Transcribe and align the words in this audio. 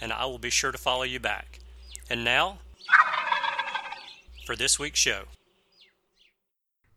and 0.00 0.12
I 0.12 0.26
will 0.26 0.38
be 0.38 0.50
sure 0.50 0.72
to 0.72 0.78
follow 0.78 1.04
you 1.04 1.20
back. 1.20 1.60
And 2.10 2.24
now, 2.24 2.58
for 4.46 4.56
this 4.56 4.78
week's 4.78 4.98
show. 4.98 5.24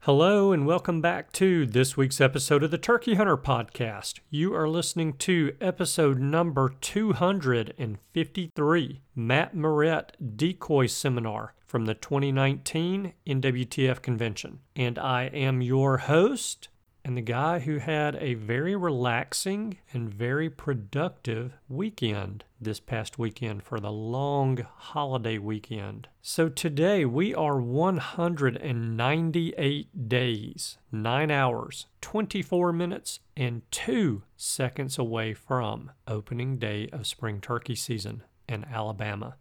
Hello, 0.06 0.52
and 0.52 0.66
welcome 0.66 1.00
back 1.00 1.32
to 1.34 1.68
this 1.68 1.96
week's 1.96 2.20
episode 2.20 2.64
of 2.64 2.72
the 2.72 2.80
Turkey 2.80 3.14
Hunter 3.14 3.38
Podcast. 3.38 4.20
You 4.32 4.56
are 4.56 4.68
listening 4.68 5.14
to 5.18 5.56
episode 5.62 6.18
number 6.18 6.74
253 6.82 9.02
Matt 9.14 9.56
Morrett 9.56 10.18
Decoy 10.36 10.88
Seminar 10.88 11.54
from 11.68 11.86
the 11.86 11.94
2019 11.94 13.14
NWTF 13.28 14.02
Convention. 14.02 14.62
And 14.76 14.98
I 14.98 15.26
am 15.26 15.62
your 15.62 15.98
host, 15.98 16.70
and 17.04 17.18
the 17.18 17.22
guy 17.22 17.60
who 17.60 17.78
had 17.78 18.16
a 18.16 18.34
very 18.36 18.76
relaxing 18.76 19.78
and 19.92 20.14
very 20.14 20.50
productive 20.50 21.54
weekend 21.68 22.46
this 22.60 22.80
past 22.80 23.18
weekend 23.18 23.64
for 23.64 23.80
the 23.80 23.92
long 23.92 24.68
holiday 24.78 25.38
weekend. 25.38 26.08
So 26.22 26.50
today 26.50 27.06
we 27.06 27.34
are 27.34 27.60
198 27.60 30.10
days, 30.10 30.78
9 30.92 31.32
hours, 31.32 31.88
24 32.02 32.74
minutes, 32.74 33.20
and 33.36 33.64
2 33.72 34.22
seconds 34.38 35.00
away 35.00 35.34
from 35.34 35.92
opening 36.08 36.58
day 36.58 36.88
of 36.94 37.08
spring 37.08 37.42
turkey 37.42 37.76
season 37.76 38.24
in 38.48 38.64
Alabama. 38.66 39.38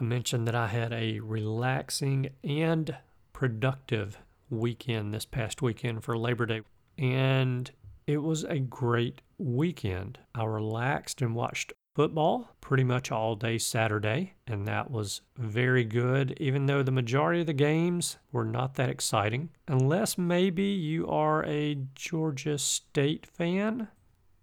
I 0.00 0.04
mentioned 0.04 0.46
that 0.46 0.54
I 0.54 0.68
had 0.68 0.92
a 0.92 1.18
relaxing 1.20 2.30
and 2.44 2.96
productive 3.32 4.18
weekend 4.50 5.12
this 5.12 5.24
past 5.24 5.62
weekend 5.62 6.04
for 6.04 6.16
Labor 6.16 6.46
Day 6.46 6.60
and 6.98 7.70
it 8.06 8.18
was 8.18 8.44
a 8.44 8.58
great 8.58 9.22
weekend. 9.38 10.18
I 10.34 10.44
relaxed 10.44 11.22
and 11.22 11.34
watched 11.34 11.72
football 11.94 12.54
pretty 12.60 12.84
much 12.84 13.10
all 13.10 13.34
day 13.34 13.58
Saturday, 13.58 14.34
and 14.46 14.66
that 14.66 14.90
was 14.90 15.20
very 15.36 15.84
good, 15.84 16.34
even 16.38 16.66
though 16.66 16.82
the 16.82 16.90
majority 16.90 17.40
of 17.40 17.46
the 17.46 17.52
games 17.52 18.18
were 18.32 18.44
not 18.44 18.74
that 18.74 18.88
exciting. 18.88 19.50
Unless 19.66 20.16
maybe 20.16 20.64
you 20.64 21.08
are 21.08 21.44
a 21.44 21.78
Georgia 21.94 22.58
State 22.58 23.26
fan 23.26 23.88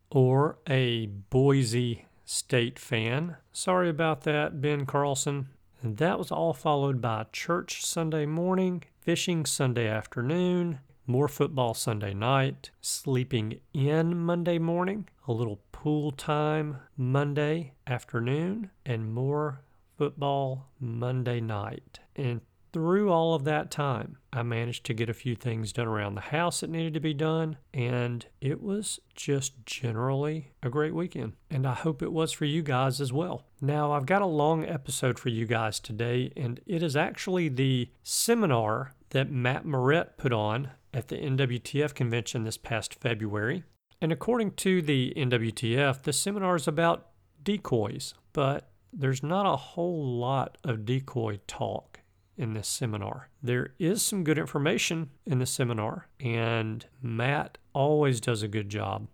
or 0.09 0.57
a 0.67 1.05
Boise 1.05 2.05
State 2.25 2.79
fan. 2.79 3.37
Sorry 3.51 3.89
about 3.89 4.21
that, 4.21 4.61
Ben 4.61 4.85
Carlson. 4.85 5.47
And 5.81 5.97
that 5.97 6.17
was 6.17 6.31
all 6.31 6.53
followed 6.53 6.99
by 6.99 7.25
church 7.31 7.85
Sunday 7.85 8.25
morning, 8.25 8.83
fishing 8.99 9.45
Sunday 9.45 9.87
afternoon, 9.87 10.79
more 11.07 11.27
football 11.27 11.73
Sunday 11.73 12.13
night, 12.13 12.71
sleeping 12.81 13.59
in 13.73 14.17
Monday 14.17 14.57
morning, 14.57 15.07
a 15.27 15.31
little 15.31 15.61
pool 15.71 16.11
time 16.11 16.77
Monday 16.97 17.73
afternoon, 17.87 18.71
and 18.85 19.13
more 19.13 19.61
football 19.97 20.69
Monday 20.79 21.39
night. 21.39 21.99
And 22.15 22.41
through 22.75 23.09
all 23.09 23.33
of 23.33 23.45
that 23.45 23.71
time, 23.71 24.17
I 24.33 24.43
managed 24.43 24.85
to 24.87 24.93
get 24.93 25.09
a 25.09 25.13
few 25.13 25.33
things 25.33 25.71
done 25.71 25.87
around 25.87 26.15
the 26.15 26.21
house 26.21 26.59
that 26.59 26.69
needed 26.69 26.93
to 26.95 26.99
be 26.99 27.13
done, 27.13 27.55
and 27.73 28.25
it 28.41 28.61
was 28.61 28.99
just 29.15 29.65
generally 29.65 30.51
a 30.61 30.69
great 30.69 30.93
weekend. 30.93 31.33
And 31.49 31.65
I 31.65 31.73
hope 31.73 32.01
it 32.01 32.11
was 32.11 32.33
for 32.33 32.43
you 32.43 32.61
guys 32.61 32.99
as 32.99 33.13
well. 33.13 33.45
Now, 33.61 33.93
I've 33.93 34.05
got 34.05 34.21
a 34.21 34.25
long 34.25 34.65
episode 34.65 35.17
for 35.17 35.29
you 35.29 35.45
guys 35.45 35.79
today, 35.79 36.33
and 36.35 36.59
it 36.65 36.83
is 36.83 36.97
actually 36.97 37.47
the 37.47 37.91
seminar 38.03 38.91
that 39.15 39.31
Matt 39.31 39.65
Morrett 39.65 40.17
put 40.17 40.33
on 40.33 40.71
at 40.93 41.07
the 41.07 41.15
NWTF 41.15 41.93
convention 41.93 42.43
this 42.43 42.57
past 42.57 42.93
February. 42.95 43.63
And 44.01 44.11
according 44.11 44.51
to 44.55 44.81
the 44.81 45.13
NWTF, 45.15 46.03
the 46.03 46.11
seminar 46.11 46.57
is 46.57 46.67
about 46.67 47.07
decoys, 47.41 48.13
but 48.33 48.71
there's 48.91 49.23
not 49.23 49.45
a 49.45 49.55
whole 49.55 50.19
lot 50.19 50.57
of 50.65 50.83
decoy 50.83 51.39
talk 51.47 52.01
in 52.35 52.55
this 52.55 52.67
seminar. 52.67 53.29
There 53.41 53.69
is 53.79 54.01
some 54.01 54.25
good 54.25 54.37
information 54.37 55.11
in 55.25 55.39
the 55.39 55.45
seminar, 55.45 56.09
and 56.19 56.85
Matt 57.01 57.57
always 57.71 58.19
does 58.19 58.43
a 58.43 58.49
good 58.49 58.67
job 58.67 59.07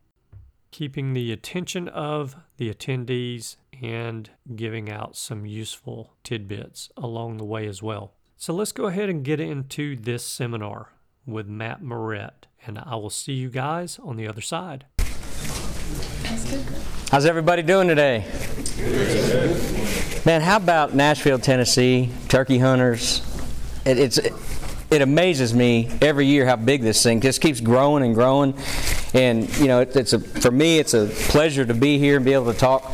keeping 0.72 1.14
the 1.14 1.32
attention 1.32 1.88
of 1.90 2.36
the 2.58 2.74
attendees 2.74 3.58
and 3.84 4.32
giving 4.56 4.90
out 4.90 5.16
some 5.16 5.46
useful 5.46 6.14
tidbits 6.24 6.90
along 6.98 7.38
the 7.38 7.46
way 7.46 7.68
as 7.68 7.84
well. 7.84 8.14
So 8.42 8.56
let's 8.56 8.72
go 8.72 8.88
ahead 8.88 9.08
and 9.08 9.24
get 9.24 9.40
into 9.40 9.96
this 9.96 10.26
seminar 10.26 10.90
with 11.28 11.46
Matt 11.46 11.84
Morrett. 11.84 12.48
And 12.66 12.80
I 12.80 12.96
will 12.96 13.12
see 13.12 13.34
you 13.34 13.50
guys 13.50 14.00
on 14.02 14.18
the 14.18 14.28
other 14.28 14.42
side. 14.42 14.86
How's 17.12 17.28
everybody 17.28 17.62
doing 17.62 17.88
today? 17.88 18.26
Man, 20.26 20.42
how 20.42 20.58
about 20.58 20.96
Nashville, 20.96 21.38
Tennessee, 21.38 22.10
turkey 22.30 22.58
hunters? 22.58 23.22
It, 23.86 24.00
it's 24.00 24.18
it 24.18 25.04
amazes 25.04 25.54
me 25.54 25.92
every 26.02 26.26
year 26.26 26.48
how 26.48 26.56
big 26.56 26.82
this 26.82 27.04
thing 27.04 27.22
just 27.22 27.42
keeps 27.42 27.62
growing 27.62 28.04
and 28.04 28.16
growing. 28.16 28.56
And 29.14 29.56
you 29.60 29.68
know, 29.68 29.82
it, 29.82 29.96
it's 29.96 30.14
a 30.14 30.20
for 30.20 30.50
me, 30.50 30.80
it's 30.80 30.96
a 30.96 31.06
pleasure 31.30 31.64
to 31.64 31.76
be 31.76 32.00
here 32.00 32.16
and 32.16 32.26
be 32.26 32.34
able 32.34 32.52
to 32.52 32.58
talk 32.58 32.92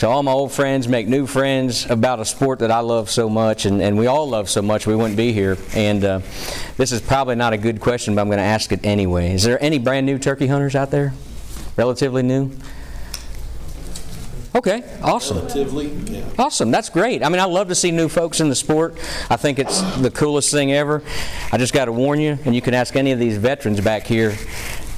to 0.00 0.08
all 0.08 0.22
my 0.22 0.32
old 0.32 0.52
friends, 0.52 0.88
make 0.88 1.08
new 1.08 1.26
friends 1.26 1.88
about 1.88 2.20
a 2.20 2.24
sport 2.24 2.58
that 2.58 2.70
I 2.70 2.80
love 2.80 3.08
so 3.08 3.30
much 3.30 3.64
and, 3.64 3.80
and 3.80 3.96
we 3.96 4.06
all 4.06 4.28
love 4.28 4.50
so 4.50 4.60
much, 4.60 4.86
we 4.86 4.94
wouldn't 4.94 5.16
be 5.16 5.32
here. 5.32 5.56
And 5.74 6.04
uh, 6.04 6.20
this 6.76 6.92
is 6.92 7.00
probably 7.00 7.34
not 7.34 7.54
a 7.54 7.56
good 7.56 7.80
question, 7.80 8.14
but 8.14 8.20
I'm 8.20 8.28
going 8.28 8.38
to 8.38 8.44
ask 8.44 8.72
it 8.72 8.80
anyway. 8.84 9.32
Is 9.32 9.42
there 9.42 9.62
any 9.62 9.78
brand 9.78 10.04
new 10.04 10.18
turkey 10.18 10.48
hunters 10.48 10.74
out 10.74 10.90
there? 10.90 11.14
Relatively 11.76 12.22
new? 12.22 12.50
Okay, 14.54 14.82
awesome. 15.02 15.38
Relatively, 15.38 15.88
yeah. 15.88 16.24
Awesome, 16.38 16.70
that's 16.70 16.88
great. 16.88 17.22
I 17.22 17.28
mean, 17.28 17.40
I 17.40 17.44
love 17.44 17.68
to 17.68 17.74
see 17.74 17.90
new 17.90 18.08
folks 18.08 18.40
in 18.40 18.48
the 18.48 18.54
sport. 18.54 18.98
I 19.30 19.36
think 19.36 19.58
it's 19.58 19.80
the 19.98 20.10
coolest 20.10 20.50
thing 20.50 20.72
ever. 20.72 21.02
I 21.52 21.58
just 21.58 21.72
got 21.72 21.86
to 21.86 21.92
warn 21.92 22.20
you, 22.20 22.38
and 22.44 22.54
you 22.54 22.62
can 22.62 22.74
ask 22.74 22.96
any 22.96 23.12
of 23.12 23.18
these 23.18 23.36
veterans 23.36 23.80
back 23.80 24.04
here 24.04 24.34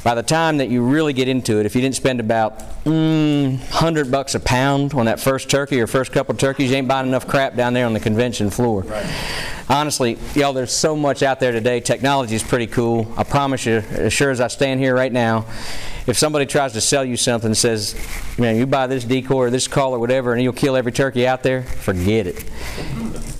by 0.08 0.14
the 0.14 0.22
time 0.22 0.56
that 0.56 0.70
you 0.70 0.82
really 0.82 1.12
get 1.12 1.28
into 1.28 1.60
it, 1.60 1.66
if 1.66 1.74
you 1.74 1.82
didn't 1.82 1.94
spend 1.94 2.18
about 2.18 2.60
mm, 2.84 3.58
100 3.58 4.10
bucks 4.10 4.34
a 4.34 4.40
pound 4.40 4.94
on 4.94 5.04
that 5.04 5.20
first 5.20 5.50
turkey 5.50 5.78
or 5.82 5.86
first 5.86 6.12
couple 6.12 6.32
of 6.32 6.38
turkeys, 6.40 6.70
you 6.70 6.76
ain't 6.78 6.88
buying 6.88 7.06
enough 7.06 7.28
crap 7.28 7.56
down 7.56 7.74
there 7.74 7.84
on 7.84 7.92
the 7.92 8.00
convention 8.00 8.48
floor. 8.48 8.80
Right. 8.84 9.04
Honestly, 9.68 10.16
y'all, 10.34 10.54
there's 10.54 10.72
so 10.72 10.96
much 10.96 11.22
out 11.22 11.40
there 11.40 11.52
today. 11.52 11.80
Technology 11.80 12.34
is 12.34 12.42
pretty 12.42 12.66
cool. 12.66 13.06
I 13.18 13.24
promise 13.24 13.66
you, 13.66 13.74
as 13.74 14.14
sure 14.14 14.30
as 14.30 14.40
I 14.40 14.48
stand 14.48 14.80
here 14.80 14.94
right 14.94 15.12
now, 15.12 15.44
if 16.06 16.16
somebody 16.16 16.46
tries 16.46 16.72
to 16.72 16.80
sell 16.80 17.04
you 17.04 17.18
something 17.18 17.48
and 17.48 17.56
says, 17.56 17.94
man, 18.38 18.56
you 18.56 18.66
buy 18.66 18.86
this 18.86 19.04
decoy 19.04 19.36
or 19.36 19.50
this 19.50 19.68
call 19.68 19.94
or 19.94 19.98
whatever 19.98 20.32
and 20.32 20.42
you'll 20.42 20.54
kill 20.54 20.74
every 20.74 20.92
turkey 20.92 21.26
out 21.26 21.42
there, 21.42 21.64
forget 21.64 22.26
it 22.26 22.46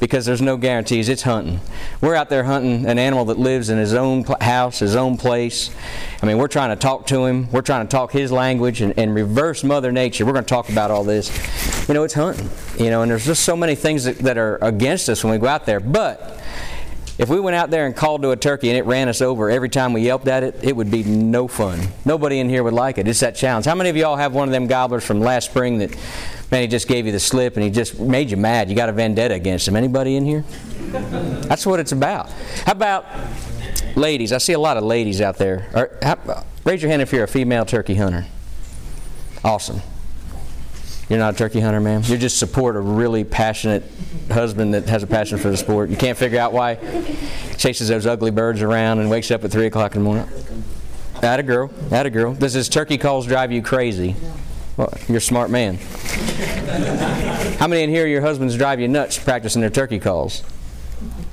because 0.00 0.24
there's 0.26 0.42
no 0.42 0.56
guarantees. 0.56 1.08
It's 1.08 1.22
hunting. 1.22 1.60
We're 2.00 2.14
out 2.14 2.28
there 2.28 2.44
hunting 2.44 2.86
an 2.86 2.98
animal 2.98 3.24
that 3.26 3.38
lives 3.38 3.70
in 3.70 3.78
his 3.78 3.94
own 3.94 4.24
house, 4.40 4.78
his 4.78 4.96
own 4.96 5.16
place. 5.16 5.70
I 6.22 6.26
mean, 6.26 6.38
we're 6.38 6.48
trying 6.48 6.70
to 6.70 6.76
talk 6.76 7.06
to 7.08 7.24
him. 7.24 7.50
We're 7.50 7.62
trying 7.62 7.86
to 7.86 7.90
talk 7.90 8.12
his 8.12 8.30
language 8.30 8.80
and, 8.80 8.98
and 8.98 9.14
reverse 9.14 9.64
Mother 9.64 9.92
Nature. 9.92 10.26
We're 10.26 10.32
going 10.32 10.44
to 10.44 10.48
talk 10.48 10.68
about 10.68 10.90
all 10.90 11.04
this. 11.04 11.28
You 11.88 11.94
know, 11.94 12.04
it's 12.04 12.14
hunting. 12.14 12.48
You 12.78 12.90
know, 12.90 13.02
and 13.02 13.10
there's 13.10 13.26
just 13.26 13.44
so 13.44 13.56
many 13.56 13.74
things 13.74 14.04
that, 14.04 14.18
that 14.18 14.38
are 14.38 14.58
against 14.62 15.08
us 15.08 15.24
when 15.24 15.32
we 15.32 15.38
go 15.38 15.48
out 15.48 15.66
there. 15.66 15.80
But 15.80 16.40
if 17.18 17.28
we 17.28 17.40
went 17.40 17.56
out 17.56 17.70
there 17.70 17.84
and 17.84 17.96
called 17.96 18.22
to 18.22 18.30
a 18.30 18.36
turkey 18.36 18.68
and 18.68 18.78
it 18.78 18.84
ran 18.84 19.08
us 19.08 19.20
over 19.20 19.50
every 19.50 19.68
time 19.68 19.92
we 19.92 20.02
yelped 20.02 20.28
at 20.28 20.44
it, 20.44 20.54
it 20.62 20.76
would 20.76 20.88
be 20.88 21.02
no 21.02 21.48
fun. 21.48 21.80
Nobody 22.04 22.38
in 22.38 22.48
here 22.48 22.62
would 22.62 22.74
like 22.74 22.96
it. 22.96 23.08
It's 23.08 23.18
that 23.20 23.34
challenge. 23.34 23.66
How 23.66 23.74
many 23.74 23.90
of 23.90 23.96
y'all 23.96 24.14
have 24.14 24.34
one 24.34 24.46
of 24.46 24.52
them 24.52 24.68
gobblers 24.68 25.04
from 25.04 25.18
last 25.18 25.50
spring 25.50 25.78
that 25.78 25.96
man, 26.50 26.62
he 26.62 26.66
just 26.66 26.88
gave 26.88 27.06
you 27.06 27.12
the 27.12 27.20
slip 27.20 27.56
and 27.56 27.64
he 27.64 27.70
just 27.70 27.98
made 27.98 28.30
you 28.30 28.36
mad. 28.36 28.70
You 28.70 28.76
got 28.76 28.88
a 28.88 28.92
vendetta 28.92 29.34
against 29.34 29.68
him. 29.68 29.76
Anybody 29.76 30.16
in 30.16 30.24
here? 30.24 30.44
That's 30.90 31.66
what 31.66 31.80
it's 31.80 31.92
about. 31.92 32.30
How 32.64 32.72
about 32.72 33.06
ladies? 33.96 34.32
I 34.32 34.38
see 34.38 34.54
a 34.54 34.58
lot 34.58 34.76
of 34.76 34.84
ladies 34.84 35.20
out 35.20 35.36
there. 35.36 35.68
Or, 35.74 35.98
how, 36.02 36.44
raise 36.64 36.82
your 36.82 36.90
hand 36.90 37.02
if 37.02 37.12
you're 37.12 37.24
a 37.24 37.28
female 37.28 37.64
turkey 37.64 37.94
hunter. 37.94 38.26
Awesome. 39.44 39.80
You're 41.08 41.18
not 41.18 41.34
a 41.34 41.36
turkey 41.38 41.60
hunter, 41.60 41.80
ma'am. 41.80 42.02
You 42.04 42.18
just 42.18 42.38
support 42.38 42.76
a 42.76 42.80
really 42.80 43.24
passionate 43.24 43.82
husband 44.30 44.74
that 44.74 44.88
has 44.88 45.02
a 45.02 45.06
passion 45.06 45.38
for 45.38 45.48
the 45.48 45.56
sport. 45.56 45.88
You 45.88 45.96
can't 45.96 46.18
figure 46.18 46.38
out 46.38 46.52
why 46.52 46.74
he 46.74 47.54
chases 47.54 47.88
those 47.88 48.04
ugly 48.04 48.30
birds 48.30 48.60
around 48.60 48.98
and 48.98 49.08
wakes 49.08 49.30
up 49.30 49.42
at 49.42 49.50
three 49.50 49.66
o'clock 49.66 49.94
in 49.94 50.02
the 50.02 50.04
morning. 50.04 50.28
That 51.22 51.40
a 51.40 51.42
girl. 51.42 51.68
That 51.88 52.04
a 52.04 52.10
girl. 52.10 52.34
Does 52.34 52.52
his 52.52 52.68
turkey 52.68 52.98
calls 52.98 53.26
drive 53.26 53.50
you 53.52 53.62
crazy? 53.62 54.16
Well, 54.78 54.94
you're 55.08 55.18
a 55.18 55.20
smart 55.20 55.50
man. 55.50 55.74
How 57.58 57.66
many 57.66 57.82
in 57.82 57.90
here 57.90 58.06
your 58.06 58.20
husbands 58.20 58.56
drive 58.56 58.78
you 58.78 58.86
nuts 58.86 59.18
practicing 59.18 59.60
their 59.60 59.70
turkey 59.70 59.98
calls? 59.98 60.44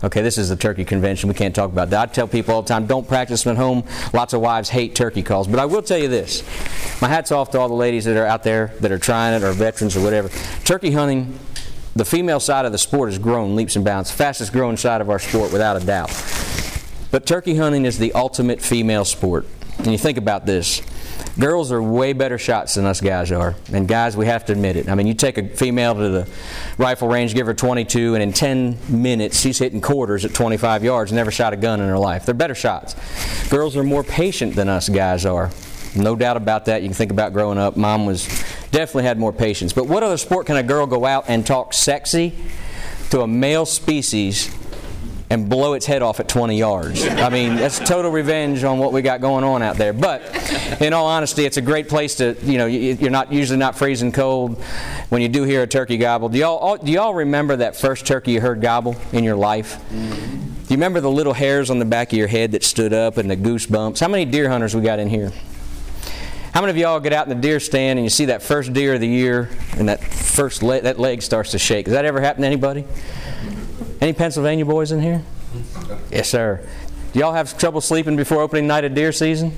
Okay, 0.04 0.24
this 0.24 0.40
is 0.40 0.50
the 0.50 0.56
turkey 0.56 0.84
convention. 0.84 1.30
We 1.30 1.36
can't 1.36 1.54
talk 1.54 1.72
about 1.72 1.92
that. 1.92 2.10
I 2.10 2.12
tell 2.12 2.28
people 2.28 2.56
all 2.56 2.64
the 2.64 2.68
time, 2.68 2.88
don't 2.88 3.08
practice 3.08 3.44
them 3.44 3.56
at 3.56 3.58
home. 3.58 3.84
Lots 4.14 4.34
of 4.34 4.42
wives 4.42 4.70
hate 4.70 4.96
turkey 4.96 5.22
calls. 5.22 5.48
But 5.48 5.60
I 5.60 5.66
will 5.66 5.84
tell 5.84 6.00
you 6.00 6.08
this. 6.08 6.42
My 7.04 7.08
hat's 7.08 7.32
off 7.32 7.52
to 7.52 7.60
all 7.60 7.68
the 7.68 7.76
ladies 7.76 8.06
that 8.06 8.18
are 8.18 8.26
out 8.26 8.42
there 8.42 8.74
that 8.80 8.92
are 8.92 8.98
trying 8.98 9.36
it 9.36 9.44
or 9.44 9.52
veterans 9.52 9.96
or 9.96 10.02
whatever. 10.02 10.30
Turkey 10.64 10.90
hunting, 10.90 11.38
the 11.96 12.06
female 12.06 12.40
side 12.40 12.66
of 12.66 12.72
the 12.72 12.80
sport 12.80 13.10
has 13.12 13.20
grown 13.20 13.56
leaps 13.56 13.76
and 13.76 13.86
bounds. 13.86 14.10
Fastest 14.10 14.54
growing 14.54 14.76
side 14.76 15.02
of 15.02 15.10
our 15.12 15.20
sport, 15.20 15.52
without 15.52 15.80
a 15.80 15.86
doubt. 15.86 16.10
But 17.12 17.28
turkey 17.28 17.58
hunting 17.58 17.86
is 17.86 18.00
the 18.00 18.12
ultimate 18.14 18.60
female 18.60 19.06
sport. 19.06 19.46
And 19.80 19.88
you 19.88 19.98
think 19.98 20.18
about 20.18 20.46
this. 20.46 20.82
Girls 21.38 21.72
are 21.72 21.82
way 21.82 22.14
better 22.14 22.38
shots 22.38 22.76
than 22.76 22.86
us 22.86 23.02
guys 23.02 23.32
are. 23.32 23.56
And 23.74 23.88
guys, 23.88 24.16
we 24.16 24.26
have 24.26 24.46
to 24.46 24.54
admit 24.54 24.78
it. 24.78 24.88
I 24.88 24.96
mean, 24.96 25.06
you 25.06 25.14
take 25.14 25.38
a 25.38 25.48
female 25.48 25.94
to 25.94 26.10
the 26.10 26.30
rifle 26.78 27.10
range, 27.10 27.36
give 27.36 27.46
her 27.46 27.54
22, 27.54 28.16
and 28.16 28.24
in 28.24 28.32
10 28.32 28.78
minutes, 28.88 29.40
she's 29.42 29.60
hitting 29.60 29.82
quarters 29.82 30.24
at 30.24 30.34
25 30.34 30.84
yards, 30.84 31.12
never 31.12 31.32
shot 31.32 31.52
a 31.52 31.58
gun 31.58 31.82
in 31.82 31.90
her 31.90 32.00
life. 32.00 32.26
They're 32.26 32.34
better 32.34 32.56
shots. 32.56 32.96
Girls 33.50 33.76
are 33.76 33.84
more 33.84 34.04
patient 34.04 34.56
than 34.56 34.70
us 34.70 34.88
guys 34.88 35.26
are. 35.26 35.52
No 35.96 36.16
doubt 36.16 36.38
about 36.38 36.66
that. 36.66 36.82
You 36.82 36.90
can 36.90 36.96
think 36.96 37.12
about 37.12 37.34
growing 37.34 37.58
up. 37.58 37.78
Mom 37.78 38.06
was 38.06 38.26
definitely 38.72 39.04
had 39.04 39.18
more 39.18 39.32
patience. 39.32 39.74
But 39.74 39.88
what 39.88 40.04
other 40.04 40.18
sport 40.18 40.46
can 40.46 40.58
a 40.58 40.64
girl 40.64 40.86
go 40.88 41.06
out 41.06 41.26
and 41.28 41.46
talk 41.46 41.74
sexy 41.74 42.34
to 43.12 43.22
a 43.22 43.28
male 43.28 43.66
species 43.66 44.54
and 45.30 45.50
blow 45.50 45.74
its 45.74 45.86
head 45.86 46.02
off 46.02 46.20
at 46.20 46.28
20 46.28 46.58
yards. 46.58 47.06
I 47.06 47.30
mean, 47.30 47.56
that's 47.56 47.80
total 47.80 48.12
revenge 48.12 48.64
on 48.64 48.78
what 48.78 48.94
we 48.94 49.02
got 49.02 49.22
going 49.22 49.44
on 49.44 49.62
out 49.62 49.76
there. 49.78 49.92
But 49.94 50.22
in 50.82 50.94
all 50.94 51.08
honesty, 51.08 51.46
it's 51.46 51.58
a 51.58 51.62
great 51.62 51.90
place 51.90 52.16
to, 52.16 52.36
you 52.44 52.58
know, 52.58 52.68
you're 52.68 53.10
not 53.10 53.32
usually 53.32 53.58
not 53.58 53.76
freezing 53.78 54.12
cold 54.12 54.62
when 55.10 55.22
you 55.22 55.28
do 55.28 55.44
hear 55.44 55.64
a 55.64 55.68
turkey 55.68 55.98
gobble. 55.98 56.30
Do 56.30 56.38
y'all, 56.38 56.78
do 56.78 56.92
y'all 56.92 57.14
remember 57.14 57.56
that 57.58 57.76
first 57.76 58.06
turkey 58.06 58.34
you 58.34 58.42
heard 58.42 58.62
gobble 58.62 58.96
in 59.14 59.24
your 59.24 59.36
life? 59.36 59.80
Do 59.90 60.74
you 60.74 60.78
remember 60.78 61.00
the 61.02 61.12
little 61.12 61.34
hairs 61.34 61.70
on 61.70 61.80
the 61.80 61.86
back 61.86 62.12
of 62.12 62.18
your 62.18 62.28
head 62.28 62.52
that 62.52 62.64
stood 62.64 62.94
up 62.94 63.18
and 63.18 63.30
the 63.30 63.38
goosebumps? 63.38 64.00
How 64.00 64.08
many 64.08 64.26
deer 64.26 64.50
hunters 64.50 64.76
we 64.76 64.82
got 64.82 65.00
in 65.00 65.10
here? 65.10 65.32
How 66.54 66.62
many 66.62 66.72
of 66.72 66.78
y'all 66.78 67.00
get 67.02 67.12
out 67.12 67.28
in 67.28 67.36
the 67.36 67.42
deer 67.42 67.60
stand 67.60 68.00
and 68.00 68.06
you 68.06 68.10
see 68.10 68.26
that 68.26 68.42
first 68.42 68.72
deer 68.72 68.94
of 68.94 69.02
the 69.02 69.08
year 69.08 69.50
and 69.78 69.90
that 69.90 70.02
first 70.02 70.64
le- 70.64 70.82
that 70.82 70.98
leg 70.98 71.22
starts 71.22 71.52
to 71.52 71.60
shake? 71.60 71.88
Has 71.88 71.94
that 71.94 72.06
ever 72.06 72.22
happened 72.22 72.44
to 72.44 72.48
anybody? 72.48 72.86
Any 74.02 74.14
Pennsylvania 74.14 74.66
boys 74.66 74.92
in 74.92 75.02
here? 75.02 75.24
Yes, 76.12 76.30
sir. 76.30 76.68
Do 77.14 77.20
y'all 77.20 77.34
have 77.34 77.58
trouble 77.58 77.82
sleeping 77.82 78.16
before 78.16 78.42
opening 78.42 78.68
night 78.68 78.84
of 78.84 78.94
deer 78.94 79.12
season? 79.12 79.54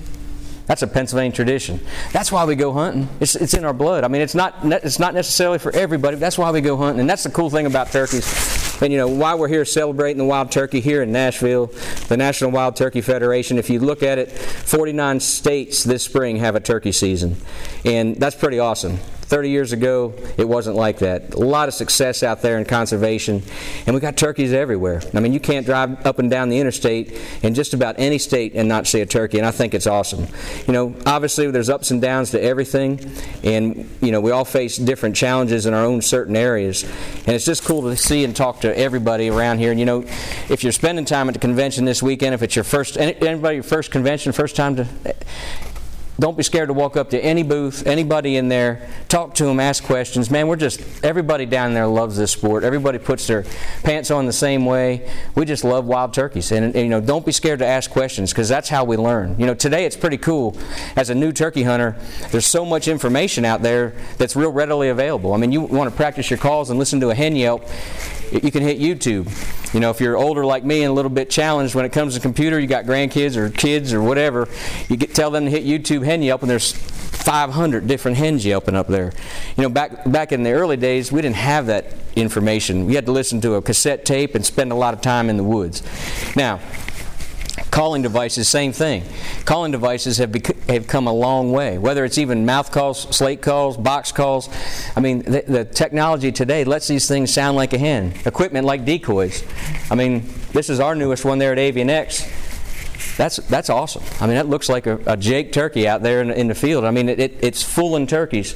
That's 0.67 0.81
a 0.81 0.87
Pennsylvania 0.87 1.31
tradition. 1.31 1.79
That's 2.11 2.29
why 2.29 2.43
we 2.43 2.55
go 2.55 2.73
hunting. 2.73 3.07
It's, 3.21 3.35
it's 3.35 3.53
in 3.53 3.63
our 3.63 3.73
blood. 3.73 4.03
I 4.03 4.09
mean, 4.09 4.21
it's 4.21 4.35
not 4.35 4.55
it's 4.63 4.99
not 4.99 5.13
necessarily 5.13 5.59
for 5.59 5.71
everybody. 5.73 6.17
That's 6.17 6.37
why 6.37 6.51
we 6.51 6.59
go 6.59 6.75
hunting, 6.75 6.99
and 6.99 7.09
that's 7.09 7.23
the 7.23 7.29
cool 7.29 7.49
thing 7.49 7.65
about 7.65 7.91
turkeys. 7.91 8.81
And 8.81 8.91
you 8.91 8.99
know 8.99 9.07
why 9.07 9.33
we're 9.35 9.47
here 9.47 9.63
celebrating 9.63 10.17
the 10.17 10.25
wild 10.25 10.51
turkey 10.51 10.81
here 10.81 11.01
in 11.01 11.11
Nashville, 11.13 11.67
the 12.09 12.17
National 12.17 12.51
Wild 12.51 12.75
Turkey 12.75 13.01
Federation. 13.01 13.57
If 13.57 13.69
you 13.69 13.79
look 13.79 14.03
at 14.03 14.19
it, 14.19 14.29
49 14.29 15.21
states 15.21 15.85
this 15.85 16.03
spring 16.03 16.35
have 16.37 16.55
a 16.55 16.59
turkey 16.59 16.91
season, 16.91 17.37
and 17.85 18.17
that's 18.17 18.35
pretty 18.35 18.59
awesome. 18.59 18.99
30 19.27 19.49
years 19.49 19.73
ago, 19.73 20.13
it 20.37 20.47
wasn't 20.47 20.77
like 20.77 20.99
that. 20.99 21.33
A 21.33 21.39
lot 21.39 21.67
of 21.67 21.73
success 21.73 22.23
out 22.23 22.41
there 22.41 22.57
in 22.57 22.63
conservation, 22.63 23.43
and 23.85 23.93
we 23.93 23.99
got 23.99 24.15
turkeys 24.15 24.53
everywhere. 24.53 25.01
I 25.13 25.19
mean, 25.19 25.33
you 25.33 25.41
can't 25.41 25.65
drive 25.65 26.05
up 26.05 26.19
and 26.19 26.31
down 26.31 26.47
the 26.47 26.57
interstate 26.59 27.13
in 27.43 27.53
just 27.53 27.73
about 27.73 27.95
any 27.97 28.19
state 28.19 28.53
and 28.55 28.69
not 28.69 28.87
see 28.87 29.01
a 29.01 29.05
turkey, 29.05 29.37
and 29.37 29.45
I 29.45 29.51
think 29.51 29.73
it's 29.73 29.85
awesome. 29.85 30.27
You 30.65 30.73
know, 30.73 30.95
obviously, 31.05 31.51
there's 31.51 31.69
ups 31.69 31.91
and 31.91 32.01
downs 32.01 32.31
to 32.31 32.41
everything, 32.41 32.99
and, 33.43 33.89
you 34.01 34.13
know, 34.13 34.21
we 34.21 34.31
all 34.31 34.45
face 34.45 34.77
different 34.77 35.17
challenges 35.17 35.65
in 35.65 35.73
our 35.73 35.83
own 35.83 36.01
certain 36.01 36.37
areas, 36.37 36.83
and 36.83 37.29
it's 37.35 37.45
just 37.45 37.65
cool 37.65 37.81
to 37.81 37.97
see 37.97 38.23
and 38.23 38.33
talk 38.33 38.61
to 38.61 38.77
everybody 38.79 39.29
around 39.29 39.59
here. 39.59 39.71
And, 39.71 39.79
you 39.79 39.85
know, 39.85 40.05
if 40.49 40.63
you're 40.63 40.71
spending 40.71 41.03
time 41.03 41.27
at 41.27 41.33
the 41.33 41.39
convention 41.39 41.83
this 41.83 42.01
weekend, 42.01 42.33
if 42.33 42.41
it's 42.41 42.55
your 42.55 42.63
first, 42.63 42.97
anybody 42.97 43.55
your 43.55 43.63
first 43.63 43.91
convention, 43.91 44.31
first 44.31 44.55
time 44.55 44.77
to 44.77 44.87
don't 46.19 46.35
be 46.35 46.43
scared 46.43 46.69
to 46.69 46.73
walk 46.73 46.97
up 46.97 47.11
to 47.11 47.23
any 47.23 47.43
booth, 47.43 47.85
anybody 47.85 48.37
in 48.37 48.47
there, 48.47 48.89
talk 49.07 49.35
to 49.35 49.45
them, 49.45 49.59
ask 49.59 49.83
questions. 49.83 50.31
Man, 50.31 50.47
we're 50.47 50.55
just, 50.55 50.81
everybody 51.03 51.45
down 51.45 51.73
there 51.73 51.85
loves 51.85 52.17
this 52.17 52.31
sport. 52.31 52.63
Everybody 52.63 52.97
puts 52.97 53.27
their 53.27 53.45
pants 53.83 54.09
on 54.09 54.25
the 54.25 54.33
same 54.33 54.65
way. 54.65 55.11
We 55.35 55.45
just 55.45 55.63
love 55.63 55.85
wild 55.85 56.13
turkeys. 56.13 56.51
And, 56.51 56.75
and 56.75 56.75
you 56.75 56.89
know, 56.89 57.01
don't 57.01 57.25
be 57.25 57.31
scared 57.31 57.59
to 57.59 57.65
ask 57.65 57.91
questions 57.91 58.31
because 58.31 58.49
that's 58.49 58.67
how 58.67 58.83
we 58.83 58.97
learn. 58.97 59.35
You 59.39 59.45
know, 59.45 59.53
today 59.53 59.85
it's 59.85 59.95
pretty 59.95 60.17
cool. 60.17 60.57
As 60.95 61.11
a 61.11 61.15
new 61.15 61.31
turkey 61.31 61.63
hunter, 61.63 61.95
there's 62.31 62.47
so 62.47 62.65
much 62.65 62.87
information 62.87 63.45
out 63.45 63.61
there 63.61 63.93
that's 64.17 64.35
real 64.35 64.51
readily 64.51 64.89
available. 64.89 65.33
I 65.33 65.37
mean, 65.37 65.51
you 65.51 65.61
want 65.61 65.89
to 65.89 65.95
practice 65.95 66.31
your 66.31 66.39
calls 66.39 66.71
and 66.71 66.79
listen 66.79 66.99
to 67.01 67.09
a 67.11 67.15
hen 67.15 67.35
yelp 67.35 67.63
you 68.31 68.51
can 68.51 68.63
hit 68.63 68.79
YouTube. 68.79 69.27
You 69.73 69.79
know, 69.79 69.89
if 69.89 69.99
you're 69.99 70.17
older 70.17 70.45
like 70.45 70.63
me 70.63 70.83
and 70.83 70.91
a 70.91 70.93
little 70.93 71.09
bit 71.09 71.29
challenged 71.29 71.75
when 71.75 71.85
it 71.85 71.91
comes 71.91 72.15
to 72.15 72.19
computer, 72.19 72.59
you 72.59 72.67
got 72.67 72.85
grandkids 72.85 73.35
or 73.35 73.49
kids 73.49 73.93
or 73.93 74.01
whatever, 74.01 74.47
you 74.89 74.97
get, 74.97 75.13
tell 75.13 75.31
them 75.31 75.45
to 75.45 75.51
hit 75.51 75.65
YouTube 75.65 76.03
hen 76.05 76.21
yelp, 76.21 76.41
and 76.41 76.49
there's 76.49 76.71
500 76.71 77.87
different 77.87 78.17
hens 78.17 78.45
yelping 78.45 78.75
up 78.75 78.87
there. 78.87 79.11
You 79.57 79.63
know, 79.63 79.69
back 79.69 80.09
back 80.09 80.31
in 80.31 80.43
the 80.43 80.51
early 80.51 80.77
days, 80.77 81.11
we 81.11 81.21
didn't 81.21 81.35
have 81.35 81.65
that 81.67 81.93
information. 82.15 82.85
We 82.85 82.95
had 82.95 83.05
to 83.05 83.11
listen 83.11 83.41
to 83.41 83.55
a 83.55 83.61
cassette 83.61 84.05
tape 84.05 84.35
and 84.35 84.45
spend 84.45 84.71
a 84.71 84.75
lot 84.75 84.93
of 84.93 85.01
time 85.01 85.29
in 85.29 85.37
the 85.37 85.43
woods. 85.43 85.83
Now, 86.35 86.59
Calling 87.71 88.01
devices, 88.01 88.47
same 88.47 88.71
thing. 88.71 89.03
Calling 89.45 89.71
devices 89.71 90.17
have, 90.17 90.31
bec- 90.31 90.67
have 90.67 90.87
come 90.87 91.07
a 91.07 91.13
long 91.13 91.51
way. 91.51 91.77
Whether 91.77 92.05
it's 92.05 92.17
even 92.17 92.45
mouth 92.45 92.71
calls, 92.71 93.15
slate 93.15 93.41
calls, 93.41 93.77
box 93.77 94.11
calls. 94.11 94.49
I 94.95 94.99
mean, 94.99 95.23
the, 95.23 95.43
the, 95.47 95.65
technology 95.65 96.31
today 96.31 96.63
lets 96.63 96.87
these 96.87 97.07
things 97.07 97.33
sound 97.33 97.57
like 97.57 97.73
a 97.73 97.77
hen. 97.77 98.13
Equipment 98.25 98.65
like 98.65 98.85
decoys. 98.85 99.43
I 99.89 99.95
mean, 99.95 100.29
this 100.53 100.69
is 100.69 100.79
our 100.79 100.95
newest 100.95 101.25
one 101.25 101.39
there 101.39 101.51
at 101.51 101.59
Avian-X 101.59 102.47
that's 103.17 103.37
that's 103.37 103.69
awesome. 103.69 104.03
I 104.21 104.27
mean, 104.27 104.35
that 104.35 104.47
looks 104.47 104.69
like 104.69 104.85
a, 104.85 104.99
a 105.07 105.17
Jake 105.17 105.51
turkey 105.51 105.87
out 105.87 106.03
there 106.03 106.21
in, 106.21 106.31
in 106.31 106.47
the 106.47 106.55
field. 106.55 106.85
I 106.85 106.91
mean, 106.91 107.09
it, 107.09 107.19
it, 107.19 107.37
it's 107.41 107.63
fooling 107.63 108.05
turkeys. 108.07 108.55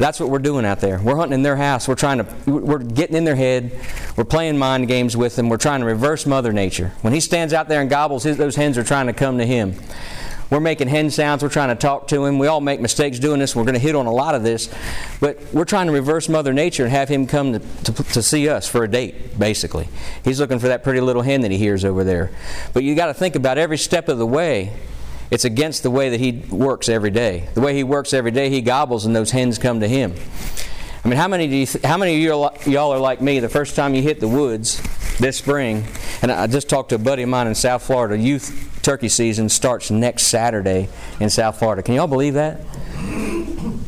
That's 0.00 0.18
what 0.18 0.30
we're 0.30 0.38
doing 0.38 0.64
out 0.64 0.80
there. 0.80 0.98
We're 0.98 1.16
hunting 1.16 1.34
in 1.34 1.42
their 1.42 1.56
house. 1.56 1.86
We're 1.86 1.94
trying 1.94 2.24
to 2.24 2.50
we're 2.50 2.78
getting 2.78 3.16
in 3.16 3.24
their 3.24 3.36
head. 3.36 3.70
We're 4.16 4.24
playing 4.24 4.56
mind 4.56 4.88
games 4.88 5.14
with 5.14 5.36
them. 5.36 5.50
We're 5.50 5.58
trying 5.58 5.80
to 5.80 5.86
reverse 5.86 6.24
Mother 6.24 6.54
Nature. 6.54 6.92
When 7.02 7.12
he 7.12 7.20
stands 7.20 7.52
out 7.52 7.68
there 7.68 7.82
and 7.82 7.90
gobbles, 7.90 8.22
his, 8.22 8.38
those 8.38 8.56
hens 8.56 8.78
are 8.78 8.82
trying 8.82 9.08
to 9.08 9.12
come 9.12 9.36
to 9.36 9.44
him. 9.44 9.74
We're 10.48 10.60
making 10.60 10.88
hen 10.88 11.10
sounds. 11.10 11.42
We're 11.42 11.50
trying 11.50 11.68
to 11.68 11.74
talk 11.74 12.08
to 12.08 12.24
him. 12.24 12.38
We 12.38 12.46
all 12.46 12.62
make 12.62 12.80
mistakes 12.80 13.18
doing 13.18 13.40
this. 13.40 13.54
We're 13.54 13.64
going 13.64 13.74
to 13.74 13.78
hit 13.78 13.94
on 13.94 14.06
a 14.06 14.10
lot 14.10 14.34
of 14.34 14.42
this. 14.42 14.72
But 15.20 15.38
we're 15.52 15.66
trying 15.66 15.86
to 15.88 15.92
reverse 15.92 16.30
Mother 16.30 16.54
Nature 16.54 16.84
and 16.84 16.92
have 16.92 17.10
him 17.10 17.26
come 17.26 17.52
to, 17.52 17.58
to, 17.58 17.92
to 17.92 18.22
see 18.22 18.48
us 18.48 18.66
for 18.66 18.84
a 18.84 18.88
date, 18.88 19.38
basically. 19.38 19.86
He's 20.24 20.40
looking 20.40 20.58
for 20.58 20.68
that 20.68 20.82
pretty 20.82 21.02
little 21.02 21.20
hen 21.20 21.42
that 21.42 21.50
he 21.50 21.58
hears 21.58 21.84
over 21.84 22.04
there. 22.04 22.30
But 22.72 22.84
you 22.84 22.94
got 22.94 23.08
to 23.08 23.14
think 23.14 23.36
about 23.36 23.58
every 23.58 23.76
step 23.76 24.08
of 24.08 24.16
the 24.16 24.26
way. 24.26 24.72
It's 25.30 25.44
against 25.44 25.82
the 25.82 25.90
way 25.90 26.10
that 26.10 26.20
he 26.20 26.32
works 26.50 26.88
every 26.88 27.10
day. 27.10 27.48
The 27.54 27.60
way 27.60 27.74
he 27.74 27.84
works 27.84 28.12
every 28.12 28.30
day, 28.30 28.50
he 28.50 28.60
gobbles 28.62 29.06
and 29.06 29.14
those 29.14 29.30
hens 29.30 29.58
come 29.58 29.80
to 29.80 29.88
him. 29.88 30.14
I 31.04 31.08
mean, 31.08 31.16
how 31.16 31.28
many, 31.28 31.46
do 31.46 31.56
you 31.56 31.66
th- 31.66 31.84
how 31.84 31.96
many 31.96 32.26
of 32.28 32.66
y'all 32.66 32.92
are 32.92 32.98
like 32.98 33.22
me 33.22 33.40
the 33.40 33.48
first 33.48 33.74
time 33.74 33.94
you 33.94 34.02
hit 34.02 34.20
the 34.20 34.28
woods 34.28 34.82
this 35.18 35.38
spring? 35.38 35.86
And 36.20 36.30
I 36.30 36.46
just 36.46 36.68
talked 36.68 36.90
to 36.90 36.96
a 36.96 36.98
buddy 36.98 37.22
of 37.22 37.28
mine 37.28 37.46
in 37.46 37.54
South 37.54 37.82
Florida, 37.82 38.18
youth 38.18 38.68
turkey 38.82 39.08
season 39.08 39.48
starts 39.48 39.90
next 39.90 40.24
Saturday 40.24 40.88
in 41.20 41.30
South 41.30 41.58
Florida. 41.58 41.82
Can 41.82 41.94
y'all 41.94 42.06
believe 42.06 42.34
that? 42.34 42.60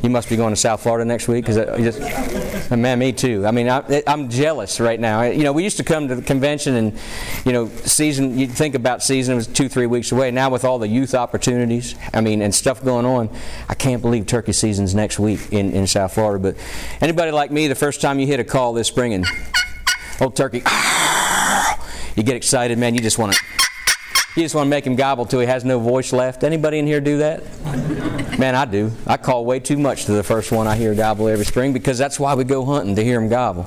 You 0.03 0.11
must 0.11 0.29
be 0.29 0.37
going 0.37 0.53
to 0.53 0.61
South 0.61 0.83
Florida 0.83 1.05
next 1.05 1.29
week, 1.29 1.45
because 1.45 1.57
uh, 1.57 1.77
just 1.79 2.01
uh, 2.73 2.77
man, 2.77 2.99
me 2.99 3.13
too. 3.13 3.47
I 3.47 3.53
mean, 3.53 3.69
I, 3.69 4.03
am 4.09 4.29
jealous 4.29 4.81
right 4.81 4.99
now. 4.99 5.23
You 5.23 5.45
know, 5.45 5.53
we 5.53 5.63
used 5.63 5.77
to 5.77 5.85
come 5.85 6.09
to 6.09 6.17
the 6.17 6.23
convention, 6.23 6.75
and 6.75 6.99
you 7.45 7.53
know, 7.53 7.69
season. 7.69 8.37
You 8.37 8.49
think 8.49 8.75
about 8.75 9.05
season 9.05 9.35
it 9.35 9.37
was 9.37 9.47
two, 9.47 9.69
three 9.69 9.87
weeks 9.87 10.11
away. 10.11 10.33
Now 10.33 10.51
with 10.51 10.65
all 10.65 10.81
the 10.81 10.89
youth 10.89 11.15
opportunities, 11.15 11.95
I 12.13 12.21
mean, 12.21 12.43
and 12.43 12.53
stuff 12.53 12.83
going 12.85 13.07
on, 13.07 13.31
I 13.69 13.75
can't 13.75 14.03
believe 14.03 14.27
turkey 14.27 14.53
season's 14.53 14.93
next 14.93 15.21
week 15.21 15.53
in, 15.53 15.71
in 15.73 15.87
South 15.87 16.15
Florida. 16.15 16.43
But 16.43 16.57
anybody 17.01 17.31
like 17.31 17.53
me, 17.53 17.69
the 17.69 17.77
first 17.77 18.01
time 18.01 18.19
you 18.19 18.27
hit 18.27 18.41
a 18.41 18.45
call 18.45 18.73
this 18.73 18.89
spring 18.89 19.15
and 19.15 19.25
old 20.21 20.35
turkey, 20.35 20.59
you 22.17 22.25
get 22.25 22.35
excited, 22.35 22.77
man. 22.77 22.95
You 22.95 23.01
just 23.01 23.19
want 23.19 23.35
to 23.35 23.41
you 24.35 24.43
just 24.43 24.55
want 24.55 24.67
to 24.67 24.71
make 24.71 24.87
him 24.87 24.97
gobble 24.97 25.27
till 25.27 25.41
he 25.41 25.47
has 25.47 25.63
no 25.65 25.79
voice 25.79 26.13
left. 26.13 26.43
Anybody 26.43 26.79
in 26.79 26.87
here 26.87 27.01
do 27.01 27.19
that? 27.19 27.43
Man, 28.39 28.55
I 28.55 28.65
do. 28.65 28.91
I 29.07 29.19
call 29.19 29.45
way 29.45 29.61
too 29.61 29.77
much 29.77 30.07
to 30.07 30.13
the 30.13 30.23
first 30.23 30.51
one 30.51 30.67
I 30.67 30.75
hear 30.75 30.95
gobble 30.95 31.29
every 31.29 31.45
spring 31.45 31.75
because 31.75 31.99
that's 31.99 32.19
why 32.19 32.35
we 32.35 32.45
go 32.45 32.65
hunting 32.65 32.97
to 32.97 33.05
hear 33.05 33.21
him 33.21 33.29
gobble. 33.29 33.65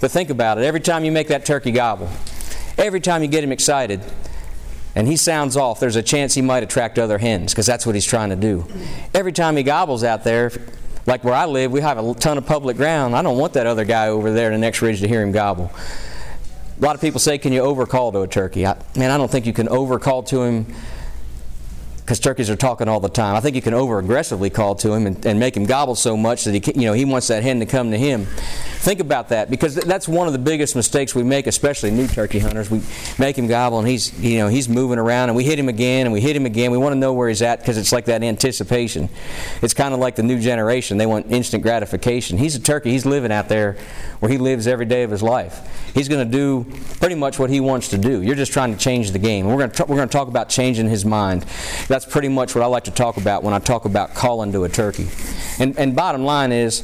But 0.00 0.10
think 0.10 0.30
about 0.30 0.58
it. 0.58 0.64
Every 0.64 0.80
time 0.80 1.04
you 1.04 1.12
make 1.12 1.28
that 1.28 1.46
turkey 1.46 1.70
gobble, 1.70 2.08
every 2.76 3.00
time 3.00 3.22
you 3.22 3.28
get 3.28 3.44
him 3.44 3.52
excited, 3.52 4.00
and 4.96 5.06
he 5.06 5.16
sounds 5.16 5.56
off, 5.56 5.78
there's 5.78 5.94
a 5.94 6.02
chance 6.02 6.34
he 6.34 6.42
might 6.42 6.64
attract 6.64 6.98
other 6.98 7.18
hens 7.18 7.52
because 7.52 7.66
that's 7.66 7.86
what 7.86 7.94
he's 7.94 8.04
trying 8.04 8.30
to 8.30 8.36
do. 8.36 8.66
Every 9.14 9.32
time 9.32 9.56
he 9.56 9.62
gobbles 9.62 10.02
out 10.02 10.24
there, 10.24 10.50
like 11.06 11.22
where 11.22 11.34
I 11.34 11.46
live, 11.46 11.70
we 11.70 11.80
have 11.80 11.98
a 11.98 12.14
ton 12.14 12.36
of 12.36 12.46
public 12.46 12.76
ground. 12.76 13.14
I 13.14 13.22
don't 13.22 13.38
want 13.38 13.52
that 13.52 13.66
other 13.66 13.84
guy 13.84 14.08
over 14.08 14.32
there 14.32 14.48
in 14.48 14.54
the 14.54 14.66
next 14.66 14.82
ridge 14.82 15.00
to 15.00 15.08
hear 15.08 15.22
him 15.22 15.30
gobble. 15.30 15.70
A 16.80 16.84
lot 16.84 16.94
of 16.94 17.02
people 17.02 17.20
say, 17.20 17.36
can 17.36 17.52
you 17.52 17.60
overcall 17.60 18.10
to 18.12 18.22
a 18.22 18.26
turkey? 18.26 18.66
I, 18.66 18.74
man, 18.96 19.10
I 19.10 19.18
don't 19.18 19.30
think 19.30 19.44
you 19.44 19.52
can 19.52 19.68
overcall 19.68 20.22
to 20.24 20.42
him 20.42 20.66
because 22.10 22.18
turkeys 22.18 22.50
are 22.50 22.56
talking 22.56 22.88
all 22.88 22.98
the 22.98 23.08
time. 23.08 23.36
I 23.36 23.40
think 23.40 23.54
you 23.54 23.62
can 23.62 23.72
over 23.72 24.00
aggressively 24.00 24.50
call 24.50 24.74
to 24.74 24.92
him 24.92 25.06
and, 25.06 25.24
and, 25.24 25.38
make 25.38 25.56
him 25.56 25.64
gobble 25.64 25.94
so 25.94 26.16
much 26.16 26.42
that 26.42 26.52
he, 26.52 26.72
you 26.74 26.86
know, 26.86 26.92
he 26.92 27.04
wants 27.04 27.28
that 27.28 27.44
hen 27.44 27.60
to 27.60 27.66
come 27.66 27.92
to 27.92 27.96
him. 27.96 28.26
Think 28.80 28.98
about 28.98 29.28
that 29.28 29.48
because 29.48 29.76
that's 29.76 30.08
one 30.08 30.26
of 30.26 30.32
the 30.32 30.38
biggest 30.40 30.74
mistakes 30.74 31.14
we 31.14 31.22
make, 31.22 31.46
especially 31.46 31.92
new 31.92 32.08
turkey 32.08 32.40
hunters. 32.40 32.68
We 32.68 32.82
make 33.16 33.38
him 33.38 33.46
gobble 33.46 33.78
and 33.78 33.86
he's, 33.86 34.18
you 34.20 34.38
know, 34.38 34.48
he's 34.48 34.68
moving 34.68 34.98
around 34.98 35.28
and 35.28 35.36
we 35.36 35.44
hit 35.44 35.56
him 35.56 35.68
again 35.68 36.06
and 36.06 36.12
we 36.12 36.20
hit 36.20 36.34
him 36.34 36.46
again. 36.46 36.72
We 36.72 36.78
want 36.78 36.94
to 36.94 36.98
know 36.98 37.12
where 37.12 37.28
he's 37.28 37.42
at 37.42 37.60
because 37.60 37.78
it's 37.78 37.92
like 37.92 38.06
that 38.06 38.24
anticipation. 38.24 39.08
It's 39.62 39.74
kind 39.74 39.94
of 39.94 40.00
like 40.00 40.16
the 40.16 40.24
new 40.24 40.40
generation. 40.40 40.98
They 40.98 41.06
want 41.06 41.30
instant 41.30 41.62
gratification. 41.62 42.38
He's 42.38 42.56
a 42.56 42.60
turkey. 42.60 42.90
He's 42.90 43.06
living 43.06 43.30
out 43.30 43.48
there 43.48 43.76
where 44.18 44.32
he 44.32 44.38
lives 44.38 44.66
every 44.66 44.86
day 44.86 45.04
of 45.04 45.10
his 45.10 45.22
life. 45.22 45.92
He's 45.94 46.08
going 46.08 46.28
to 46.28 46.36
do 46.36 46.64
pretty 47.00 47.14
much 47.14 47.38
what 47.38 47.50
he 47.50 47.60
wants 47.60 47.88
to 47.88 47.98
do. 47.98 48.22
You're 48.22 48.34
just 48.34 48.52
trying 48.52 48.72
to 48.72 48.78
change 48.78 49.10
the 49.10 49.18
game. 49.18 49.46
We're 49.46 49.58
going 49.58 49.70
to, 49.70 49.84
we're 49.84 49.96
going 49.96 50.08
to 50.08 50.12
talk 50.12 50.28
about 50.28 50.48
changing 50.48 50.88
his 50.88 51.04
mind. 51.04 51.44
That's 51.88 51.99
pretty 52.04 52.28
much 52.28 52.54
what 52.54 52.62
I 52.62 52.66
like 52.66 52.84
to 52.84 52.90
talk 52.90 53.16
about 53.16 53.42
when 53.42 53.54
I 53.54 53.58
talk 53.58 53.84
about 53.84 54.14
calling 54.14 54.52
to 54.52 54.64
a 54.64 54.68
turkey. 54.68 55.08
And, 55.58 55.78
and 55.78 55.94
bottom 55.94 56.24
line 56.24 56.52
is, 56.52 56.82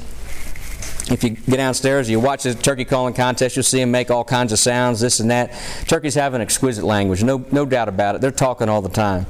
if 1.08 1.22
you 1.22 1.30
get 1.30 1.56
downstairs, 1.56 2.10
you 2.10 2.18
watch 2.18 2.42
the 2.42 2.54
turkey 2.54 2.84
calling 2.84 3.14
contest, 3.14 3.54
you'll 3.54 3.62
see 3.62 3.78
them 3.78 3.92
make 3.92 4.10
all 4.10 4.24
kinds 4.24 4.52
of 4.52 4.58
sounds, 4.58 5.00
this 5.00 5.20
and 5.20 5.30
that. 5.30 5.52
Turkeys 5.86 6.14
have 6.16 6.34
an 6.34 6.40
exquisite 6.40 6.84
language, 6.84 7.22
no, 7.22 7.44
no 7.52 7.64
doubt 7.64 7.88
about 7.88 8.16
it. 8.16 8.20
They're 8.20 8.32
talking 8.32 8.68
all 8.68 8.82
the 8.82 8.88
time. 8.88 9.26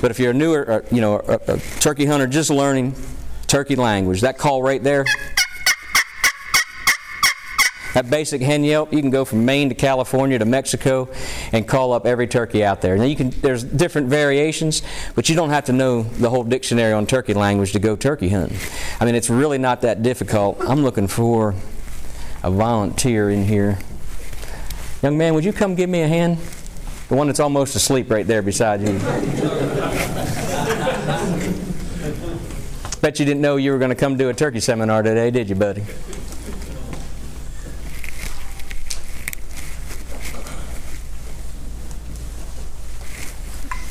But 0.00 0.10
if 0.10 0.18
you're 0.18 0.32
a 0.32 0.34
newer, 0.34 0.70
uh, 0.70 0.80
you 0.90 1.00
know, 1.00 1.20
a, 1.20 1.54
a 1.54 1.58
turkey 1.78 2.06
hunter 2.06 2.26
just 2.26 2.50
learning 2.50 2.94
turkey 3.46 3.76
language, 3.76 4.22
that 4.22 4.38
call 4.38 4.62
right 4.62 4.82
there, 4.82 5.04
that 7.94 8.08
basic 8.10 8.40
hen 8.40 8.64
yelp, 8.64 8.92
you 8.92 9.00
can 9.00 9.10
go 9.10 9.24
from 9.24 9.44
Maine 9.44 9.68
to 9.68 9.74
California 9.74 10.38
to 10.38 10.44
Mexico 10.44 11.08
and 11.52 11.66
call 11.66 11.92
up 11.92 12.06
every 12.06 12.26
turkey 12.26 12.62
out 12.64 12.80
there. 12.80 12.96
Now 12.96 13.04
you 13.04 13.16
can 13.16 13.30
there's 13.30 13.64
different 13.64 14.08
variations, 14.08 14.82
but 15.14 15.28
you 15.28 15.34
don't 15.34 15.50
have 15.50 15.64
to 15.66 15.72
know 15.72 16.02
the 16.02 16.30
whole 16.30 16.44
dictionary 16.44 16.92
on 16.92 17.06
turkey 17.06 17.34
language 17.34 17.72
to 17.72 17.78
go 17.78 17.96
turkey 17.96 18.28
hunting. 18.28 18.58
I 19.00 19.04
mean, 19.04 19.14
it's 19.14 19.30
really 19.30 19.58
not 19.58 19.80
that 19.82 20.02
difficult. 20.02 20.60
I'm 20.60 20.82
looking 20.82 21.08
for 21.08 21.54
a 22.42 22.50
volunteer 22.50 23.30
in 23.30 23.44
here. 23.44 23.78
Young 25.02 25.16
man, 25.18 25.34
would 25.34 25.44
you 25.44 25.52
come 25.52 25.74
give 25.74 25.90
me 25.90 26.02
a 26.02 26.08
hand? 26.08 26.38
The 27.08 27.16
one 27.16 27.26
that's 27.26 27.40
almost 27.40 27.74
asleep 27.74 28.10
right 28.10 28.26
there 28.26 28.42
beside 28.42 28.82
you. 28.82 28.98
Bet 33.00 33.18
you 33.18 33.24
didn't 33.24 33.40
know 33.40 33.56
you 33.56 33.72
were 33.72 33.78
going 33.78 33.88
to 33.88 33.94
come 33.96 34.16
do 34.16 34.28
a 34.28 34.34
turkey 34.34 34.60
seminar 34.60 35.02
today, 35.02 35.30
did 35.30 35.48
you, 35.48 35.56
buddy? 35.56 35.82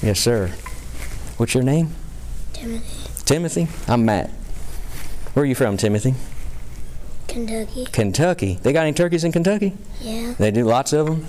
Yes, 0.09 0.19
sir. 0.21 0.47
What's 1.37 1.53
your 1.53 1.61
name? 1.61 1.93
Timothy. 2.53 3.23
Timothy? 3.25 3.67
I'm 3.87 4.05
Matt. 4.05 4.31
Where 5.35 5.43
are 5.43 5.45
you 5.45 5.53
from, 5.53 5.77
Timothy? 5.77 6.15
Kentucky. 7.27 7.85
Kentucky. 7.85 8.59
They 8.63 8.73
got 8.73 8.87
any 8.87 8.93
turkeys 8.93 9.23
in 9.23 9.31
Kentucky? 9.31 9.77
Yeah. 10.01 10.33
They 10.39 10.49
do 10.49 10.63
lots 10.63 10.93
of 10.93 11.05
them? 11.05 11.27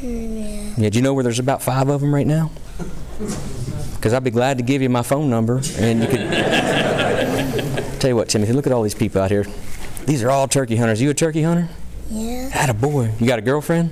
Mm, 0.00 0.78
Yeah, 0.78 0.90
do 0.90 0.96
you 0.96 1.02
know 1.02 1.12
where 1.12 1.24
there's 1.24 1.40
about 1.40 1.60
five 1.60 1.88
of 1.88 2.00
them 2.02 2.14
right 2.14 2.24
now? 2.24 2.52
Because 3.96 4.12
I'd 4.14 4.22
be 4.22 4.30
glad 4.30 4.58
to 4.58 4.62
give 4.62 4.80
you 4.80 4.88
my 4.88 5.02
phone 5.02 5.28
number 5.28 5.60
and 5.78 6.02
you 6.02 6.06
could. 6.06 6.20
Tell 8.00 8.10
you 8.10 8.14
what, 8.14 8.28
Timothy, 8.28 8.52
look 8.52 8.68
at 8.68 8.72
all 8.72 8.84
these 8.84 8.94
people 8.94 9.20
out 9.20 9.32
here. 9.32 9.44
These 10.04 10.22
are 10.22 10.30
all 10.30 10.46
turkey 10.46 10.76
hunters. 10.76 11.02
You 11.02 11.10
a 11.10 11.14
turkey 11.14 11.42
hunter? 11.42 11.68
yeah. 12.12 12.48
Had 12.48 12.70
a 12.70 12.74
boy. 12.74 13.10
You 13.18 13.26
got 13.26 13.40
a 13.40 13.42
girlfriend? 13.42 13.90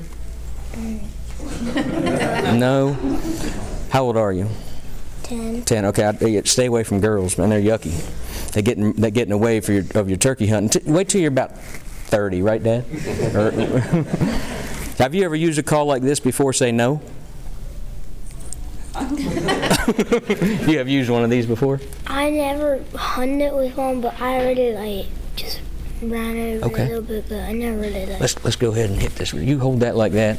no. 2.54 2.96
How 3.94 4.02
old 4.02 4.16
are 4.16 4.32
you? 4.32 4.48
Ten. 5.22 5.62
Ten. 5.62 5.84
Okay, 5.84 6.04
I, 6.04 6.42
stay 6.42 6.66
away 6.66 6.82
from 6.82 7.00
girls, 7.00 7.38
man. 7.38 7.50
They're 7.50 7.60
yucky. 7.60 7.92
They 8.50 8.60
getting 8.60 8.92
they 8.94 9.12
getting 9.12 9.30
away 9.30 9.60
for 9.60 9.70
your, 9.70 9.84
of 9.94 10.08
your 10.08 10.18
turkey 10.18 10.48
hunting. 10.48 10.82
T- 10.82 10.90
wait 10.90 11.08
till 11.08 11.20
you're 11.20 11.28
about 11.28 11.56
thirty, 11.56 12.42
right, 12.42 12.60
Dad? 12.60 12.84
Or- 13.36 13.38
er, 13.54 14.02
have 14.98 15.14
you 15.14 15.24
ever 15.24 15.36
used 15.36 15.60
a 15.60 15.62
call 15.62 15.86
like 15.86 16.02
this 16.02 16.18
before? 16.18 16.52
Say 16.52 16.72
no. 16.72 17.02
you 19.12 20.78
have 20.78 20.88
used 20.88 21.08
one 21.08 21.22
of 21.22 21.30
these 21.30 21.46
before? 21.46 21.80
I 22.08 22.30
never 22.30 22.82
hunted 22.96 23.54
with 23.54 23.76
one, 23.76 24.00
but 24.00 24.20
I 24.20 24.40
already 24.40 24.72
like 24.72 25.06
just 25.36 25.60
ran 26.10 26.56
over 26.58 26.66
Okay. 26.66 26.84
a 26.84 26.88
little 26.88 27.02
bit, 27.02 27.28
but 27.28 27.38
I 27.40 27.52
never 27.52 27.78
really 27.78 28.06
like. 28.06 28.20
Let's 28.20 28.44
let's 28.44 28.56
go 28.56 28.70
ahead 28.72 28.90
and 28.90 29.00
hit 29.00 29.14
this. 29.16 29.32
You 29.32 29.58
hold 29.58 29.80
that 29.80 29.96
like 29.96 30.12
that. 30.12 30.38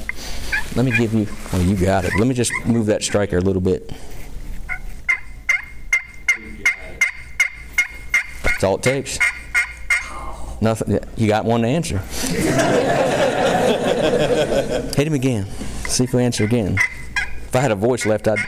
Let 0.75 0.85
me 0.85 0.95
give 0.95 1.13
you. 1.13 1.27
Oh, 1.53 1.59
you 1.59 1.75
got 1.75 2.05
it. 2.05 2.13
Let 2.17 2.27
me 2.27 2.33
just 2.33 2.51
move 2.65 2.85
that 2.87 3.03
striker 3.03 3.37
a 3.37 3.41
little 3.41 3.61
bit. 3.61 3.91
That's 8.43 8.63
all 8.63 8.75
it 8.75 8.83
takes. 8.83 9.19
Nothing. 10.61 10.99
You 11.17 11.27
got 11.27 11.45
one 11.45 11.61
to 11.61 11.67
answer. 11.67 11.97
Hit 14.95 15.07
him 15.07 15.13
again. 15.13 15.45
See 15.87 16.03
if 16.05 16.13
we 16.13 16.23
answer 16.23 16.43
again. 16.43 16.77
If 17.47 17.55
I 17.55 17.59
had 17.59 17.71
a 17.71 17.75
voice 17.75 18.05
left, 18.05 18.27
I'd. 18.27 18.39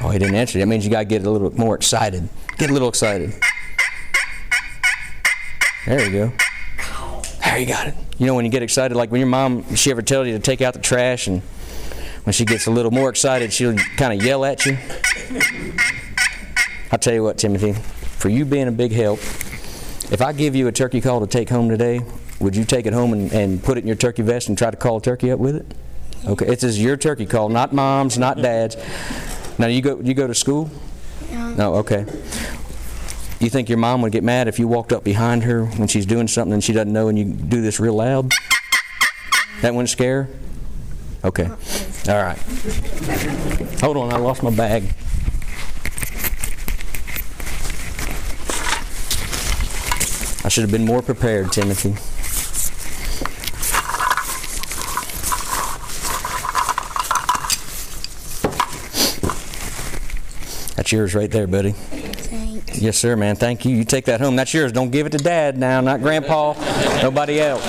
Oh, 0.00 0.10
he 0.10 0.18
didn't 0.18 0.34
answer. 0.34 0.58
That 0.58 0.66
means 0.66 0.84
you 0.84 0.90
got 0.90 1.00
to 1.00 1.04
get 1.04 1.24
a 1.24 1.30
little 1.30 1.52
more 1.56 1.74
excited. 1.74 2.28
Get 2.58 2.70
a 2.70 2.72
little 2.72 2.88
excited. 2.88 3.34
There 5.92 6.08
you 6.08 6.10
go. 6.10 6.32
There 7.44 7.58
you 7.58 7.66
got 7.66 7.88
it. 7.88 7.94
You 8.16 8.24
know 8.24 8.34
when 8.34 8.46
you 8.46 8.50
get 8.50 8.62
excited, 8.62 8.96
like 8.96 9.10
when 9.10 9.20
your 9.20 9.28
mom, 9.28 9.74
she 9.74 9.90
ever 9.90 10.00
tells 10.00 10.26
you 10.26 10.32
to 10.32 10.38
take 10.38 10.62
out 10.62 10.72
the 10.72 10.80
trash, 10.80 11.26
and 11.26 11.42
when 12.24 12.32
she 12.32 12.46
gets 12.46 12.66
a 12.66 12.70
little 12.70 12.90
more 12.90 13.10
excited, 13.10 13.52
she'll 13.52 13.76
kind 13.98 14.18
of 14.18 14.26
yell 14.26 14.46
at 14.46 14.64
you. 14.64 14.78
I'll 16.90 16.98
tell 16.98 17.12
you 17.12 17.22
what, 17.22 17.36
Timothy, 17.36 17.74
for 17.74 18.30
you 18.30 18.46
being 18.46 18.68
a 18.68 18.72
big 18.72 18.92
help, 18.92 19.18
if 20.10 20.22
I 20.22 20.32
give 20.32 20.56
you 20.56 20.66
a 20.66 20.72
turkey 20.72 21.02
call 21.02 21.20
to 21.20 21.26
take 21.26 21.50
home 21.50 21.68
today, 21.68 22.00
would 22.40 22.56
you 22.56 22.64
take 22.64 22.86
it 22.86 22.94
home 22.94 23.12
and, 23.12 23.30
and 23.30 23.62
put 23.62 23.76
it 23.76 23.82
in 23.82 23.86
your 23.86 23.96
turkey 23.96 24.22
vest 24.22 24.48
and 24.48 24.56
try 24.56 24.70
to 24.70 24.78
call 24.78 24.96
a 24.96 25.02
turkey 25.02 25.30
up 25.30 25.40
with 25.40 25.56
it? 25.56 25.66
Okay, 26.26 26.46
it's 26.46 26.64
as 26.64 26.82
your 26.82 26.96
turkey 26.96 27.26
call, 27.26 27.50
not 27.50 27.74
mom's, 27.74 28.16
not 28.16 28.38
dad's. 28.38 28.78
Now 29.58 29.66
you 29.66 29.82
go, 29.82 30.00
you 30.00 30.14
go 30.14 30.26
to 30.26 30.34
school? 30.34 30.70
No. 31.30 31.38
Oh, 31.38 31.54
no, 31.54 31.74
okay. 31.74 32.06
You 33.42 33.50
think 33.50 33.68
your 33.68 33.78
mom 33.78 34.02
would 34.02 34.12
get 34.12 34.22
mad 34.22 34.46
if 34.46 34.60
you 34.60 34.68
walked 34.68 34.92
up 34.92 35.02
behind 35.02 35.42
her 35.42 35.64
when 35.64 35.88
she's 35.88 36.06
doing 36.06 36.28
something 36.28 36.52
and 36.52 36.62
she 36.62 36.72
doesn't 36.72 36.92
know 36.92 37.08
and 37.08 37.18
you 37.18 37.24
do 37.24 37.60
this 37.60 37.80
real 37.80 37.94
loud? 37.94 38.30
That 39.62 39.74
wouldn't 39.74 39.88
scare 39.88 40.24
her? 40.24 40.30
Okay. 41.24 41.46
All 41.46 42.22
right. 42.22 42.38
Hold 43.80 43.96
on, 43.96 44.12
I 44.12 44.18
lost 44.18 44.44
my 44.44 44.50
bag. 44.50 44.84
I 50.44 50.48
should 50.48 50.62
have 50.62 50.70
been 50.70 50.84
more 50.84 51.02
prepared, 51.02 51.50
Timothy. 51.50 51.94
That's 60.76 60.92
yours 60.92 61.16
right 61.16 61.30
there, 61.30 61.48
buddy. 61.48 61.74
Yes, 62.74 62.98
sir, 62.98 63.16
man. 63.16 63.36
Thank 63.36 63.64
you. 63.64 63.76
You 63.76 63.84
take 63.84 64.06
that 64.06 64.20
home. 64.20 64.36
That's 64.36 64.52
yours. 64.52 64.72
Don't 64.72 64.90
give 64.90 65.06
it 65.06 65.10
to 65.10 65.18
Dad 65.18 65.58
now, 65.58 65.80
not 65.80 66.00
Grandpa, 66.00 66.54
nobody 67.02 67.40
else. 67.40 67.62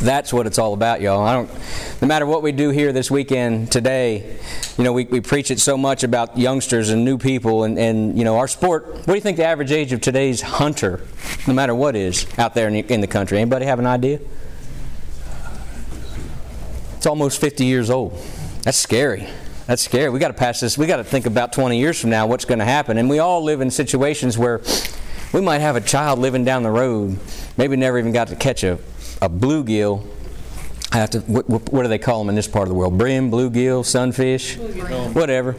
That's 0.00 0.32
what 0.32 0.46
it's 0.46 0.58
all 0.58 0.74
about, 0.74 1.00
y'all. 1.00 1.24
I 1.24 1.32
don't. 1.32 1.50
No 2.02 2.08
matter 2.08 2.26
what 2.26 2.42
we 2.42 2.52
do 2.52 2.68
here 2.68 2.92
this 2.92 3.10
weekend 3.10 3.72
today, 3.72 4.38
you 4.76 4.84
know, 4.84 4.92
we, 4.92 5.04
we 5.04 5.20
preach 5.22 5.50
it 5.50 5.58
so 5.58 5.78
much 5.78 6.02
about 6.02 6.36
youngsters 6.36 6.90
and 6.90 7.04
new 7.04 7.16
people, 7.16 7.64
and, 7.64 7.78
and 7.78 8.18
you 8.18 8.24
know, 8.24 8.36
our 8.36 8.46
sport. 8.46 8.86
What 8.86 9.06
do 9.06 9.14
you 9.14 9.20
think 9.20 9.38
the 9.38 9.46
average 9.46 9.72
age 9.72 9.92
of 9.92 10.02
today's 10.02 10.42
hunter, 10.42 11.00
no 11.46 11.54
matter 11.54 11.74
what, 11.74 11.96
is 11.96 12.26
out 12.38 12.54
there 12.54 12.68
in 12.68 12.74
the, 12.74 12.80
in 12.92 13.00
the 13.00 13.06
country? 13.06 13.38
Anybody 13.38 13.64
have 13.64 13.78
an 13.78 13.86
idea? 13.86 14.20
It's 16.96 17.06
almost 17.06 17.40
50 17.40 17.64
years 17.64 17.88
old. 17.88 18.18
That's 18.64 18.78
scary. 18.78 19.28
That's 19.66 19.82
scary. 19.82 20.08
We 20.08 20.18
got 20.18 20.28
to 20.28 20.34
pass 20.34 20.60
this. 20.60 20.78
We 20.78 20.86
got 20.86 20.96
to 20.96 21.04
think 21.04 21.26
about 21.26 21.52
20 21.52 21.78
years 21.78 22.00
from 22.00 22.08
now 22.08 22.26
what's 22.26 22.46
going 22.46 22.60
to 22.60 22.64
happen. 22.64 22.96
And 22.96 23.10
we 23.10 23.18
all 23.18 23.42
live 23.42 23.60
in 23.60 23.70
situations 23.70 24.38
where 24.38 24.62
we 25.34 25.42
might 25.42 25.58
have 25.58 25.76
a 25.76 25.82
child 25.82 26.18
living 26.18 26.44
down 26.44 26.62
the 26.62 26.70
road, 26.70 27.18
maybe 27.58 27.76
never 27.76 27.98
even 27.98 28.12
got 28.12 28.28
to 28.28 28.36
catch 28.36 28.64
a, 28.64 28.78
a 29.20 29.28
bluegill. 29.28 30.06
I 30.92 30.96
have 30.96 31.10
to. 31.10 31.20
What, 31.20 31.48
what, 31.48 31.82
do 31.82 31.88
they 31.88 31.98
call 31.98 32.20
them 32.20 32.30
in 32.30 32.36
this 32.36 32.48
part 32.48 32.62
of 32.62 32.68
the 32.68 32.74
world? 32.74 32.96
Brim, 32.96 33.30
bluegill, 33.30 33.84
sunfish, 33.84 34.56
whatever. 35.14 35.56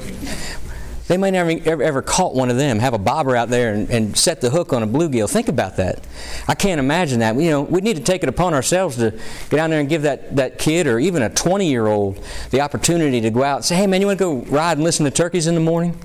They 1.07 1.17
may 1.17 1.29
never 1.29 1.51
ever, 1.65 1.83
ever 1.83 2.01
caught 2.01 2.33
one 2.33 2.49
of 2.49 2.57
them, 2.57 2.79
have 2.79 2.95
a 2.95 2.97
bobber 2.97 3.35
out 3.35 3.49
there 3.49 3.73
and, 3.73 3.89
and, 3.91 4.17
set 4.17 4.41
the 4.41 4.49
hook 4.49 4.73
on 4.73 4.81
a 4.81 4.87
bluegill. 4.87 5.29
Think 5.29 5.49
about 5.49 5.77
that. 5.77 5.99
I 6.47 6.55
can't 6.55 6.79
imagine 6.79 7.19
that. 7.19 7.35
You 7.35 7.51
know, 7.51 7.61
we 7.61 7.81
need 7.81 7.97
to 7.97 8.01
take 8.01 8.23
it 8.23 8.29
upon 8.29 8.55
ourselves 8.55 8.95
to 8.97 9.11
get 9.11 9.57
down 9.57 9.69
there 9.69 9.79
and 9.79 9.87
give 9.87 10.01
that, 10.01 10.35
that 10.35 10.57
kid 10.57 10.87
or 10.87 10.97
even 10.97 11.21
a 11.21 11.29
20 11.29 11.69
year 11.69 11.85
old 11.85 12.23
the 12.49 12.61
opportunity 12.61 13.21
to 13.21 13.29
go 13.29 13.43
out 13.43 13.57
and 13.57 13.65
say, 13.65 13.75
hey 13.75 13.85
man, 13.85 14.01
you 14.01 14.07
want 14.07 14.17
to 14.17 14.23
go 14.23 14.37
ride 14.51 14.77
and 14.77 14.83
listen 14.83 15.05
to 15.05 15.11
turkeys 15.11 15.45
in 15.45 15.53
the 15.53 15.61
morning? 15.61 15.95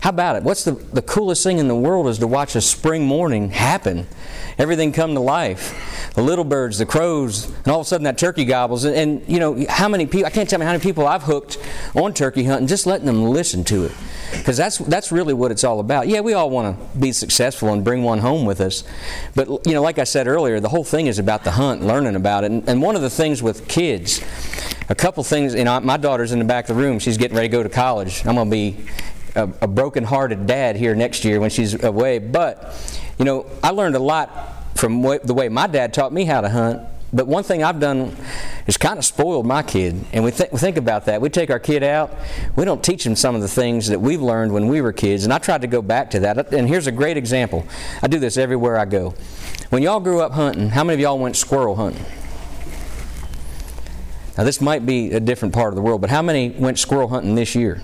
How 0.00 0.10
about 0.10 0.36
it? 0.36 0.42
What's 0.42 0.64
the, 0.64 0.72
the 0.72 1.02
coolest 1.02 1.42
thing 1.42 1.58
in 1.58 1.68
the 1.68 1.76
world 1.76 2.06
is 2.06 2.18
to 2.18 2.26
watch 2.26 2.56
a 2.56 2.60
spring 2.62 3.04
morning 3.04 3.50
happen. 3.50 4.06
Everything 4.56 4.90
come 4.92 5.12
to 5.14 5.20
life. 5.20 6.12
The 6.14 6.22
little 6.22 6.44
birds, 6.44 6.78
the 6.78 6.86
crows, 6.86 7.44
and 7.44 7.68
all 7.68 7.80
of 7.80 7.86
a 7.86 7.88
sudden 7.88 8.04
that 8.04 8.16
turkey 8.16 8.46
gobbles. 8.46 8.84
And, 8.84 8.96
and 8.96 9.28
you 9.28 9.38
know, 9.38 9.66
how 9.68 9.88
many 9.88 10.06
people, 10.06 10.26
I 10.26 10.30
can't 10.30 10.48
tell 10.48 10.60
you 10.60 10.64
how 10.64 10.72
many 10.72 10.82
people 10.82 11.06
I've 11.06 11.24
hooked 11.24 11.58
on 11.94 12.14
turkey 12.14 12.44
hunting, 12.44 12.68
just 12.68 12.86
letting 12.86 13.06
them 13.06 13.24
listen 13.24 13.64
to 13.64 13.84
it 13.84 13.92
because 14.32 14.56
that's 14.56 14.78
that's 14.78 15.12
really 15.12 15.34
what 15.34 15.50
it's 15.50 15.64
all 15.64 15.80
about. 15.80 16.08
Yeah, 16.08 16.20
we 16.20 16.34
all 16.34 16.50
want 16.50 16.78
to 16.78 16.98
be 16.98 17.12
successful 17.12 17.72
and 17.72 17.84
bring 17.84 18.02
one 18.02 18.18
home 18.18 18.46
with 18.46 18.60
us, 18.60 18.84
but 19.34 19.48
you 19.66 19.72
know, 19.74 19.82
like 19.82 19.98
I 19.98 20.04
said 20.04 20.26
earlier, 20.26 20.60
the 20.60 20.68
whole 20.68 20.84
thing 20.84 21.06
is 21.06 21.18
about 21.18 21.44
the 21.44 21.52
hunt, 21.52 21.82
learning 21.82 22.16
about 22.16 22.44
it. 22.44 22.50
And, 22.50 22.68
and 22.68 22.82
one 22.82 22.96
of 22.96 23.02
the 23.02 23.10
things 23.10 23.42
with 23.42 23.68
kids, 23.68 24.20
a 24.88 24.94
couple 24.94 25.22
things. 25.24 25.54
You 25.54 25.64
know, 25.64 25.80
my 25.80 25.96
daughter's 25.96 26.32
in 26.32 26.38
the 26.38 26.44
back 26.44 26.68
of 26.68 26.76
the 26.76 26.82
room; 26.82 26.98
she's 26.98 27.16
getting 27.16 27.36
ready 27.36 27.48
to 27.48 27.52
go 27.52 27.62
to 27.62 27.68
college. 27.68 28.24
I'm 28.26 28.34
going 28.34 28.48
to 28.48 28.50
be 28.50 28.86
a, 29.34 29.44
a 29.62 29.68
broken-hearted 29.68 30.46
dad 30.46 30.76
here 30.76 30.94
next 30.94 31.24
year 31.24 31.40
when 31.40 31.50
she's 31.50 31.82
away. 31.82 32.18
But 32.18 32.74
you 33.18 33.24
know, 33.24 33.46
I 33.62 33.70
learned 33.70 33.96
a 33.96 34.00
lot 34.00 34.52
from 34.76 35.02
the 35.02 35.34
way 35.34 35.48
my 35.48 35.66
dad 35.66 35.94
taught 35.94 36.12
me 36.12 36.24
how 36.24 36.42
to 36.42 36.50
hunt 36.50 36.86
but 37.12 37.26
one 37.26 37.44
thing 37.44 37.62
I've 37.62 37.80
done 37.80 38.14
is 38.66 38.76
kind 38.76 38.98
of 38.98 39.04
spoiled 39.04 39.46
my 39.46 39.62
kid. 39.62 40.04
And 40.12 40.24
we, 40.24 40.30
th- 40.30 40.50
we 40.50 40.58
think 40.58 40.76
about 40.76 41.06
that. 41.06 41.20
We 41.20 41.28
take 41.28 41.50
our 41.50 41.58
kid 41.58 41.82
out, 41.82 42.12
we 42.56 42.64
don't 42.64 42.82
teach 42.82 43.04
them 43.04 43.16
some 43.16 43.34
of 43.34 43.42
the 43.42 43.48
things 43.48 43.88
that 43.88 44.00
we've 44.00 44.22
learned 44.22 44.52
when 44.52 44.68
we 44.68 44.80
were 44.80 44.92
kids. 44.92 45.24
And 45.24 45.32
I 45.32 45.38
tried 45.38 45.62
to 45.62 45.66
go 45.66 45.82
back 45.82 46.10
to 46.10 46.20
that. 46.20 46.52
And 46.52 46.68
here's 46.68 46.86
a 46.86 46.92
great 46.92 47.16
example. 47.16 47.64
I 48.02 48.08
do 48.08 48.18
this 48.18 48.36
everywhere 48.36 48.78
I 48.78 48.84
go. 48.84 49.14
When 49.70 49.82
y'all 49.82 50.00
grew 50.00 50.20
up 50.20 50.32
hunting, 50.32 50.70
how 50.70 50.84
many 50.84 50.94
of 50.94 51.00
y'all 51.00 51.18
went 51.18 51.36
squirrel 51.36 51.76
hunting? 51.76 52.04
Now, 54.36 54.44
this 54.44 54.60
might 54.60 54.84
be 54.84 55.12
a 55.12 55.20
different 55.20 55.54
part 55.54 55.68
of 55.68 55.76
the 55.76 55.82
world, 55.82 56.02
but 56.02 56.10
how 56.10 56.20
many 56.20 56.50
went 56.50 56.78
squirrel 56.78 57.08
hunting 57.08 57.34
this 57.34 57.54
year? 57.54 57.82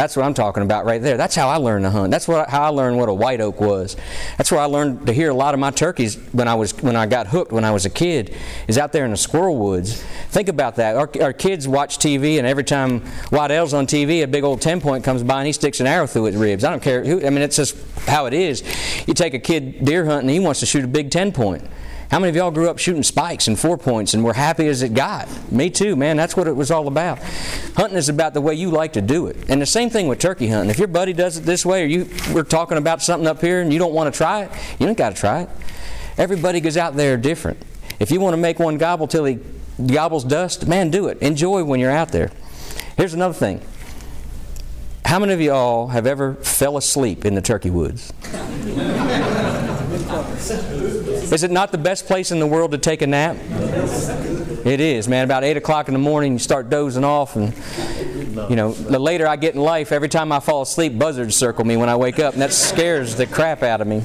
That's 0.00 0.16
what 0.16 0.24
I'm 0.24 0.32
talking 0.32 0.62
about 0.62 0.86
right 0.86 1.02
there. 1.02 1.18
That's 1.18 1.34
how 1.34 1.50
I 1.50 1.56
learned 1.56 1.84
to 1.84 1.90
hunt. 1.90 2.10
That's 2.10 2.26
what, 2.26 2.48
how 2.48 2.62
I 2.62 2.68
learned 2.68 2.96
what 2.96 3.10
a 3.10 3.12
white 3.12 3.42
oak 3.42 3.60
was. 3.60 3.98
That's 4.38 4.50
where 4.50 4.58
I 4.58 4.64
learned 4.64 5.08
to 5.08 5.12
hear 5.12 5.28
a 5.28 5.34
lot 5.34 5.52
of 5.52 5.60
my 5.60 5.70
turkeys 5.70 6.16
when 6.32 6.48
I 6.48 6.54
was 6.54 6.72
when 6.82 6.96
I 6.96 7.04
got 7.04 7.26
hooked 7.26 7.52
when 7.52 7.66
I 7.66 7.70
was 7.70 7.84
a 7.84 7.90
kid. 7.90 8.34
Is 8.66 8.78
out 8.78 8.92
there 8.92 9.04
in 9.04 9.10
the 9.10 9.18
squirrel 9.18 9.58
woods. 9.58 10.02
Think 10.30 10.48
about 10.48 10.76
that. 10.76 10.96
Our, 10.96 11.10
our 11.20 11.34
kids 11.34 11.68
watch 11.68 11.98
TV, 11.98 12.38
and 12.38 12.46
every 12.46 12.64
time 12.64 13.00
White 13.28 13.50
L's 13.50 13.74
on 13.74 13.86
TV, 13.86 14.22
a 14.22 14.26
big 14.26 14.42
old 14.42 14.62
ten 14.62 14.80
point 14.80 15.04
comes 15.04 15.22
by 15.22 15.40
and 15.40 15.46
he 15.46 15.52
sticks 15.52 15.80
an 15.80 15.86
arrow 15.86 16.06
through 16.06 16.26
its 16.28 16.36
ribs. 16.38 16.64
I 16.64 16.70
don't 16.70 16.82
care. 16.82 17.04
Who, 17.04 17.18
I 17.26 17.28
mean, 17.28 17.42
it's 17.42 17.56
just 17.56 17.76
how 18.06 18.24
it 18.24 18.32
is. 18.32 18.62
You 19.06 19.12
take 19.12 19.34
a 19.34 19.38
kid 19.38 19.84
deer 19.84 20.06
hunting, 20.06 20.30
he 20.30 20.40
wants 20.40 20.60
to 20.60 20.66
shoot 20.66 20.82
a 20.82 20.88
big 20.88 21.10
ten 21.10 21.30
point. 21.30 21.62
How 22.10 22.18
many 22.18 22.30
of 22.30 22.34
y'all 22.34 22.50
grew 22.50 22.68
up 22.68 22.78
shooting 22.78 23.04
spikes 23.04 23.46
and 23.46 23.56
four 23.56 23.78
points 23.78 24.14
and 24.14 24.24
were 24.24 24.32
happy 24.32 24.66
as 24.66 24.82
it 24.82 24.94
got? 24.94 25.28
Me 25.52 25.70
too, 25.70 25.94
man. 25.94 26.16
That's 26.16 26.36
what 26.36 26.48
it 26.48 26.56
was 26.56 26.72
all 26.72 26.88
about. 26.88 27.20
Hunting 27.76 27.96
is 27.96 28.08
about 28.08 28.34
the 28.34 28.40
way 28.40 28.54
you 28.54 28.68
like 28.68 28.94
to 28.94 29.00
do 29.00 29.28
it. 29.28 29.36
And 29.48 29.62
the 29.62 29.66
same 29.66 29.90
thing 29.90 30.08
with 30.08 30.18
turkey 30.18 30.48
hunting. 30.48 30.70
If 30.70 30.78
your 30.78 30.88
buddy 30.88 31.12
does 31.12 31.36
it 31.36 31.42
this 31.42 31.64
way 31.64 31.84
or 31.84 31.86
you 31.86 32.08
we're 32.34 32.42
talking 32.42 32.78
about 32.78 33.00
something 33.00 33.28
up 33.28 33.40
here 33.40 33.60
and 33.60 33.72
you 33.72 33.78
don't 33.78 33.94
want 33.94 34.12
to 34.12 34.16
try 34.16 34.42
it, 34.42 34.50
you 34.80 34.86
don't 34.86 34.98
got 34.98 35.14
to 35.14 35.20
try 35.20 35.42
it. 35.42 35.50
Everybody 36.18 36.58
goes 36.60 36.76
out 36.76 36.96
there 36.96 37.16
different. 37.16 37.62
If 38.00 38.10
you 38.10 38.18
want 38.18 38.34
to 38.34 38.38
make 38.38 38.58
one 38.58 38.76
gobble 38.76 39.06
till 39.06 39.24
he 39.24 39.38
gobbles 39.86 40.24
dust, 40.24 40.66
man, 40.66 40.90
do 40.90 41.06
it. 41.06 41.18
Enjoy 41.18 41.62
when 41.62 41.78
you're 41.78 41.92
out 41.92 42.08
there. 42.08 42.32
Here's 42.96 43.14
another 43.14 43.34
thing. 43.34 43.60
How 45.04 45.20
many 45.20 45.32
of 45.32 45.40
y'all 45.40 45.88
have 45.88 46.08
ever 46.08 46.34
fell 46.34 46.76
asleep 46.76 47.24
in 47.24 47.36
the 47.36 47.40
turkey 47.42 47.70
woods? 47.70 48.12
Is 51.32 51.44
it 51.44 51.50
not 51.52 51.70
the 51.70 51.78
best 51.78 52.06
place 52.06 52.32
in 52.32 52.40
the 52.40 52.46
world 52.46 52.72
to 52.72 52.78
take 52.78 53.02
a 53.02 53.06
nap? 53.06 53.36
It 54.64 54.80
is, 54.80 55.06
man. 55.06 55.24
About 55.24 55.44
8 55.44 55.56
o'clock 55.56 55.86
in 55.86 55.94
the 55.94 56.00
morning, 56.00 56.32
you 56.32 56.38
start 56.40 56.68
dozing 56.68 57.04
off. 57.04 57.36
And, 57.36 57.54
you 58.50 58.56
know, 58.56 58.72
the 58.72 58.98
later 58.98 59.28
I 59.28 59.36
get 59.36 59.54
in 59.54 59.60
life, 59.60 59.92
every 59.92 60.08
time 60.08 60.32
I 60.32 60.40
fall 60.40 60.62
asleep, 60.62 60.98
buzzards 60.98 61.36
circle 61.36 61.64
me 61.64 61.76
when 61.76 61.88
I 61.88 61.94
wake 61.94 62.18
up. 62.18 62.32
And 62.32 62.42
that 62.42 62.52
scares 62.52 63.14
the 63.14 63.26
crap 63.26 63.62
out 63.62 63.80
of 63.80 63.86
me. 63.86 64.02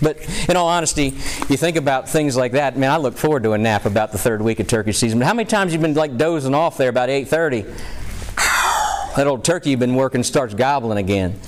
But 0.00 0.18
in 0.48 0.56
all 0.56 0.68
honesty, 0.68 1.14
you 1.48 1.56
think 1.56 1.76
about 1.76 2.08
things 2.08 2.36
like 2.36 2.52
that. 2.52 2.76
Man, 2.76 2.90
I 2.90 2.96
look 2.96 3.16
forward 3.16 3.42
to 3.42 3.52
a 3.52 3.58
nap 3.58 3.84
about 3.84 4.10
the 4.10 4.18
third 4.18 4.40
week 4.40 4.60
of 4.60 4.66
turkey 4.66 4.92
season. 4.92 5.18
But 5.18 5.26
how 5.26 5.34
many 5.34 5.46
times 5.46 5.72
you 5.72 5.78
been 5.78 5.94
like 5.94 6.16
dozing 6.16 6.54
off 6.54 6.78
there 6.78 6.88
about 6.88 7.10
8:30? 7.10 7.64
That 9.16 9.26
old 9.26 9.44
turkey 9.44 9.70
you've 9.70 9.80
been 9.80 9.94
working 9.94 10.24
starts 10.24 10.54
gobbling 10.54 10.98
again 10.98 11.38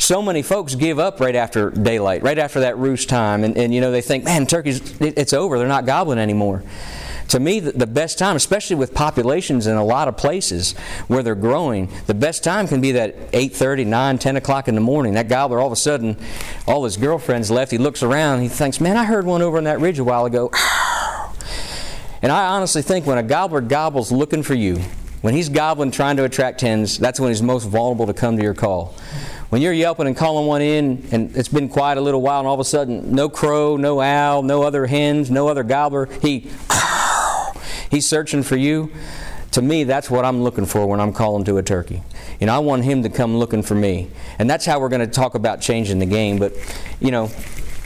so 0.00 0.22
many 0.22 0.42
folks 0.42 0.74
give 0.74 0.98
up 0.98 1.20
right 1.20 1.36
after 1.36 1.70
daylight, 1.70 2.22
right 2.22 2.38
after 2.38 2.60
that 2.60 2.78
roost 2.78 3.08
time, 3.08 3.44
and, 3.44 3.56
and 3.56 3.74
you 3.74 3.80
know 3.80 3.90
they 3.90 4.00
think, 4.00 4.24
man, 4.24 4.46
turkeys, 4.46 5.00
it, 5.00 5.18
it's 5.18 5.32
over. 5.32 5.58
They're 5.58 5.68
not 5.68 5.86
gobbling 5.86 6.18
anymore. 6.18 6.62
To 7.28 7.38
me, 7.38 7.60
the, 7.60 7.86
best 7.86 8.18
time, 8.18 8.34
especially 8.34 8.74
with 8.74 8.92
populations 8.92 9.68
in 9.68 9.76
a 9.76 9.84
lot 9.84 10.08
of 10.08 10.16
places 10.16 10.72
where 11.06 11.22
they're 11.22 11.36
growing, 11.36 11.88
the 12.06 12.14
best 12.14 12.42
time 12.42 12.66
can 12.66 12.80
be 12.80 12.90
that 12.92 13.30
8:30, 13.30 13.86
9, 13.86 14.18
10 14.18 14.36
o'clock 14.36 14.66
in 14.66 14.74
the 14.74 14.80
morning. 14.80 15.14
That 15.14 15.28
gobbler, 15.28 15.60
all 15.60 15.66
of 15.66 15.72
a 15.72 15.76
sudden, 15.76 16.16
all 16.66 16.82
his 16.82 16.96
girlfriends 16.96 17.48
left. 17.48 17.70
He 17.70 17.78
looks 17.78 18.02
around. 18.02 18.40
He 18.40 18.48
thinks, 18.48 18.80
man, 18.80 18.96
I 18.96 19.04
heard 19.04 19.26
one 19.26 19.42
over 19.42 19.58
on 19.58 19.64
that 19.64 19.78
ridge 19.78 20.00
a 20.00 20.04
while 20.04 20.24
ago. 20.26 20.50
And 22.22 22.30
I 22.30 22.48
honestly 22.48 22.82
think 22.82 23.06
when 23.06 23.16
a 23.16 23.22
gobbler 23.22 23.62
gobbles 23.62 24.12
looking 24.12 24.42
for 24.42 24.52
you, 24.52 24.76
when 25.22 25.32
he's 25.32 25.48
gobbling 25.48 25.90
trying 25.90 26.18
to 26.18 26.24
attract 26.24 26.60
hens, 26.60 26.98
that's 26.98 27.18
when 27.18 27.30
he's 27.30 27.40
most 27.40 27.64
vulnerable 27.64 28.06
to 28.08 28.12
come 28.12 28.36
to 28.36 28.42
your 28.42 28.52
call. 28.52 28.94
When 29.50 29.62
you're 29.62 29.72
yelping 29.72 30.06
and 30.06 30.16
calling 30.16 30.46
one 30.46 30.62
in, 30.62 31.08
and 31.10 31.36
it's 31.36 31.48
been 31.48 31.68
quiet 31.68 31.98
a 31.98 32.00
little 32.00 32.22
while, 32.22 32.38
and 32.38 32.46
all 32.46 32.54
of 32.54 32.60
a 32.60 32.64
sudden, 32.64 33.12
no 33.12 33.28
crow, 33.28 33.76
no 33.76 34.00
owl, 34.00 34.44
no 34.44 34.62
other 34.62 34.86
hens, 34.86 35.28
no 35.28 35.48
other 35.48 35.64
gobbler, 35.64 36.06
he, 36.22 36.48
he's 37.90 38.06
searching 38.06 38.44
for 38.44 38.56
you. 38.56 38.92
To 39.52 39.62
me, 39.62 39.82
that's 39.82 40.08
what 40.08 40.24
I'm 40.24 40.44
looking 40.44 40.66
for 40.66 40.86
when 40.86 41.00
I'm 41.00 41.12
calling 41.12 41.42
to 41.46 41.58
a 41.58 41.64
turkey. 41.64 42.00
You 42.38 42.46
know, 42.46 42.54
I 42.54 42.60
want 42.60 42.84
him 42.84 43.02
to 43.02 43.08
come 43.08 43.36
looking 43.36 43.64
for 43.64 43.74
me. 43.74 44.08
And 44.38 44.48
that's 44.48 44.64
how 44.64 44.78
we're 44.78 44.88
going 44.88 45.00
to 45.00 45.08
talk 45.08 45.34
about 45.34 45.60
changing 45.60 45.98
the 45.98 46.06
game. 46.06 46.38
But, 46.38 46.52
you 47.00 47.10
know, 47.10 47.28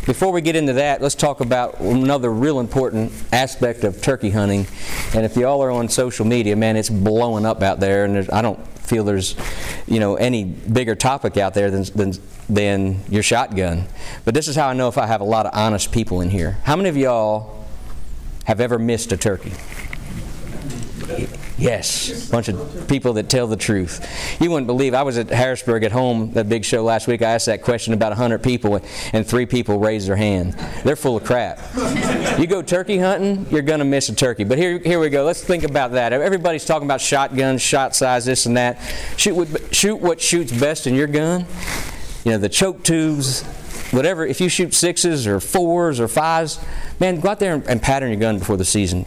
before 0.07 0.33
we 0.33 0.41
get 0.41 0.57
into 0.57 0.75
that, 0.75 1.01
let's 1.01 1.15
talk 1.15 1.41
about 1.41 1.81
another 1.81 2.31
real 2.31 2.61
important 2.61 3.13
aspect 3.33 3.85
of 3.85 4.03
turkey 4.03 4.31
hunting. 4.31 4.67
And 5.15 5.25
if 5.25 5.37
y'all 5.37 5.63
are 5.63 5.71
on 5.71 5.89
social 5.89 6.27
media, 6.27 6.57
man, 6.57 6.77
it's 6.77 6.91
blowing 6.91 7.47
up 7.47 7.63
out 7.63 7.81
there, 7.81 8.05
and 8.05 8.29
I 8.31 8.43
don't 8.43 8.67
feel 8.79 9.05
there's, 9.05 9.35
you 9.87 10.01
know, 10.01 10.17
any 10.17 10.45
bigger 10.45 10.95
topic 10.95 11.37
out 11.37 11.55
there 11.55 11.71
than, 11.71 11.85
than 11.95 12.13
than 12.49 13.01
your 13.09 13.23
shotgun. 13.23 13.87
But 14.25 14.35
this 14.35 14.49
is 14.49 14.57
how 14.57 14.69
I 14.69 14.75
know 14.75 14.89
if 14.89 14.99
I 14.99 15.07
have 15.07 15.21
a 15.21 15.25
lot 15.25 15.47
of 15.47 15.53
honest 15.55 15.93
people 15.93 16.21
in 16.21 16.31
here. 16.31 16.59
How 16.65 16.77
many 16.77 16.89
of 16.89 16.97
y'all 16.97 17.65
have 18.45 18.61
ever 18.61 18.79
missed 18.79 19.13
a 19.13 19.17
turkey? 19.17 19.53
Yes, 21.57 22.29
a 22.29 22.33
bunch 22.33 22.49
of 22.49 22.89
people 22.89 23.13
that 23.13 23.29
tell 23.29 23.47
the 23.47 23.57
truth. 23.57 24.05
You 24.41 24.51
wouldn't 24.51 24.67
believe. 24.67 24.93
I 24.93 25.03
was 25.03 25.19
at 25.19 25.31
Harrisburg 25.31 25.85
at 25.85 25.93
home, 25.93 26.33
that 26.33 26.49
big 26.49 26.65
show 26.65 26.83
last 26.83 27.07
week. 27.07 27.23
I 27.23 27.31
asked 27.31 27.47
that 27.47 27.63
question 27.63 27.95
about 27.95 28.11
100 28.11 28.43
people, 28.43 28.81
and 29.13 29.25
three 29.25 29.47
people 29.47 29.79
raised 29.79 30.09
their 30.09 30.17
hand. 30.17 30.55
They're 30.83 30.97
full 30.97 31.17
of 31.17 31.23
crap. 31.25 31.61
You 32.41 32.49
go 32.49 32.61
turkey 32.61 32.99
hunting, 32.99 33.47
you're 33.51 33.63
going 33.63 33.79
to 33.79 33.85
miss 33.85 34.09
a 34.09 34.15
turkey. 34.17 34.43
But 34.43 34.59
here, 34.59 34.79
here 34.79 34.99
we 34.99 35.11
go. 35.11 35.25
Let's 35.25 35.45
think 35.45 35.63
about 35.63 35.93
that. 35.93 36.13
Everybody's 36.13 36.65
talking 36.65 36.89
about 36.89 37.01
shotguns, 37.01 37.63
shot 37.63 37.95
size, 37.95 38.25
this 38.25 38.47
and 38.47 38.57
that. 38.57 38.81
Shoot 39.17 39.35
what, 39.37 39.75
shoot 39.75 39.97
what 39.97 40.21
shoots 40.21 40.51
best 40.51 40.89
in 40.89 40.95
your 40.97 41.07
gun. 41.07 41.47
You 42.25 42.33
know, 42.33 42.39
the 42.39 42.49
choke 42.49 42.83
tubes, 42.83 43.43
whatever. 43.93 44.27
If 44.27 44.41
you 44.41 44.49
shoot 44.49 44.75
sixes 44.75 45.29
or 45.29 45.39
fours 45.39 46.01
or 46.01 46.09
fives, 46.09 46.59
man, 46.99 47.21
go 47.21 47.29
out 47.29 47.39
there 47.39 47.55
and, 47.55 47.65
and 47.69 47.81
pattern 47.81 48.11
your 48.11 48.19
gun 48.19 48.41
before 48.41 48.57
the 48.57 48.65
season. 48.65 49.07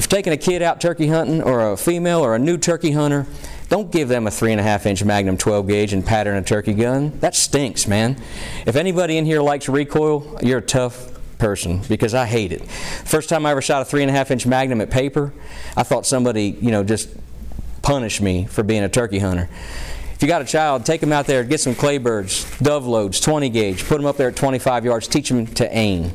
If 0.00 0.08
taking 0.08 0.32
a 0.32 0.38
kid 0.38 0.62
out 0.62 0.80
turkey 0.80 1.08
hunting 1.08 1.42
or 1.42 1.72
a 1.72 1.76
female 1.76 2.20
or 2.20 2.34
a 2.34 2.38
new 2.38 2.56
turkey 2.56 2.92
hunter, 2.92 3.26
don't 3.68 3.92
give 3.92 4.08
them 4.08 4.26
a 4.26 4.30
three 4.30 4.50
and 4.50 4.58
a 4.58 4.62
half 4.62 4.86
inch 4.86 5.04
Magnum 5.04 5.36
12 5.36 5.68
gauge 5.68 5.92
and 5.92 6.06
pattern 6.06 6.38
a 6.38 6.42
turkey 6.42 6.72
gun. 6.72 7.20
That 7.20 7.34
stinks, 7.34 7.86
man. 7.86 8.16
If 8.64 8.76
anybody 8.76 9.18
in 9.18 9.26
here 9.26 9.42
likes 9.42 9.68
recoil, 9.68 10.38
you're 10.40 10.60
a 10.60 10.62
tough 10.62 11.10
person 11.36 11.82
because 11.86 12.14
I 12.14 12.24
hate 12.24 12.50
it. 12.50 12.64
First 12.64 13.28
time 13.28 13.44
I 13.44 13.50
ever 13.50 13.60
shot 13.60 13.82
a 13.82 13.84
three 13.84 14.00
and 14.00 14.10
a 14.10 14.14
half 14.14 14.30
inch 14.30 14.46
Magnum 14.46 14.80
at 14.80 14.88
paper, 14.88 15.34
I 15.76 15.82
thought 15.82 16.06
somebody, 16.06 16.56
you 16.62 16.70
know, 16.70 16.82
just 16.82 17.10
punished 17.82 18.22
me 18.22 18.46
for 18.46 18.62
being 18.62 18.82
a 18.82 18.88
turkey 18.88 19.18
hunter. 19.18 19.50
If 20.14 20.22
you 20.22 20.28
got 20.28 20.40
a 20.40 20.46
child, 20.46 20.86
take 20.86 21.02
them 21.02 21.12
out 21.12 21.26
there, 21.26 21.44
get 21.44 21.60
some 21.60 21.74
clay 21.74 21.98
birds, 21.98 22.46
dove 22.60 22.86
loads, 22.86 23.20
20 23.20 23.50
gauge, 23.50 23.84
put 23.84 23.98
them 23.98 24.06
up 24.06 24.16
there 24.16 24.28
at 24.28 24.36
25 24.36 24.86
yards, 24.86 25.08
teach 25.08 25.28
them 25.28 25.46
to 25.46 25.70
aim. 25.76 26.14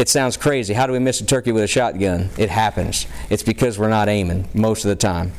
It 0.00 0.08
sounds 0.08 0.38
crazy. 0.38 0.72
How 0.72 0.86
do 0.86 0.94
we 0.94 0.98
miss 0.98 1.20
a 1.20 1.26
turkey 1.26 1.52
with 1.52 1.62
a 1.62 1.66
shotgun? 1.68 2.30
It 2.38 2.48
happens. 2.48 3.06
It's 3.28 3.42
because 3.42 3.78
we're 3.78 3.90
not 3.90 4.08
aiming 4.08 4.48
most 4.54 4.86
of 4.86 4.88
the 4.88 4.96
time. 4.96 5.32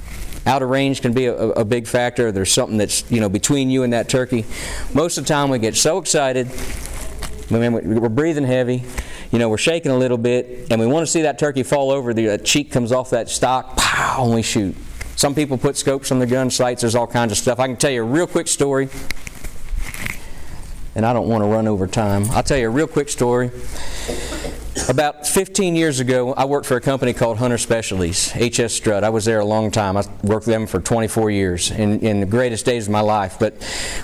Out 0.46 0.62
of 0.62 0.70
range 0.70 1.02
can 1.02 1.14
be 1.14 1.26
a, 1.26 1.36
a, 1.36 1.66
big 1.66 1.88
factor. 1.88 2.32
There's 2.32 2.52
something 2.52 2.78
that's 2.78 3.10
you 3.12 3.20
know 3.20 3.28
between 3.28 3.72
you 3.72 3.82
and 3.82 3.92
that 3.94 4.08
turkey. 4.08 4.46
Most 4.94 5.18
of 5.18 5.26
the 5.26 5.30
time 5.30 5.50
we 5.50 5.58
get 5.58 5.76
so 5.76 5.98
excited 5.98 6.48
we're 7.52 8.10
breathing 8.10 8.44
heavy, 8.44 8.84
you 9.32 9.40
know, 9.40 9.50
we're 9.50 9.58
shaking 9.58 9.92
a 9.92 9.98
little 9.98 10.18
bit, 10.18 10.68
and 10.72 10.80
we 10.80 10.88
want 10.88 11.06
to 11.06 11.12
see 11.12 11.24
that 11.24 11.40
turkey 11.40 11.64
fall 11.64 11.92
over. 11.92 12.14
The 12.14 12.30
uh, 12.30 12.38
cheek 12.38 12.72
comes 12.72 12.92
off 12.92 13.10
that 13.10 13.30
stock, 13.30 13.78
pow, 13.78 14.26
and 14.26 14.36
we 14.36 14.42
shoot. 14.42 14.76
Some 15.16 15.36
people 15.36 15.58
put 15.58 15.76
scopes 15.76 16.12
on 16.12 16.20
their 16.20 16.28
gun 16.28 16.50
sights. 16.50 16.82
There's 16.82 16.96
all 16.96 17.08
kinds 17.08 17.32
of 17.32 17.38
stuff. 17.38 17.60
I 17.60 17.68
can 17.68 17.78
tell 17.78 17.92
you 17.92 18.04
a 18.04 18.06
real 18.06 18.28
quick 18.28 18.48
story, 18.48 18.90
and 20.96 21.06
I 21.06 21.14
don't 21.14 21.28
want 21.28 21.44
to 21.44 21.48
run 21.48 21.68
over 21.68 21.88
time. 21.88 22.30
I'll 22.32 22.44
tell 22.44 22.58
you 22.58 22.68
a 22.68 22.72
real 22.72 22.88
quick 22.88 23.10
story. 23.10 23.52
About 24.88 25.28
15 25.28 25.76
years 25.76 26.00
ago, 26.00 26.34
I 26.34 26.46
worked 26.46 26.66
for 26.66 26.78
a 26.78 26.82
company 26.82 27.12
called 27.12 27.38
Hunter 27.38 27.58
Specialties, 27.58 28.32
HS 28.32 28.74
Strut. 28.74 29.04
I 29.04 29.10
was 29.10 29.26
there 29.26 29.40
a 29.40 29.46
long 29.46 29.70
time. 29.70 29.98
I 29.98 30.04
worked 30.24 30.48
with 30.48 30.54
them 30.54 30.66
for 30.66 30.80
24 30.80 31.30
years 31.30 31.72
in, 31.72 32.00
in 32.00 32.22
the 32.22 32.26
greatest 32.26 32.66
days 32.66 32.88
of 32.88 32.92
my 32.92 33.02
life. 33.02 33.36
But 33.38 33.54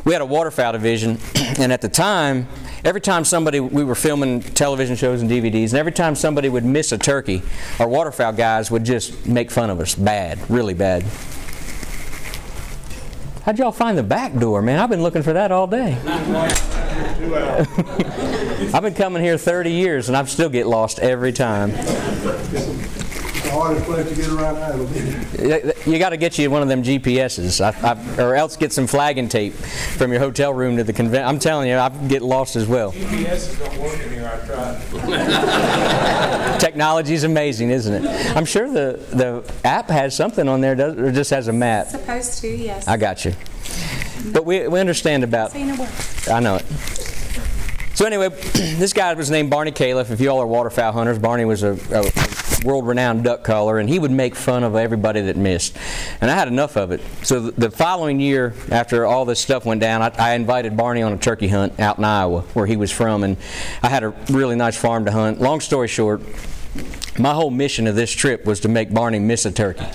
we 0.04 0.12
had 0.12 0.22
a 0.22 0.26
waterfowl 0.26 0.74
division, 0.74 1.20
and 1.58 1.72
at 1.72 1.80
the 1.80 1.88
time, 1.88 2.50
every 2.84 3.00
time 3.00 3.24
somebody, 3.24 3.62
we 3.62 3.86
were 3.86 3.96
filming 3.96 4.42
television 4.42 4.98
shows 4.98 5.22
and 5.22 5.32
DVDs, 5.32 5.70
and 5.70 5.76
every 5.76 5.94
time 5.94 6.16
somebody 6.16 6.50
would 6.50 6.66
miss 6.66 6.92
a 6.92 6.98
turkey, 6.98 7.44
our 7.80 7.88
waterfowl 7.88 8.34
guys 8.34 8.70
would 8.70 8.84
just 8.84 9.26
make 9.26 9.50
fun 9.50 9.70
of 9.70 9.80
us 9.80 9.96
bad, 9.96 10.38
really 10.50 10.74
bad. 10.74 11.06
How'd 13.48 13.60
y'all 13.60 13.72
find 13.72 13.98
the 13.98 14.04
back 14.04 14.38
door, 14.38 14.62
man? 14.62 14.78
I've 14.78 14.90
been 14.90 15.02
looking 15.02 15.24
for 15.24 15.32
that 15.32 15.54
all 15.54 15.68
day. 15.68 15.98
I've 18.74 18.82
been 18.82 18.94
coming 18.94 19.24
here 19.24 19.38
30 19.38 19.72
years 19.72 20.10
and 20.10 20.18
I 20.18 20.26
still 20.26 20.50
get 20.50 20.68
lost 20.68 21.00
every 21.00 21.32
time. 21.32 21.72
The 23.48 23.54
hardest 23.54 23.86
place 23.86 24.10
to 24.10 24.16
get 24.16 24.28
around 24.28 24.58
Iowa. 24.58 24.86
You 25.86 26.00
got 26.00 26.10
to 26.10 26.18
get 26.18 26.38
you 26.38 26.52
one 26.52 26.62
of 26.62 26.68
them 26.68 26.84
GPSs, 26.84 27.62
I, 27.62 27.70
I, 27.94 28.22
or 28.22 28.36
else 28.36 28.58
get 28.58 28.74
some 28.74 28.88
flagging 28.88 29.30
tape 29.30 29.54
from 29.54 30.12
your 30.12 30.20
hotel 30.20 30.54
room 30.54 30.76
to 30.76 30.84
the 30.84 30.92
convention. 30.92 31.26
I'm 31.26 31.40
telling 31.40 31.70
you, 31.70 31.78
I 31.78 31.88
get 32.08 32.22
lost 32.22 32.58
as 32.58 32.68
well. 32.68 32.92
GPS 32.92 33.58
don't 33.58 33.78
work 33.80 33.98
in 34.02 34.12
here, 34.12 34.28
I 34.28 34.46
tried. 34.46 34.82
Technology's 36.60 37.24
amazing, 37.24 37.70
isn't 37.70 38.04
it? 38.04 38.36
I'm 38.36 38.44
sure 38.44 38.70
the, 38.70 39.00
the 39.16 39.50
app 39.64 39.90
has 39.92 40.14
something 40.14 40.50
on 40.50 40.60
there, 40.60 40.76
does, 40.76 40.98
or 40.98 41.14
just 41.14 41.30
has 41.30 41.48
a 41.48 41.54
map. 41.54 41.88
Supposed 41.88 42.42
to, 42.42 42.50
yes. 42.50 42.86
I 42.86 42.98
got 42.98 43.24
you. 43.24 43.32
But 44.34 44.46
we, 44.46 44.68
we 44.68 44.82
understand 44.82 45.24
about. 45.24 45.54
Seen 45.54 45.70
a 45.70 45.76
word. 45.76 45.88
I 46.30 46.42
know 46.42 46.58
it. 46.58 46.66
So 47.96 48.06
anyway, 48.06 48.28
this 48.54 48.94
guy 48.94 49.14
was 49.14 49.32
named 49.32 49.50
Barney 49.50 49.72
Calef. 49.72 50.12
If 50.12 50.20
you 50.20 50.30
all 50.30 50.40
are 50.40 50.46
waterfowl 50.46 50.92
hunters, 50.92 51.18
Barney 51.18 51.46
was 51.46 51.64
a, 51.64 51.72
a 51.72 52.04
world-renowned 52.64 53.24
duck 53.24 53.44
caller, 53.44 53.80
and 53.80 53.90
he 53.90 54.00
would 54.00 54.12
make 54.12 54.36
fun 54.36 54.64
of 54.64 54.76
everybody 54.76 55.22
that 55.22 55.38
missed. 55.38 55.78
And 56.22 56.30
I 56.32 56.36
had 56.36 56.48
enough 56.48 56.78
of 56.78 56.92
it. 56.92 57.02
So 57.24 57.52
the 57.52 57.72
following 57.72 58.20
year, 58.20 58.54
after 58.72 59.06
all 59.06 59.26
this 59.26 59.40
stuff 59.40 59.66
went 59.66 59.82
down, 59.82 60.02
I, 60.02 60.12
I 60.18 60.34
invited 60.34 60.76
Barney 60.76 61.02
on 61.02 61.14
a 61.14 61.18
turkey 61.18 61.48
hunt 61.48 61.80
out 61.80 61.98
in 61.98 62.04
Iowa, 62.04 62.42
where 62.54 62.66
he 62.66 62.78
was 62.78 62.92
from, 62.92 63.24
and 63.24 63.38
I 63.84 63.90
had 63.90 64.04
a 64.04 64.10
really 64.30 64.56
nice 64.56 64.78
farm 64.78 65.06
to 65.06 65.12
hunt. 65.12 65.40
Long 65.40 65.60
story 65.60 65.88
short, 65.88 66.22
my 67.20 67.34
whole 67.34 67.50
mission 67.50 67.88
of 67.88 67.96
this 67.96 68.12
trip 68.12 68.46
was 68.46 68.60
to 68.62 68.68
make 68.68 68.94
Barney 68.94 69.20
miss 69.20 69.46
a 69.46 69.52
turkey. 69.52 69.86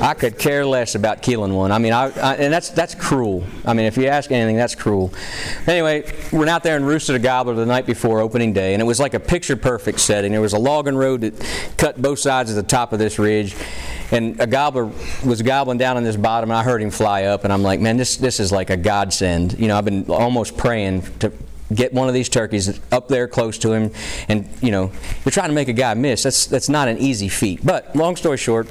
I 0.00 0.14
could 0.14 0.38
care 0.38 0.66
less 0.66 0.94
about 0.94 1.22
killing 1.22 1.54
one. 1.54 1.70
I 1.70 1.78
mean, 1.78 1.92
I, 1.92 2.06
I, 2.18 2.34
and 2.36 2.52
that's 2.52 2.70
that's 2.70 2.94
cruel. 2.94 3.44
I 3.64 3.72
mean, 3.72 3.86
if 3.86 3.96
you 3.96 4.06
ask 4.06 4.30
anything, 4.30 4.56
that's 4.56 4.74
cruel. 4.74 5.12
Anyway, 5.66 6.12
we 6.32 6.38
went 6.38 6.50
out 6.50 6.62
there 6.62 6.76
and 6.76 6.86
roosted 6.86 7.16
a 7.16 7.18
gobbler 7.18 7.54
the 7.54 7.66
night 7.66 7.86
before 7.86 8.20
opening 8.20 8.52
day, 8.52 8.74
and 8.74 8.82
it 8.82 8.84
was 8.84 8.98
like 8.98 9.14
a 9.14 9.20
picture-perfect 9.20 10.00
setting. 10.00 10.32
There 10.32 10.40
was 10.40 10.54
a 10.54 10.58
logging 10.58 10.96
road 10.96 11.20
that 11.20 11.74
cut 11.76 12.00
both 12.00 12.18
sides 12.18 12.50
of 12.50 12.56
the 12.56 12.62
top 12.62 12.92
of 12.92 12.98
this 12.98 13.18
ridge, 13.18 13.54
and 14.10 14.40
a 14.40 14.46
gobbler 14.46 14.90
was 15.24 15.42
gobbling 15.42 15.78
down 15.78 15.96
on 15.96 16.04
this 16.04 16.16
bottom, 16.16 16.50
and 16.50 16.58
I 16.58 16.62
heard 16.62 16.82
him 16.82 16.90
fly 16.90 17.24
up, 17.24 17.44
and 17.44 17.52
I'm 17.52 17.62
like, 17.62 17.80
man, 17.80 17.96
this 17.96 18.16
this 18.16 18.40
is 18.40 18.50
like 18.50 18.70
a 18.70 18.76
godsend. 18.76 19.58
You 19.58 19.68
know, 19.68 19.78
I've 19.78 19.84
been 19.84 20.10
almost 20.10 20.56
praying 20.56 21.02
to 21.20 21.32
get 21.74 21.92
one 21.92 22.08
of 22.08 22.14
these 22.14 22.28
turkeys 22.28 22.80
up 22.92 23.08
there 23.08 23.28
close 23.28 23.58
to 23.58 23.72
him. 23.72 23.92
And 24.28 24.48
you 24.62 24.70
know 24.70 24.92
you're 25.24 25.32
trying 25.32 25.48
to 25.48 25.54
make 25.54 25.68
a 25.68 25.72
guy 25.72 25.94
miss. 25.94 26.22
That's 26.22 26.46
that's 26.46 26.68
not 26.68 26.88
an 26.88 26.98
easy 26.98 27.28
feat. 27.28 27.64
But 27.64 27.94
long 27.96 28.16
story 28.16 28.36
short 28.36 28.68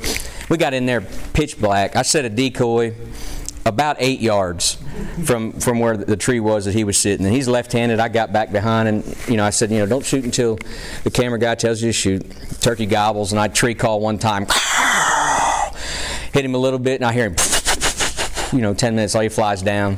we 0.49 0.57
got 0.57 0.73
in 0.73 0.85
there 0.85 1.01
pitch 1.33 1.59
black. 1.59 1.95
I 1.95 2.03
set 2.03 2.25
a 2.25 2.29
decoy 2.29 2.93
about 3.65 3.97
eight 3.99 4.19
yards 4.19 4.77
from 5.23 5.53
from 5.53 5.79
where 5.79 5.97
the 5.97 6.17
tree 6.17 6.39
was 6.39 6.65
that 6.65 6.75
he 6.75 6.83
was 6.83 6.97
sitting. 6.97 7.25
And 7.25 7.35
he's 7.35 7.47
left-handed. 7.47 7.99
I 7.99 8.09
got 8.09 8.31
back 8.31 8.51
behind 8.51 8.87
and 8.87 9.17
you 9.27 9.37
know 9.37 9.43
i 9.43 9.49
said 9.49 9.71
you 9.71 9.79
know 9.79 9.85
don't 9.85 10.05
shoot 10.05 10.23
until 10.23 10.57
the 11.03 11.11
camera 11.11 11.39
guy 11.39 11.55
tells 11.55 11.81
you 11.81 11.89
to 11.89 11.93
shoot. 11.93 12.25
Turkey 12.61 12.85
gobbles 12.85 13.31
and 13.31 13.39
i 13.39 13.47
tree 13.47 13.75
call 13.75 13.99
one 13.99 14.17
time. 14.19 14.45
Hit 16.33 16.43
him 16.43 16.53
a 16.53 16.57
little 16.57 16.79
bit 16.79 16.95
and 16.95 17.05
i 17.05 17.13
hear 17.13 17.29
him 17.29 17.35
you 18.53 18.61
know 18.61 18.73
10 18.73 18.95
minutes 18.95 19.15
later 19.15 19.23
he 19.23 19.29
flies 19.29 19.61
down 19.61 19.97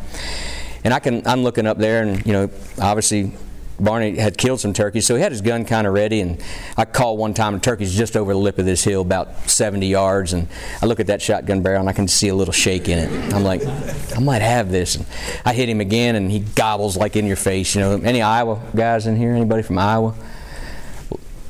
and 0.87 0.93
I 0.93 0.99
can, 0.99 1.27
I'm 1.27 1.43
looking 1.43 1.67
up 1.67 1.77
there, 1.77 2.01
and 2.01 2.25
you 2.25 2.31
know, 2.31 2.49
obviously 2.81 3.33
Barney 3.77 4.15
had 4.15 4.37
killed 4.37 4.61
some 4.61 4.71
turkeys, 4.71 5.05
so 5.05 5.17
he 5.17 5.21
had 5.21 5.33
his 5.33 5.41
gun 5.41 5.65
kind 5.65 5.85
of 5.85 5.91
ready. 5.91 6.21
And 6.21 6.41
I 6.77 6.85
called 6.85 7.19
one 7.19 7.33
time, 7.33 7.55
and 7.55 7.61
turkey's 7.61 7.93
just 7.93 8.15
over 8.15 8.31
the 8.31 8.39
lip 8.39 8.57
of 8.57 8.63
this 8.63 8.85
hill, 8.85 9.01
about 9.01 9.49
70 9.49 9.85
yards. 9.85 10.31
And 10.31 10.47
I 10.81 10.85
look 10.85 11.01
at 11.01 11.07
that 11.07 11.21
shotgun 11.21 11.61
barrel, 11.61 11.81
and 11.81 11.89
I 11.89 11.91
can 11.91 12.07
see 12.07 12.29
a 12.29 12.35
little 12.35 12.53
shake 12.53 12.87
in 12.87 12.99
it. 12.99 13.33
I'm 13.33 13.43
like, 13.43 13.65
I 14.15 14.19
might 14.21 14.41
have 14.41 14.71
this. 14.71 14.95
And 14.95 15.05
I 15.43 15.53
hit 15.53 15.67
him 15.67 15.81
again, 15.81 16.15
and 16.15 16.31
he 16.31 16.39
gobbles 16.39 16.95
like 16.95 17.17
in 17.17 17.25
your 17.25 17.35
face. 17.35 17.75
You 17.75 17.81
know, 17.81 17.97
any 17.97 18.21
Iowa 18.21 18.61
guys 18.73 19.07
in 19.07 19.17
here? 19.17 19.33
Anybody 19.33 19.63
from 19.63 19.79
Iowa? 19.79 20.15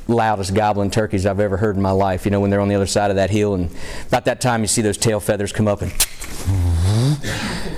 loudest 0.08 0.54
gobbling 0.54 0.90
turkeys 0.90 1.26
I've 1.26 1.38
ever 1.38 1.58
heard 1.58 1.76
in 1.76 1.82
my 1.82 1.90
life. 1.92 2.24
You 2.24 2.32
know, 2.32 2.40
when 2.40 2.50
they're 2.50 2.60
on 2.60 2.68
the 2.68 2.74
other 2.74 2.86
side 2.86 3.10
of 3.10 3.16
that 3.16 3.30
hill, 3.30 3.54
and 3.54 3.70
about 4.08 4.24
that 4.24 4.40
time 4.40 4.62
you 4.62 4.66
see 4.66 4.82
those 4.82 4.96
tail 4.96 5.20
feathers 5.20 5.52
come 5.52 5.68
up, 5.68 5.82
and 5.82 5.92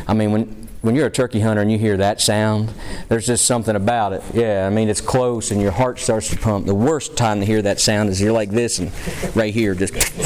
I 0.09 0.15
mean, 0.15 0.33
when 0.33 0.60
when 0.83 0.95
you're 0.95 1.07
a 1.07 1.11
turkey 1.11 1.41
hunter 1.41 1.61
and 1.61 1.71
you 1.71 1.79
hear 1.79 1.97
that 1.99 2.21
sound, 2.21 2.73
there's 3.09 3.27
just 3.27 3.45
something 3.45 3.77
about 3.77 4.13
it. 4.13 4.23
Yeah, 4.33 4.67
I 4.67 4.71
mean, 4.71 4.89
it's 4.89 5.01
close 5.01 5.51
and 5.51 5.61
your 5.61 5.73
heart 5.73 5.99
starts 5.99 6.31
to 6.31 6.37
pump. 6.37 6.67
The 6.67 6.75
worst 6.75 7.17
time 7.17 7.41
to 7.41 7.47
hear 7.47 7.61
that 7.63 7.81
sound 7.81 8.09
is 8.09 8.21
you're 8.21 8.33
like 8.33 8.51
this 8.51 8.79
and 8.79 8.91
right 9.37 9.53
here, 9.53 9.75
just. 9.75 9.95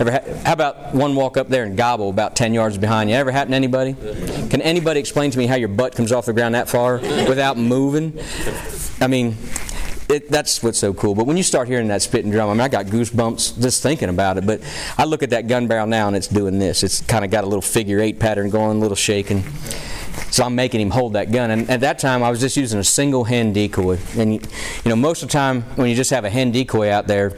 Ever 0.00 0.12
ha- 0.12 0.42
how 0.44 0.52
about 0.52 0.94
one 0.94 1.14
walk 1.14 1.36
up 1.36 1.48
there 1.48 1.64
and 1.64 1.76
gobble 1.76 2.10
about 2.10 2.36
10 2.36 2.54
yards 2.54 2.78
behind 2.78 3.10
you? 3.10 3.16
Ever 3.16 3.30
happen 3.30 3.50
to 3.50 3.56
anybody? 3.56 3.94
Can 4.48 4.62
anybody 4.62 5.00
explain 5.00 5.30
to 5.30 5.38
me 5.38 5.46
how 5.46 5.56
your 5.56 5.68
butt 5.68 5.94
comes 5.94 6.12
off 6.12 6.26
the 6.26 6.32
ground 6.32 6.54
that 6.54 6.68
far 6.68 6.98
without 6.98 7.56
moving? 7.56 8.18
I 9.00 9.08
mean, 9.08 9.36
it, 10.12 10.28
that's 10.28 10.62
what's 10.62 10.78
so 10.78 10.92
cool. 10.94 11.14
But 11.14 11.26
when 11.26 11.36
you 11.36 11.42
start 11.42 11.68
hearing 11.68 11.88
that 11.88 12.02
spit 12.02 12.24
and 12.24 12.32
drum, 12.32 12.50
I 12.50 12.52
mean, 12.52 12.60
I 12.60 12.68
got 12.68 12.86
goosebumps 12.86 13.60
just 13.60 13.82
thinking 13.82 14.08
about 14.08 14.38
it. 14.38 14.46
But 14.46 14.60
I 14.98 15.04
look 15.04 15.22
at 15.22 15.30
that 15.30 15.48
gun 15.48 15.66
barrel 15.66 15.86
now 15.86 16.06
and 16.06 16.16
it's 16.16 16.28
doing 16.28 16.58
this. 16.58 16.82
It's 16.82 17.00
kind 17.02 17.24
of 17.24 17.30
got 17.30 17.44
a 17.44 17.46
little 17.46 17.62
figure 17.62 18.00
eight 18.00 18.20
pattern 18.20 18.50
going, 18.50 18.78
a 18.78 18.80
little 18.80 18.96
shaking. 18.96 19.42
So 20.30 20.44
I'm 20.44 20.54
making 20.54 20.80
him 20.80 20.90
hold 20.90 21.14
that 21.14 21.32
gun. 21.32 21.50
And 21.50 21.68
at 21.70 21.80
that 21.80 21.98
time, 21.98 22.22
I 22.22 22.30
was 22.30 22.40
just 22.40 22.56
using 22.56 22.78
a 22.78 22.84
single 22.84 23.24
hen 23.24 23.52
decoy. 23.52 23.98
And, 24.16 24.34
you 24.34 24.88
know, 24.88 24.96
most 24.96 25.22
of 25.22 25.28
the 25.28 25.32
time 25.32 25.62
when 25.76 25.88
you 25.88 25.94
just 25.94 26.10
have 26.10 26.24
a 26.24 26.30
hen 26.30 26.52
decoy 26.52 26.90
out 26.90 27.06
there, 27.06 27.36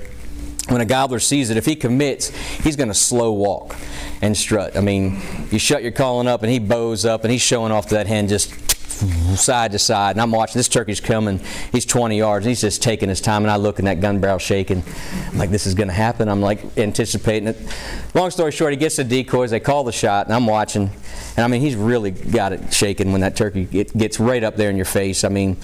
when 0.69 0.81
a 0.81 0.87
gobbler 0.87 1.19
sees 1.19 1.51
it, 1.51 1.57
if 1.57 1.67
he 1.67 1.77
commits, 1.77 2.31
he's 2.63 2.75
going 2.75 2.89
to 2.89 2.95
slow 2.95 3.33
walk 3.33 3.77
and 4.23 4.35
strut. 4.37 4.77
I 4.77 4.81
mean, 4.81 5.21
you 5.51 5.59
shut 5.59 5.83
your 5.83 5.93
calling 5.93 6.27
up 6.27 6.43
and 6.43 6.51
he 6.51 6.59
bows 6.59 7.05
up 7.05 7.23
and 7.23 7.31
he's 7.31 7.43
showing 7.43 7.71
off 7.71 7.89
to 7.89 7.95
that 7.97 8.07
hen 8.07 8.29
just 8.29 8.64
side 9.37 9.73
to 9.73 9.79
side. 9.79 10.13
And 10.13 10.21
I'm 10.21 10.31
watching 10.31 10.59
this 10.59 10.69
turkey's 10.69 11.01
coming. 11.01 11.41
He's 11.73 11.85
20 11.85 12.19
yards 12.19 12.47
and 12.47 12.51
he's 12.51 12.61
just 12.61 12.83
taking 12.83 13.09
his 13.09 13.21
time. 13.21 13.43
And 13.43 13.51
I 13.51 13.57
look 13.57 13.79
and 13.79 13.89
that 13.89 14.01
gun 14.01 14.21
barrel 14.21 14.39
shaking. 14.39 14.83
I'm 15.31 15.39
like, 15.39 15.51
this 15.51 15.67
is 15.67 15.75
going 15.75 15.89
to 15.89 15.95
happen. 15.95 16.29
I'm 16.29 16.41
like 16.41 16.79
anticipating 16.79 17.49
it. 17.49 17.57
Long 18.15 18.31
story 18.31 18.53
short, 18.53 18.73
he 18.73 18.77
gets 18.77 18.97
the 18.97 19.05
decoys. 19.05 19.51
They 19.51 19.61
call 19.61 19.85
the 19.85 19.93
shot, 19.93 20.27
and 20.27 20.35
I'm 20.35 20.47
watching. 20.47 20.91
And 21.37 21.45
I 21.45 21.49
mean, 21.49 21.61
he's 21.61 21.77
really 21.77 22.11
got 22.11 22.53
it 22.53 22.73
shaking 22.73 23.13
when 23.13 23.21
that 23.23 23.37
turkey 23.37 23.65
get, 23.65 23.97
gets 23.97 24.21
right 24.21 24.43
up 24.43 24.57
there 24.57 24.71
in 24.71 24.77
your 24.77 24.85
face. 24.85 25.25
I 25.25 25.29
mean, 25.29 25.57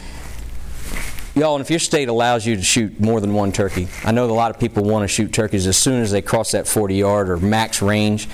Y'all, 1.37 1.55
and 1.55 1.63
if 1.63 1.71
your 1.71 1.79
state 1.79 2.09
allows 2.09 2.45
you 2.45 2.57
to 2.57 2.63
shoot 2.63 2.99
more 2.99 3.21
than 3.21 3.33
one 3.33 3.53
turkey, 3.53 3.87
I 4.05 4.11
know 4.11 4.29
a 4.29 4.33
lot 4.33 4.51
of 4.51 4.59
people 4.59 4.83
want 4.83 5.05
to 5.05 5.09
shoot 5.09 5.33
turkeys 5.33 5.69
as 5.69 5.77
soon 5.77 6.03
as 6.03 6.11
they 6.11 6.23
cross 6.23 6.51
that 6.51 6.67
40 6.67 6.97
yard 6.97 7.31
or 7.31 7.37
max 7.37 7.81
range. 7.81 8.29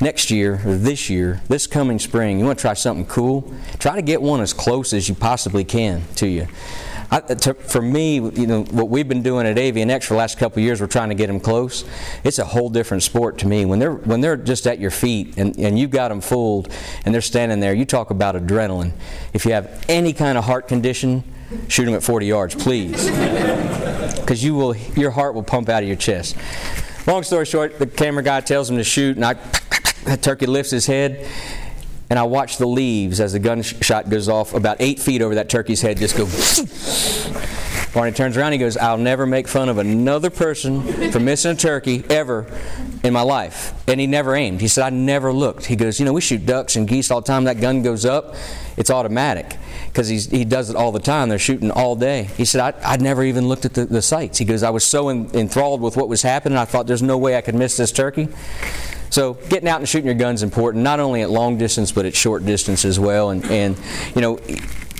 Next 0.00 0.30
year, 0.30 0.60
or 0.64 0.76
this 0.76 1.10
year, 1.10 1.40
this 1.48 1.66
coming 1.66 1.98
spring, 1.98 2.38
you 2.38 2.44
want 2.44 2.58
to 2.58 2.62
try 2.62 2.74
something 2.74 3.06
cool? 3.06 3.52
Try 3.80 3.96
to 3.96 4.02
get 4.02 4.22
one 4.22 4.40
as 4.40 4.52
close 4.52 4.92
as 4.92 5.08
you 5.08 5.14
possibly 5.16 5.64
can 5.64 6.02
to 6.16 6.28
you. 6.28 6.46
I, 7.10 7.20
to, 7.20 7.54
for 7.54 7.80
me, 7.80 8.16
you 8.16 8.46
know, 8.46 8.64
what 8.64 8.90
we've 8.90 9.08
been 9.08 9.22
doing 9.22 9.46
at 9.46 9.58
Avian-X 9.58 10.06
for 10.06 10.14
the 10.14 10.18
last 10.18 10.38
couple 10.38 10.62
years, 10.62 10.80
we're 10.80 10.88
trying 10.88 11.08
to 11.08 11.14
get 11.14 11.28
them 11.28 11.40
close. 11.40 11.84
It's 12.22 12.38
a 12.38 12.44
whole 12.44 12.68
different 12.68 13.02
sport 13.02 13.38
to 13.38 13.46
me. 13.46 13.64
When 13.64 13.78
they're 13.78 13.94
when 13.94 14.20
they're 14.20 14.36
just 14.36 14.66
at 14.66 14.78
your 14.78 14.90
feet 14.90 15.38
and, 15.38 15.58
and 15.58 15.78
you've 15.78 15.90
got 15.90 16.08
them 16.08 16.20
fooled 16.20 16.72
and 17.04 17.14
they're 17.14 17.22
standing 17.22 17.60
there, 17.60 17.72
you 17.72 17.86
talk 17.86 18.10
about 18.10 18.34
adrenaline. 18.34 18.92
If 19.32 19.46
you 19.46 19.52
have 19.52 19.84
any 19.88 20.12
kind 20.12 20.36
of 20.36 20.44
heart 20.44 20.68
condition, 20.68 21.24
shoot 21.68 21.86
them 21.86 21.94
at 21.94 22.02
40 22.02 22.26
yards, 22.26 22.54
please, 22.54 23.06
because 24.20 24.44
you 24.44 24.54
will 24.54 24.76
your 24.76 25.10
heart 25.10 25.34
will 25.34 25.42
pump 25.42 25.70
out 25.70 25.82
of 25.82 25.88
your 25.88 25.96
chest. 25.96 26.36
Long 27.06 27.22
story 27.22 27.46
short, 27.46 27.78
the 27.78 27.86
camera 27.86 28.22
guy 28.22 28.42
tells 28.42 28.68
him 28.68 28.76
to 28.76 28.84
shoot, 28.84 29.16
and 29.16 29.24
I, 29.24 29.36
that 30.04 30.22
turkey 30.22 30.46
lifts 30.46 30.70
his 30.70 30.86
head, 30.86 31.26
and 32.10 32.18
I 32.18 32.22
watch 32.22 32.56
the 32.56 32.66
leaves 32.66 33.20
as 33.20 33.32
the 33.32 33.38
gunshot 33.38 34.08
goes 34.08 34.28
off 34.28 34.54
about 34.54 34.78
eight 34.80 34.98
feet 34.98 35.22
over 35.22 35.34
that 35.36 35.48
turkey's 35.48 35.82
head, 35.82 35.98
just 35.98 36.16
go. 36.16 36.26
Barney 37.94 38.12
turns 38.12 38.36
around, 38.36 38.52
he 38.52 38.58
goes, 38.58 38.76
I'll 38.76 38.98
never 38.98 39.26
make 39.26 39.48
fun 39.48 39.68
of 39.68 39.78
another 39.78 40.28
person 40.30 41.10
for 41.10 41.20
missing 41.20 41.52
a 41.52 41.54
turkey 41.54 42.04
ever 42.10 42.46
in 43.02 43.12
my 43.12 43.22
life. 43.22 43.72
And 43.88 43.98
he 43.98 44.06
never 44.06 44.34
aimed. 44.34 44.60
He 44.60 44.68
said, 44.68 44.84
I 44.84 44.90
never 44.90 45.32
looked. 45.32 45.64
He 45.64 45.74
goes, 45.74 45.98
You 45.98 46.04
know, 46.04 46.12
we 46.12 46.20
shoot 46.20 46.44
ducks 46.44 46.76
and 46.76 46.86
geese 46.86 47.10
all 47.10 47.22
the 47.22 47.26
time. 47.26 47.44
That 47.44 47.60
gun 47.60 47.82
goes 47.82 48.04
up, 48.04 48.34
it's 48.76 48.90
automatic 48.90 49.56
because 49.86 50.08
he 50.08 50.44
does 50.44 50.70
it 50.70 50.76
all 50.76 50.92
the 50.92 51.00
time. 51.00 51.28
They're 51.28 51.38
shooting 51.38 51.70
all 51.70 51.96
day. 51.96 52.24
He 52.36 52.44
said, 52.44 52.60
I, 52.60 52.94
I 52.94 52.96
never 52.98 53.24
even 53.24 53.48
looked 53.48 53.64
at 53.64 53.74
the, 53.74 53.86
the 53.86 54.02
sights. 54.02 54.38
He 54.38 54.44
goes, 54.44 54.62
I 54.62 54.70
was 54.70 54.84
so 54.84 55.08
in, 55.08 55.34
enthralled 55.34 55.80
with 55.80 55.96
what 55.96 56.08
was 56.08 56.22
happening, 56.22 56.58
I 56.58 56.66
thought 56.66 56.86
there's 56.86 57.02
no 57.02 57.18
way 57.18 57.36
I 57.36 57.40
could 57.40 57.54
miss 57.54 57.76
this 57.76 57.90
turkey. 57.90 58.28
So 59.10 59.34
getting 59.48 59.68
out 59.68 59.80
and 59.80 59.88
shooting 59.88 60.06
your 60.06 60.14
gun's 60.14 60.40
is 60.40 60.42
important, 60.42 60.84
not 60.84 61.00
only 61.00 61.22
at 61.22 61.30
long 61.30 61.58
distance 61.58 61.92
but 61.92 62.06
at 62.06 62.14
short 62.14 62.44
distance 62.44 62.84
as 62.84 62.98
well. 62.98 63.30
And, 63.30 63.44
and 63.46 63.76
you 64.14 64.20
know, 64.20 64.36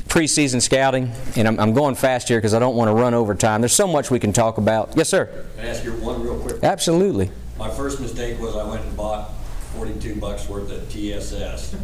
preseason 0.09 0.61
scouting, 0.63 1.13
and 1.37 1.47
I'm, 1.47 1.61
I'm 1.61 1.75
going 1.75 1.95
fast 1.95 2.29
here 2.29 2.39
because 2.39 2.55
I 2.55 2.59
don't 2.59 2.77
want 2.77 2.89
to 2.89 2.95
run 2.95 3.15
over 3.15 3.35
time. 3.35 3.61
There's 3.61 3.75
so 3.75 3.87
much 3.87 4.11
we 4.11 4.19
can 4.19 4.33
talk 4.33 4.59
about. 4.59 4.95
Yes, 4.97 5.09
sir. 5.09 5.47
Can 5.57 5.67
I 5.67 5.69
ask 5.69 5.85
you 5.85 5.93
one 5.93 6.23
real 6.23 6.39
quick? 6.39 6.63
Absolutely. 6.63 7.31
My 7.59 7.71
first 7.71 8.01
mistake 8.01 8.41
was 8.41 8.57
I 8.57 8.65
went 8.69 8.85
and 8.85 8.97
bought 8.97 9.33
42 9.77 10.17
bucks 10.17 10.49
worth 10.49 10.73
of 10.73 10.89
TSS. 10.91 11.77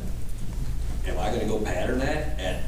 Am 1.06 1.18
I 1.18 1.28
going 1.28 1.40
to 1.40 1.46
go 1.46 1.58
pattern 1.60 1.98
that 1.98 2.40
at 2.40 2.62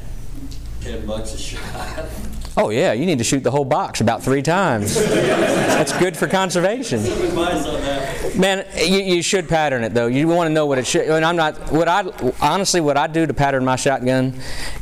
10 0.81 1.05
bucks 1.07 1.33
a 1.33 1.37
shot? 1.37 2.05
Oh 2.59 2.71
yeah, 2.71 2.93
you 2.93 3.05
need 3.05 3.19
to 3.19 3.23
shoot 3.23 3.43
the 3.43 3.51
whole 3.51 3.65
box 3.65 4.01
about 4.01 4.23
three 4.23 4.41
times. 4.41 4.95
That's 4.95 5.95
good 5.99 6.17
for 6.17 6.27
conservation. 6.27 7.03
Man, 8.35 8.65
you, 8.75 8.99
you 8.99 9.21
should 9.21 9.47
pattern 9.47 9.83
it 9.83 9.93
though. 9.93 10.07
You 10.07 10.27
want 10.27 10.47
to 10.47 10.53
know 10.53 10.65
what 10.65 10.79
it 10.79 10.87
should. 10.87 11.07
And 11.07 11.23
I'm 11.23 11.35
not. 11.35 11.71
What 11.71 11.87
I 11.87 12.03
honestly, 12.41 12.81
what 12.81 12.97
I 12.97 13.05
do 13.05 13.27
to 13.27 13.33
pattern 13.33 13.63
my 13.63 13.75
shotgun, 13.75 14.33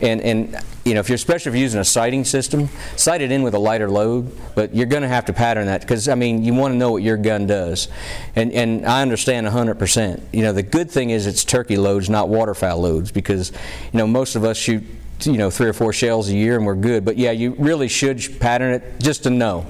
and 0.02 0.22
and 0.22 0.58
you 0.86 0.94
know, 0.94 1.02
if 1.02 1.10
you're 1.10 1.16
especially 1.16 1.50
if 1.50 1.56
you're 1.56 1.64
using 1.64 1.82
a 1.82 1.86
sighting 1.86 2.24
system, 2.24 2.70
sight 2.96 3.20
it 3.20 3.30
in 3.30 3.44
with 3.44 3.54
a 3.54 3.60
lighter 3.60 3.90
load. 3.90 4.32
But 4.56 4.74
you're 4.74 4.86
going 4.86 5.02
to 5.02 5.10
have 5.10 5.26
to 5.26 5.34
pattern 5.34 5.66
that 5.66 5.82
because 5.82 6.08
I 6.08 6.16
mean, 6.16 6.46
you 6.46 6.54
want 6.54 6.74
to 6.74 6.78
know 6.78 6.92
what 6.92 7.04
your 7.04 7.18
gun 7.18 7.46
does, 7.46 7.90
and 8.38 8.54
and 8.54 8.86
I 8.86 9.02
understand 9.02 9.48
100%. 9.48 10.22
You 10.32 10.44
know, 10.44 10.54
the 10.54 10.64
good 10.64 10.90
thing 10.90 11.10
is 11.10 11.28
it's 11.28 11.44
turkey 11.44 11.76
loads, 11.76 12.10
not 12.10 12.30
waterfowl 12.30 12.80
loads, 12.80 13.12
because 13.12 13.52
you 13.92 13.98
know 13.98 14.08
most 14.08 14.38
of 14.38 14.46
us 14.46 14.56
shoot 14.56 14.84
you 15.22 15.38
know 15.38 15.50
three 15.50 15.68
or 15.68 15.74
four 15.74 15.94
shells 15.94 16.30
a 16.30 16.36
year 16.36 16.58
and 16.58 16.66
we're 16.66 16.76
good. 16.76 17.06
But 17.06 17.18
yeah, 17.18 17.32
you 17.32 17.56
really 17.58 17.88
should 17.88 18.40
pattern 18.40 18.74
it 18.74 19.00
just 19.00 19.24
to 19.24 19.30
know. 19.30 19.66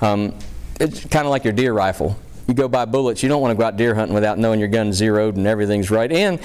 Um, 0.00 0.34
it's 0.80 1.04
kind 1.06 1.26
of 1.26 1.30
like 1.30 1.44
your 1.44 1.52
deer 1.52 1.72
rifle. 1.72 2.16
You 2.46 2.54
go 2.54 2.68
buy 2.68 2.84
bullets. 2.84 3.22
You 3.22 3.28
don't 3.28 3.42
want 3.42 3.52
to 3.52 3.56
go 3.56 3.64
out 3.64 3.76
deer 3.76 3.94
hunting 3.94 4.14
without 4.14 4.38
knowing 4.38 4.58
your 4.58 4.68
gun's 4.68 4.96
zeroed 4.96 5.36
and 5.36 5.46
everything's 5.46 5.90
right. 5.90 6.10
And 6.10 6.40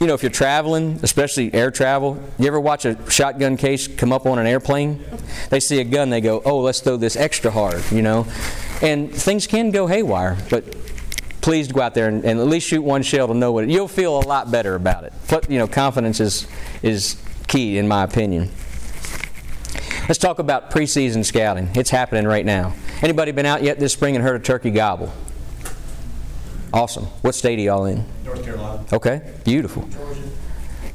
you 0.00 0.06
know, 0.06 0.14
if 0.14 0.22
you're 0.22 0.30
traveling, 0.30 1.00
especially 1.02 1.52
air 1.52 1.70
travel, 1.70 2.22
you 2.38 2.46
ever 2.46 2.60
watch 2.60 2.84
a 2.84 3.10
shotgun 3.10 3.56
case 3.56 3.88
come 3.88 4.12
up 4.12 4.26
on 4.26 4.38
an 4.38 4.46
airplane? 4.46 5.04
They 5.50 5.58
see 5.58 5.80
a 5.80 5.84
gun, 5.84 6.10
they 6.10 6.20
go, 6.20 6.40
"Oh, 6.44 6.60
let's 6.60 6.80
throw 6.80 6.96
this 6.96 7.16
extra 7.16 7.50
hard," 7.50 7.82
you 7.90 8.02
know. 8.02 8.26
And 8.80 9.12
things 9.12 9.48
can 9.48 9.72
go 9.72 9.88
haywire, 9.88 10.36
but 10.50 10.64
please 11.40 11.70
go 11.72 11.80
out 11.80 11.94
there 11.94 12.08
and, 12.08 12.24
and, 12.24 12.38
at 12.38 12.46
least 12.46 12.68
shoot 12.68 12.82
one 12.82 13.02
shell 13.02 13.26
to 13.26 13.34
know 13.34 13.52
what 13.52 13.64
it, 13.64 13.70
you'll 13.70 13.88
feel 13.88 14.18
a 14.18 14.26
lot 14.26 14.50
better 14.50 14.74
about 14.74 15.04
it. 15.04 15.12
But, 15.28 15.50
you 15.50 15.58
know, 15.58 15.66
confidence 15.66 16.20
is 16.20 16.46
is 16.82 17.16
key, 17.48 17.78
in 17.78 17.88
my 17.88 18.04
opinion. 18.04 18.50
Let's 20.08 20.18
talk 20.18 20.38
about 20.38 20.70
preseason 20.70 21.24
scouting. 21.24 21.70
It's 21.74 21.90
happening 21.90 22.26
right 22.26 22.46
now. 22.46 22.74
Anybody 23.02 23.32
been 23.32 23.46
out 23.46 23.62
yet 23.62 23.78
this 23.78 23.92
spring 23.92 24.14
and 24.14 24.24
heard 24.24 24.40
a 24.40 24.42
turkey 24.42 24.70
gobble? 24.70 25.12
Awesome. 26.72 27.04
What 27.22 27.34
state 27.34 27.58
are 27.58 27.62
y'all 27.62 27.84
in? 27.86 28.04
North 28.24 28.44
Carolina. 28.44 28.84
Okay, 28.92 29.34
beautiful. 29.44 29.82
Georgia. 29.88 30.22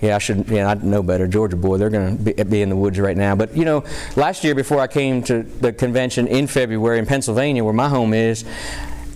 Yeah, 0.01 0.15
I 0.15 0.19
should. 0.19 0.49
Yeah, 0.49 0.69
I 0.69 0.73
know 0.73 1.01
better. 1.01 1.27
Georgia 1.27 1.55
boy, 1.55 1.77
they're 1.77 1.89
going 1.89 2.17
to 2.17 2.23
be, 2.23 2.43
be, 2.43 2.61
in 2.61 2.69
the 2.69 2.75
woods 2.75 2.99
right 2.99 3.15
now. 3.15 3.35
But 3.35 3.55
you 3.55 3.63
know, 3.63 3.85
last 4.15 4.43
year 4.43 4.53
before 4.53 4.79
I 4.79 4.87
came 4.87 5.23
to 5.23 5.43
the 5.43 5.71
convention 5.71 6.27
in 6.27 6.47
February 6.47 6.99
in 6.99 7.05
Pennsylvania, 7.05 7.63
where 7.63 7.73
my 7.73 7.87
home 7.87 8.13
is, 8.13 8.43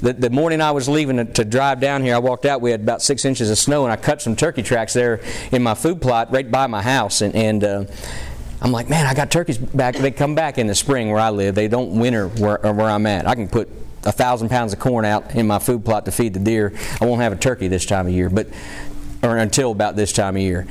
the, 0.02 0.14
the 0.14 0.30
morning 0.30 0.62
I 0.62 0.72
was 0.72 0.88
leaving 0.88 1.18
to, 1.18 1.26
to, 1.26 1.46
drive 1.46 1.80
down 1.80 2.04
here, 2.04 2.16
I 2.16 2.20
walked 2.20 2.46
out. 2.46 2.62
We 2.62 2.72
had 2.72 2.82
about 2.82 3.02
six 3.02 3.26
inches 3.26 3.50
of 3.50 3.58
snow, 3.58 3.84
and 3.84 3.92
I 3.92 3.96
cut 3.96 4.22
some 4.22 4.36
turkey 4.36 4.64
tracks 4.64 4.94
there 4.94 5.22
in 5.52 5.64
my 5.64 5.74
food 5.74 6.02
plot 6.02 6.32
right 6.32 6.50
by 6.50 6.68
my 6.68 6.82
house. 6.82 7.22
And, 7.22 7.36
and 7.36 7.64
uh, 7.64 7.86
I'm 8.62 8.72
like, 8.72 8.90
man, 8.90 9.06
I 9.06 9.14
got 9.14 9.32
turkeys 9.32 9.58
back. 9.58 9.96
They 9.96 10.12
come 10.12 10.36
back 10.36 10.58
in 10.58 10.68
the 10.68 10.76
spring 10.76 11.10
where 11.10 11.20
I 11.20 11.30
live. 11.30 11.56
They 11.56 11.68
don't 11.68 12.00
winter 12.00 12.28
where, 12.28 12.58
where 12.58 12.90
I'm 12.90 13.06
at. 13.06 13.28
I 13.28 13.36
can 13.36 13.48
put 13.48 13.70
a 14.04 14.12
thousand 14.12 14.50
pounds 14.50 14.74
of 14.74 14.80
corn 14.80 15.06
out 15.06 15.36
in 15.36 15.48
my 15.48 15.60
food 15.60 15.84
plot 15.84 16.06
to 16.06 16.12
feed 16.12 16.34
the 16.34 16.40
deer. 16.40 16.74
I 17.02 17.06
won't 17.06 17.22
have 17.22 17.34
a 17.34 17.38
turkey 17.38 17.68
this 17.68 17.86
time 17.86 18.08
of 18.08 18.14
year, 18.14 18.30
but 18.30 18.48
or 19.24 19.38
until 19.38 19.72
about 19.72 19.96
this 19.96 20.12
time 20.14 20.36
of 20.36 20.42
year. 20.42 20.68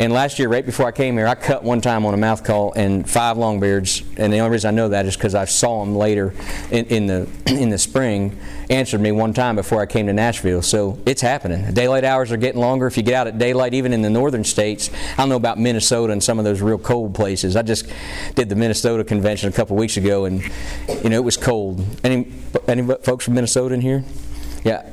And 0.00 0.12
last 0.12 0.38
year, 0.38 0.48
right 0.48 0.64
before 0.64 0.86
I 0.86 0.92
came 0.92 1.16
here, 1.16 1.26
I 1.26 1.34
cut 1.34 1.64
one 1.64 1.80
time 1.80 2.06
on 2.06 2.14
a 2.14 2.16
mouth 2.16 2.44
call 2.44 2.72
and 2.74 3.08
five 3.08 3.36
longbeards. 3.36 4.04
And 4.16 4.32
the 4.32 4.38
only 4.38 4.52
reason 4.52 4.68
I 4.68 4.76
know 4.76 4.90
that 4.90 5.06
is 5.06 5.16
because 5.16 5.34
I 5.34 5.44
saw 5.44 5.84
them 5.84 5.96
later 5.96 6.32
in, 6.70 6.86
in, 6.86 7.06
the 7.08 7.28
in 7.46 7.70
the 7.70 7.78
spring. 7.78 8.38
Answered 8.70 9.00
me 9.00 9.10
one 9.10 9.32
time 9.32 9.56
before 9.56 9.80
I 9.80 9.86
came 9.86 10.06
to 10.06 10.12
Nashville. 10.12 10.62
So 10.62 11.00
it's 11.04 11.20
happening. 11.20 11.74
Daylight 11.74 12.04
hours 12.04 12.30
are 12.30 12.36
getting 12.36 12.60
longer. 12.60 12.86
If 12.86 12.96
you 12.96 13.02
get 13.02 13.14
out 13.14 13.26
at 13.26 13.38
daylight, 13.38 13.74
even 13.74 13.92
in 13.92 14.02
the 14.02 14.10
northern 14.10 14.44
states, 14.44 14.88
I 15.14 15.16
don't 15.16 15.30
know 15.30 15.36
about 15.36 15.58
Minnesota 15.58 16.12
and 16.12 16.22
some 16.22 16.38
of 16.38 16.44
those 16.44 16.60
real 16.60 16.78
cold 16.78 17.12
places. 17.12 17.56
I 17.56 17.62
just 17.62 17.90
did 18.36 18.48
the 18.48 18.56
Minnesota 18.56 19.02
convention 19.02 19.48
a 19.48 19.52
couple 19.52 19.74
weeks 19.74 19.96
ago, 19.96 20.26
and 20.26 20.42
you 21.02 21.10
know 21.10 21.16
it 21.16 21.24
was 21.24 21.36
cold. 21.36 21.84
Any 22.04 22.32
any 22.68 22.86
folks 23.02 23.24
from 23.24 23.34
Minnesota 23.34 23.74
in 23.74 23.80
here? 23.80 24.04
Yeah, 24.64 24.88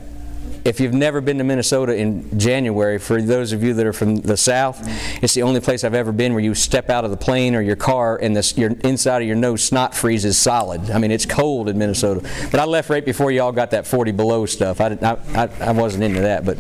if 0.66 0.80
you've 0.80 0.94
never 0.94 1.22
been 1.22 1.38
to 1.38 1.44
Minnesota 1.44 1.96
in 1.96 2.38
January, 2.40 2.98
for 2.98 3.22
those 3.22 3.54
of 3.54 3.64
you 3.64 3.76
that 3.76 3.86
are 3.86 3.94
from 3.94 4.18
the 4.18 4.36
South, 4.36 4.82
it's 5.24 5.36
the 5.36 5.44
only 5.44 5.62
place 5.62 5.84
I've 5.84 5.94
ever 5.94 6.12
been 6.12 6.34
where 6.34 6.44
you 6.44 6.56
step 6.56 6.90
out 6.90 7.06
of 7.06 7.12
the 7.12 7.18
plane 7.18 7.54
or 7.54 7.62
your 7.62 7.76
car 7.76 8.18
and 8.18 8.36
this, 8.36 8.58
your 8.58 8.72
inside 8.84 9.22
of 9.22 9.28
your 9.28 9.38
nose 9.38 9.64
snot 9.64 9.94
freezes 9.94 10.40
solid. 10.40 10.90
I 10.90 10.98
mean, 10.98 11.12
it's 11.12 11.28
cold 11.28 11.70
in 11.70 11.78
Minnesota. 11.78 12.28
But 12.50 12.60
I 12.60 12.66
left 12.66 12.90
right 12.90 13.06
before 13.06 13.32
y'all 13.32 13.52
got 13.52 13.72
that 13.72 13.86
40 13.86 14.12
below 14.14 14.48
stuff. 14.48 14.82
I, 14.82 14.98
I, 15.36 15.50
I 15.62 15.72
wasn't 15.72 16.04
into 16.04 16.22
that, 16.22 16.44
but 16.44 16.58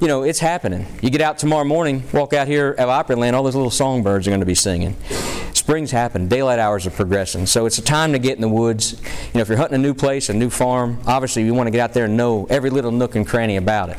you 0.00 0.06
know, 0.06 0.22
it's 0.22 0.38
happening. 0.38 0.86
You 1.02 1.10
get 1.10 1.20
out 1.20 1.38
tomorrow 1.38 1.64
morning, 1.64 2.04
walk 2.12 2.32
out 2.32 2.46
here 2.46 2.76
at 2.78 2.86
Opryland, 2.86 3.32
all 3.32 3.42
those 3.42 3.56
little 3.56 3.70
songbirds 3.70 4.28
are 4.28 4.30
going 4.30 4.40
to 4.40 4.46
be 4.46 4.54
singing 4.54 4.94
spring's 5.66 5.90
happening. 5.90 6.28
Daylight 6.28 6.60
hours 6.60 6.86
are 6.86 6.92
progressing. 6.92 7.44
So 7.44 7.66
it's 7.66 7.76
a 7.78 7.82
time 7.82 8.12
to 8.12 8.20
get 8.20 8.36
in 8.36 8.40
the 8.40 8.48
woods. 8.48 8.92
You 8.92 8.98
know, 9.34 9.40
if 9.40 9.48
you're 9.48 9.58
hunting 9.58 9.74
a 9.74 9.82
new 9.82 9.94
place, 9.94 10.28
a 10.28 10.32
new 10.32 10.48
farm, 10.48 11.00
obviously 11.08 11.44
you 11.44 11.54
want 11.54 11.66
to 11.66 11.72
get 11.72 11.80
out 11.80 11.92
there 11.92 12.04
and 12.04 12.16
know 12.16 12.46
every 12.48 12.70
little 12.70 12.92
nook 12.92 13.16
and 13.16 13.26
cranny 13.26 13.56
about 13.56 13.88
it. 13.88 13.98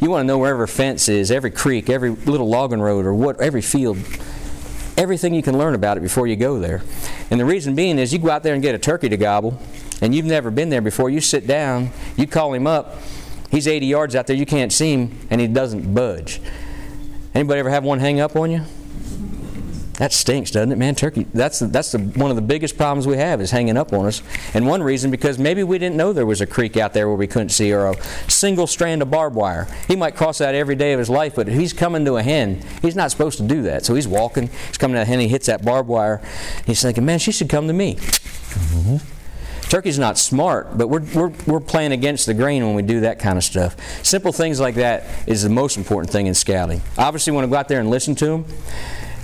You 0.00 0.08
want 0.08 0.22
to 0.22 0.26
know 0.28 0.38
where 0.38 0.52
every 0.52 0.68
fence 0.68 1.08
is, 1.08 1.32
every 1.32 1.50
creek, 1.50 1.90
every 1.90 2.10
little 2.10 2.48
logging 2.48 2.80
road, 2.80 3.06
or 3.06 3.12
what 3.12 3.40
every 3.40 3.60
field. 3.60 3.98
Everything 4.96 5.34
you 5.34 5.42
can 5.42 5.58
learn 5.58 5.74
about 5.74 5.96
it 5.96 6.00
before 6.00 6.28
you 6.28 6.36
go 6.36 6.60
there. 6.60 6.80
And 7.32 7.40
the 7.40 7.44
reason 7.44 7.74
being 7.74 7.98
is 7.98 8.12
you 8.12 8.20
go 8.20 8.30
out 8.30 8.44
there 8.44 8.54
and 8.54 8.62
get 8.62 8.76
a 8.76 8.78
turkey 8.78 9.08
to 9.08 9.16
gobble, 9.16 9.60
and 10.00 10.14
you've 10.14 10.26
never 10.26 10.52
been 10.52 10.68
there 10.68 10.80
before. 10.80 11.10
You 11.10 11.20
sit 11.20 11.44
down, 11.44 11.90
you 12.16 12.28
call 12.28 12.54
him 12.54 12.68
up. 12.68 12.98
He's 13.50 13.66
80 13.66 13.86
yards 13.86 14.14
out 14.14 14.28
there, 14.28 14.36
you 14.36 14.46
can't 14.46 14.72
see 14.72 14.92
him, 14.92 15.18
and 15.28 15.40
he 15.40 15.48
doesn't 15.48 15.92
budge. 15.92 16.40
Anybody 17.34 17.58
ever 17.58 17.70
have 17.70 17.82
one 17.82 17.98
hang 17.98 18.20
up 18.20 18.36
on 18.36 18.52
you? 18.52 18.64
That 20.00 20.14
stinks, 20.14 20.50
doesn't 20.50 20.72
it, 20.72 20.78
man? 20.78 20.94
Turkey. 20.94 21.26
That's 21.34 21.58
the, 21.58 21.66
that's 21.66 21.92
the, 21.92 21.98
one 21.98 22.30
of 22.30 22.36
the 22.36 22.42
biggest 22.42 22.78
problems 22.78 23.06
we 23.06 23.18
have 23.18 23.42
is 23.42 23.50
hanging 23.50 23.76
up 23.76 23.92
on 23.92 24.06
us. 24.06 24.22
And 24.54 24.66
one 24.66 24.82
reason 24.82 25.10
because 25.10 25.38
maybe 25.38 25.62
we 25.62 25.76
didn't 25.76 25.98
know 25.98 26.14
there 26.14 26.24
was 26.24 26.40
a 26.40 26.46
creek 26.46 26.78
out 26.78 26.94
there 26.94 27.06
where 27.06 27.18
we 27.18 27.26
couldn't 27.26 27.50
see 27.50 27.70
or 27.70 27.84
a 27.84 28.02
single 28.26 28.66
strand 28.66 29.02
of 29.02 29.10
barbed 29.10 29.36
wire. 29.36 29.68
He 29.88 29.96
might 29.96 30.16
cross 30.16 30.38
that 30.38 30.54
every 30.54 30.74
day 30.74 30.94
of 30.94 30.98
his 30.98 31.10
life, 31.10 31.34
but 31.34 31.50
if 31.50 31.54
he's 31.54 31.74
coming 31.74 32.06
to 32.06 32.16
a 32.16 32.22
hen, 32.22 32.62
he's 32.80 32.96
not 32.96 33.10
supposed 33.10 33.36
to 33.40 33.46
do 33.46 33.60
that. 33.64 33.84
So 33.84 33.94
he's 33.94 34.08
walking, 34.08 34.48
he's 34.68 34.78
coming 34.78 34.94
to 34.94 35.02
a 35.02 35.04
hen, 35.04 35.20
he 35.20 35.28
hits 35.28 35.48
that 35.48 35.66
barbed 35.66 35.90
wire. 35.90 36.22
He's 36.64 36.80
thinking, 36.80 37.04
man, 37.04 37.18
she 37.18 37.30
should 37.30 37.50
come 37.50 37.66
to 37.66 37.74
me. 37.74 37.96
Mm-hmm. 37.96 38.96
Turkey's 39.68 39.98
not 39.98 40.16
smart, 40.16 40.78
but 40.78 40.88
we're, 40.88 41.04
we're, 41.14 41.32
we're 41.46 41.60
playing 41.60 41.92
against 41.92 42.24
the 42.24 42.32
grain 42.32 42.64
when 42.64 42.74
we 42.74 42.80
do 42.80 43.00
that 43.00 43.18
kind 43.18 43.36
of 43.36 43.44
stuff. 43.44 43.76
Simple 44.02 44.32
things 44.32 44.60
like 44.60 44.76
that 44.76 45.04
is 45.28 45.42
the 45.42 45.50
most 45.50 45.76
important 45.76 46.10
thing 46.10 46.26
in 46.26 46.34
scouting. 46.34 46.80
Obviously, 46.96 47.34
want 47.34 47.44
to 47.44 47.50
go 47.50 47.56
out 47.56 47.68
there 47.68 47.80
and 47.80 47.90
listen 47.90 48.14
to 48.14 48.24
them. 48.24 48.44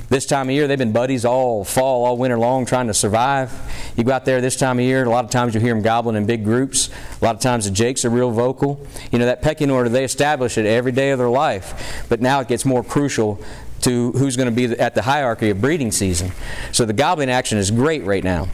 This 0.08 0.24
time 0.24 0.48
of 0.48 0.54
year, 0.54 0.68
they've 0.68 0.78
been 0.78 0.92
buddies 0.92 1.24
all 1.24 1.64
fall, 1.64 2.04
all 2.04 2.16
winter 2.16 2.38
long, 2.38 2.64
trying 2.64 2.86
to 2.86 2.94
survive. 2.94 3.52
You 3.96 4.04
go 4.04 4.12
out 4.12 4.24
there 4.24 4.40
this 4.40 4.56
time 4.56 4.78
of 4.78 4.84
year, 4.84 5.04
a 5.04 5.10
lot 5.10 5.24
of 5.24 5.30
times 5.30 5.54
you 5.54 5.60
hear 5.60 5.74
them 5.74 5.82
gobbling 5.82 6.14
in 6.14 6.26
big 6.26 6.44
groups. 6.44 6.90
A 7.20 7.24
lot 7.24 7.34
of 7.34 7.40
times 7.40 7.64
the 7.64 7.72
jakes 7.72 8.04
are 8.04 8.10
real 8.10 8.30
vocal. 8.30 8.86
You 9.10 9.18
know, 9.18 9.26
that 9.26 9.42
pecking 9.42 9.70
order, 9.70 9.88
they 9.88 10.04
establish 10.04 10.58
it 10.58 10.66
every 10.66 10.92
day 10.92 11.10
of 11.10 11.18
their 11.18 11.28
life. 11.28 12.06
But 12.08 12.20
now 12.20 12.40
it 12.40 12.46
gets 12.46 12.64
more 12.64 12.84
crucial 12.84 13.40
to 13.82 14.12
who's 14.12 14.36
going 14.36 14.48
to 14.48 14.54
be 14.54 14.78
at 14.78 14.94
the 14.94 15.02
hierarchy 15.02 15.50
of 15.50 15.60
breeding 15.60 15.90
season. 15.90 16.30
So 16.70 16.84
the 16.84 16.92
gobbling 16.92 17.30
action 17.30 17.58
is 17.58 17.72
great 17.72 18.04
right 18.04 18.22
now. 18.22 18.48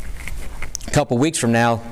A 0.86 0.90
couple 0.90 1.18
weeks 1.18 1.38
from 1.38 1.52
now, 1.52 1.82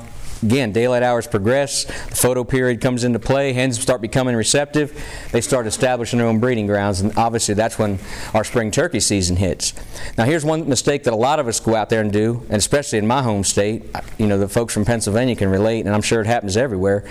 Again, 0.43 0.71
daylight 0.71 1.03
hours 1.03 1.27
progress, 1.27 1.83
the 1.85 2.15
photo 2.15 2.43
period 2.43 2.81
comes 2.81 3.03
into 3.03 3.19
play, 3.19 3.53
hens 3.53 3.79
start 3.79 4.01
becoming 4.01 4.35
receptive, 4.35 4.99
they 5.31 5.39
start 5.39 5.67
establishing 5.67 6.17
their 6.17 6.27
own 6.27 6.39
breeding 6.39 6.65
grounds, 6.65 6.99
and 6.99 7.15
obviously 7.15 7.53
that's 7.53 7.77
when 7.77 7.99
our 8.33 8.43
spring 8.43 8.71
turkey 8.71 8.99
season 8.99 9.35
hits. 9.35 9.73
Now, 10.17 10.25
here's 10.25 10.43
one 10.43 10.67
mistake 10.67 11.03
that 11.03 11.13
a 11.13 11.15
lot 11.15 11.39
of 11.39 11.47
us 11.47 11.59
go 11.59 11.75
out 11.75 11.89
there 11.89 12.01
and 12.01 12.11
do, 12.11 12.41
and 12.49 12.57
especially 12.57 12.97
in 12.97 13.05
my 13.05 13.21
home 13.21 13.43
state, 13.43 13.83
you 14.17 14.25
know, 14.25 14.39
the 14.39 14.49
folks 14.49 14.73
from 14.73 14.83
Pennsylvania 14.83 15.35
can 15.35 15.47
relate, 15.47 15.85
and 15.85 15.93
I'm 15.93 16.01
sure 16.01 16.21
it 16.21 16.27
happens 16.27 16.57
everywhere, 16.57 17.07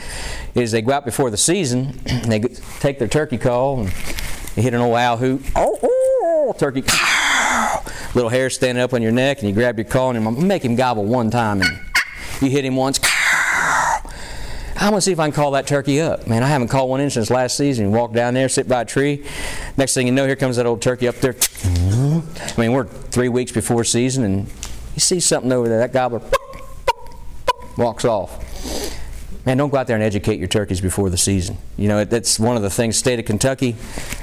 is 0.56 0.72
they 0.72 0.82
go 0.82 0.92
out 0.92 1.04
before 1.04 1.30
the 1.30 1.36
season, 1.36 2.00
they 2.26 2.40
take 2.80 2.98
their 2.98 3.06
turkey 3.06 3.38
call, 3.38 3.78
and 3.78 3.88
they 4.56 4.62
hit 4.62 4.74
an 4.74 4.80
old 4.80 4.96
owl 4.96 5.18
hoot, 5.18 5.40
oh, 5.54 5.78
oh 5.84 6.54
turkey, 6.58 6.82
little 8.16 8.30
hair 8.30 8.50
standing 8.50 8.82
up 8.82 8.92
on 8.92 9.02
your 9.02 9.12
neck, 9.12 9.38
and 9.38 9.48
you 9.48 9.54
grab 9.54 9.78
your 9.78 9.84
call 9.84 10.10
and 10.10 10.24
you 10.24 10.44
make 10.44 10.64
him 10.64 10.74
gobble 10.74 11.04
one 11.04 11.30
time, 11.30 11.62
and 11.62 11.78
you 12.40 12.50
hit 12.50 12.64
him 12.64 12.74
once. 12.74 12.98
I'm 14.80 14.92
gonna 14.92 15.02
see 15.02 15.12
if 15.12 15.20
I 15.20 15.26
can 15.26 15.32
call 15.32 15.50
that 15.50 15.66
turkey 15.66 16.00
up. 16.00 16.26
Man, 16.26 16.42
I 16.42 16.46
haven't 16.46 16.68
called 16.68 16.88
one 16.88 17.00
in 17.00 17.10
since 17.10 17.28
last 17.28 17.54
season. 17.54 17.92
Walk 17.92 18.14
down 18.14 18.32
there, 18.32 18.48
sit 18.48 18.66
by 18.66 18.80
a 18.80 18.84
tree. 18.86 19.22
Next 19.76 19.92
thing 19.92 20.06
you 20.06 20.12
know, 20.12 20.26
here 20.26 20.36
comes 20.36 20.56
that 20.56 20.64
old 20.64 20.80
turkey 20.80 21.06
up 21.06 21.16
there. 21.16 21.36
I 21.62 22.54
mean, 22.56 22.72
we're 22.72 22.86
three 22.86 23.28
weeks 23.28 23.52
before 23.52 23.84
season, 23.84 24.24
and 24.24 24.46
you 24.94 25.00
see 25.00 25.20
something 25.20 25.52
over 25.52 25.68
there. 25.68 25.80
That 25.80 25.92
gobbler 25.92 26.22
walks 27.76 28.06
off. 28.06 28.46
Man, 29.44 29.58
don't 29.58 29.68
go 29.68 29.76
out 29.76 29.86
there 29.86 29.96
and 29.96 30.02
educate 30.02 30.38
your 30.38 30.48
turkeys 30.48 30.80
before 30.80 31.10
the 31.10 31.18
season. 31.18 31.58
You 31.76 31.88
know, 31.88 32.04
that's 32.04 32.40
one 32.40 32.56
of 32.56 32.62
the 32.62 32.70
things. 32.70 32.96
State 32.96 33.18
of 33.18 33.26
Kentucky, 33.26 33.76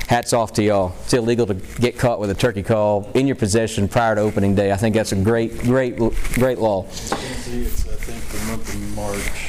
hats 0.08 0.34
off 0.34 0.54
to 0.54 0.64
y'all. 0.64 0.96
It's 1.04 1.14
illegal 1.14 1.46
to 1.48 1.54
get 1.54 2.00
caught 2.00 2.20
with 2.20 2.32
a 2.32 2.36
turkey 2.36 2.64
call 2.64 3.12
in 3.14 3.28
your 3.28 3.36
possession 3.36 3.88
prior 3.88 4.16
to 4.16 4.22
opening 4.22 4.56
day. 4.56 4.72
I 4.72 4.76
think 4.76 4.96
that's 4.96 5.12
a 5.12 5.16
great, 5.16 5.60
great, 5.60 5.98
great 5.98 6.58
law. 6.58 6.84
I 6.84 6.90
think, 6.90 8.24
the 8.32 8.52
month 8.52 8.74
of 8.74 8.96
March. 8.96 9.47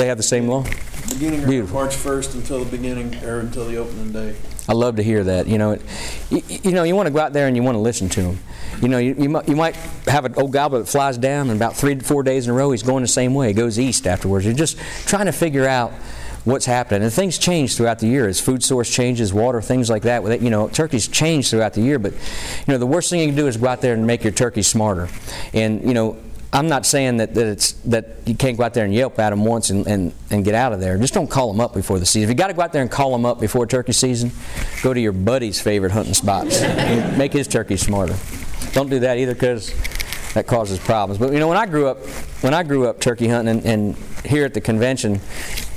They 0.00 0.06
have 0.06 0.16
the 0.16 0.22
same 0.22 0.48
law? 0.48 0.64
Beginning 1.10 1.42
of 1.42 1.50
Beautiful. 1.50 1.74
March 1.74 1.94
1st 1.94 2.34
until 2.36 2.64
the 2.64 2.70
beginning, 2.74 3.22
or 3.22 3.40
until 3.40 3.66
the 3.66 3.76
opening 3.76 4.12
day. 4.12 4.34
I 4.66 4.72
love 4.72 4.96
to 4.96 5.02
hear 5.02 5.22
that. 5.24 5.46
You 5.46 5.58
know, 5.58 5.72
it, 5.72 5.82
you, 6.30 6.42
you 6.48 6.70
know, 6.72 6.84
you 6.84 6.96
want 6.96 7.08
to 7.08 7.12
go 7.12 7.20
out 7.20 7.34
there 7.34 7.48
and 7.48 7.54
you 7.54 7.62
want 7.62 7.74
to 7.74 7.80
listen 7.80 8.08
to 8.08 8.22
them. 8.22 8.38
You 8.80 8.88
know, 8.88 8.96
you, 8.96 9.14
you, 9.18 9.28
might, 9.28 9.46
you 9.46 9.56
might 9.56 9.76
have 10.06 10.24
an 10.24 10.36
old 10.36 10.54
gobbler 10.54 10.78
that 10.78 10.86
flies 10.86 11.18
down, 11.18 11.50
and 11.50 11.58
about 11.58 11.76
three 11.76 11.94
to 11.94 12.02
four 12.02 12.22
days 12.22 12.46
in 12.46 12.50
a 12.50 12.54
row, 12.54 12.70
he's 12.70 12.82
going 12.82 13.02
the 13.02 13.08
same 13.08 13.34
way. 13.34 13.48
He 13.48 13.52
goes 13.52 13.78
east 13.78 14.06
afterwards. 14.06 14.46
You're 14.46 14.54
just 14.54 14.78
trying 15.06 15.26
to 15.26 15.32
figure 15.32 15.68
out 15.68 15.92
what's 16.44 16.64
happening. 16.64 17.02
And 17.02 17.12
things 17.12 17.36
change 17.36 17.76
throughout 17.76 17.98
the 17.98 18.06
year 18.06 18.26
as 18.26 18.40
food 18.40 18.64
source 18.64 18.90
changes, 18.90 19.34
water, 19.34 19.60
things 19.60 19.90
like 19.90 20.04
that. 20.04 20.22
With 20.22 20.32
it, 20.32 20.40
you 20.40 20.48
know, 20.48 20.70
turkeys 20.70 21.08
change 21.08 21.50
throughout 21.50 21.74
the 21.74 21.82
year. 21.82 21.98
But 21.98 22.14
you 22.14 22.72
know, 22.72 22.78
the 22.78 22.86
worst 22.86 23.10
thing 23.10 23.20
you 23.20 23.26
can 23.26 23.36
do 23.36 23.48
is 23.48 23.58
go 23.58 23.66
out 23.66 23.82
there 23.82 23.92
and 23.92 24.06
make 24.06 24.24
your 24.24 24.32
turkey 24.32 24.62
smarter. 24.62 25.10
And 25.52 25.86
you 25.86 25.92
know, 25.92 26.16
I'm 26.52 26.68
not 26.68 26.84
saying 26.84 27.18
that, 27.18 27.34
that 27.34 27.46
it's 27.46 27.72
that 27.84 28.16
you 28.26 28.34
can't 28.34 28.58
go 28.58 28.64
out 28.64 28.74
there 28.74 28.84
and 28.84 28.92
yelp 28.92 29.20
at 29.20 29.30
them 29.30 29.44
once 29.44 29.70
and, 29.70 29.86
and, 29.86 30.12
and 30.30 30.44
get 30.44 30.54
out 30.54 30.72
of 30.72 30.80
there. 30.80 30.98
Just 30.98 31.14
don't 31.14 31.30
call 31.30 31.52
them 31.52 31.60
up 31.60 31.72
before 31.74 32.00
the 32.00 32.06
season. 32.06 32.24
If 32.24 32.28
you 32.30 32.34
got 32.34 32.48
to 32.48 32.54
go 32.54 32.62
out 32.62 32.72
there 32.72 32.82
and 32.82 32.90
call 32.90 33.12
them 33.12 33.24
up 33.24 33.38
before 33.38 33.66
turkey 33.66 33.92
season, 33.92 34.32
go 34.82 34.92
to 34.92 35.00
your 35.00 35.12
buddy's 35.12 35.60
favorite 35.60 35.92
hunting 35.92 36.14
spots. 36.14 36.60
Make 37.16 37.32
his 37.32 37.46
turkey 37.46 37.76
smarter. 37.76 38.16
Don't 38.72 38.90
do 38.90 38.98
that 39.00 39.18
either 39.18 39.34
because 39.34 39.72
that 40.34 40.46
causes 40.46 40.78
problems. 40.78 41.18
But 41.18 41.32
you 41.32 41.38
know, 41.38 41.48
when 41.48 41.58
I 41.58 41.66
grew 41.66 41.88
up, 41.88 42.04
when 42.42 42.54
I 42.54 42.62
grew 42.62 42.86
up 42.86 43.00
turkey 43.00 43.28
hunting 43.28 43.58
and, 43.58 43.66
and 43.66 43.96
here 44.24 44.44
at 44.44 44.54
the 44.54 44.60
convention, 44.60 45.20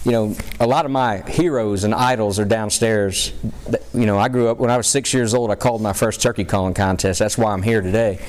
you 0.06 0.12
know, 0.12 0.36
a 0.60 0.68
lot 0.68 0.86
of 0.86 0.92
my 0.92 1.20
heroes 1.30 1.86
and 1.86 1.94
idols 1.94 2.39
are 2.39 2.46
downstairs. 2.46 3.34
You 3.94 4.06
know, 4.06 4.18
I 4.18 4.28
grew 4.28 4.50
up 4.50 4.58
when 4.58 4.70
I 4.70 4.78
was 4.78 4.88
six 4.88 5.13
years 5.13 5.34
old. 5.34 5.50
I 5.50 5.56
called 5.56 5.82
my 5.82 5.94
first 5.94 6.22
turkey 6.22 6.44
calling 6.44 6.74
contest. 6.74 7.20
That's 7.20 7.38
why 7.38 7.54
I'm 7.54 7.62
here 7.62 7.82
today 7.82 8.20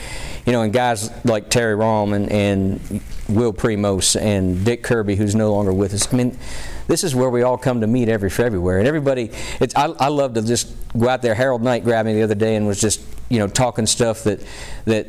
you 0.46 0.52
know, 0.52 0.62
and 0.62 0.72
guys 0.72 1.10
like 1.24 1.48
Terry 1.48 1.74
Rohm 1.74 2.14
and, 2.14 2.30
and 2.30 3.00
Will 3.28 3.52
Primos 3.52 4.20
and 4.20 4.64
Dick 4.64 4.82
Kirby, 4.82 5.16
who's 5.16 5.34
no 5.34 5.52
longer 5.52 5.72
with 5.72 5.94
us. 5.94 6.12
I 6.12 6.16
mean, 6.16 6.38
this 6.86 7.02
is 7.02 7.14
where 7.14 7.30
we 7.30 7.42
all 7.42 7.56
come 7.56 7.80
to 7.80 7.86
meet 7.86 8.08
every 8.10 8.28
February. 8.28 8.80
And 8.80 8.88
everybody, 8.88 9.30
it's, 9.60 9.74
I, 9.74 9.86
I 9.86 10.08
love 10.08 10.34
to 10.34 10.42
just 10.42 10.74
go 10.98 11.08
out 11.08 11.22
there. 11.22 11.34
Harold 11.34 11.62
Knight 11.62 11.84
grabbed 11.84 12.06
me 12.06 12.14
the 12.14 12.22
other 12.22 12.34
day 12.34 12.56
and 12.56 12.66
was 12.66 12.80
just, 12.80 13.00
you 13.30 13.38
know, 13.38 13.48
talking 13.48 13.86
stuff 13.86 14.24
that, 14.24 14.40
that 14.84 15.06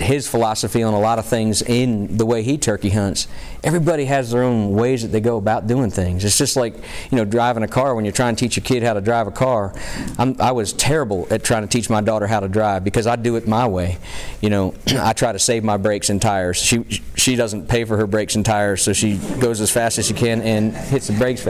his 0.00 0.28
philosophy 0.28 0.82
on 0.82 0.94
a 0.94 1.00
lot 1.00 1.18
of 1.18 1.26
things 1.26 1.60
in 1.62 2.16
the 2.16 2.24
way 2.24 2.42
he 2.42 2.56
turkey 2.56 2.90
hunts. 2.90 3.26
Everybody 3.64 4.04
has 4.04 4.30
their 4.30 4.44
own 4.44 4.72
ways 4.72 5.02
that 5.02 5.08
they 5.08 5.20
go 5.20 5.36
about 5.36 5.66
doing 5.66 5.90
things. 5.90 6.24
It's 6.24 6.38
just 6.38 6.56
like 6.56 6.74
you 7.10 7.16
know 7.16 7.24
driving 7.24 7.64
a 7.64 7.68
car 7.68 7.94
when 7.94 8.04
you're 8.04 8.12
trying 8.12 8.36
to 8.36 8.40
teach 8.40 8.56
a 8.56 8.60
kid 8.60 8.82
how 8.82 8.94
to 8.94 9.00
drive 9.00 9.26
a 9.26 9.32
car. 9.32 9.74
I'm, 10.16 10.36
i 10.40 10.52
was 10.52 10.72
terrible 10.72 11.26
at 11.30 11.42
trying 11.42 11.62
to 11.62 11.68
teach 11.68 11.90
my 11.90 12.00
daughter 12.00 12.26
how 12.26 12.40
to 12.40 12.48
drive 12.48 12.84
because 12.84 13.06
I 13.06 13.16
do 13.16 13.36
it 13.36 13.48
my 13.48 13.66
way. 13.66 13.98
You 14.40 14.50
know, 14.50 14.74
I 14.86 15.12
try 15.12 15.32
to 15.32 15.38
save 15.38 15.64
my 15.64 15.76
brakes 15.76 16.10
and 16.10 16.22
tires. 16.22 16.58
She 16.58 16.84
she 17.16 17.34
doesn't 17.34 17.68
pay 17.68 17.84
for 17.84 17.96
her 17.96 18.06
brakes 18.06 18.36
and 18.36 18.46
tires, 18.46 18.82
so 18.82 18.92
she 18.92 19.16
goes 19.40 19.60
as 19.60 19.70
fast 19.70 19.98
as 19.98 20.06
she 20.06 20.14
can 20.14 20.40
and 20.42 20.76
hits 20.76 21.08
the 21.08 21.14
brakes. 21.14 21.42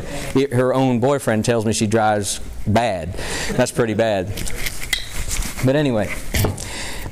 Her 0.52 0.72
own 0.72 1.00
boyfriend 1.00 1.44
tells 1.44 1.66
me 1.66 1.74
she 1.74 1.86
drives 1.86 2.40
bad. 2.66 3.12
That's 3.52 3.72
pretty 3.72 3.94
bad. 3.94 4.28
But 5.64 5.76
anyway 5.76 6.14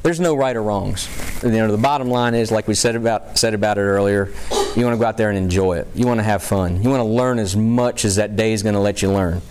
there's 0.06 0.20
no 0.20 0.36
right 0.36 0.54
or 0.54 0.62
wrongs. 0.62 1.08
You 1.42 1.50
know, 1.50 1.72
the 1.72 1.76
bottom 1.76 2.08
line 2.08 2.36
is, 2.36 2.52
like 2.52 2.68
we 2.68 2.74
said 2.74 2.94
about 2.94 3.36
said 3.36 3.54
about 3.54 3.76
it 3.76 3.80
earlier, 3.80 4.32
you 4.76 4.84
want 4.84 4.94
to 4.94 4.98
go 4.98 5.04
out 5.04 5.16
there 5.16 5.30
and 5.30 5.36
enjoy 5.36 5.78
it. 5.78 5.88
You 5.96 6.06
want 6.06 6.20
to 6.20 6.24
have 6.24 6.44
fun. 6.44 6.80
You 6.80 6.90
want 6.90 7.00
to 7.00 7.08
learn 7.08 7.40
as 7.40 7.56
much 7.56 8.04
as 8.04 8.14
that 8.14 8.36
day 8.36 8.52
is 8.52 8.62
going 8.62 8.76
to 8.76 8.80
let 8.80 9.02
you 9.02 9.10
learn. 9.10 9.42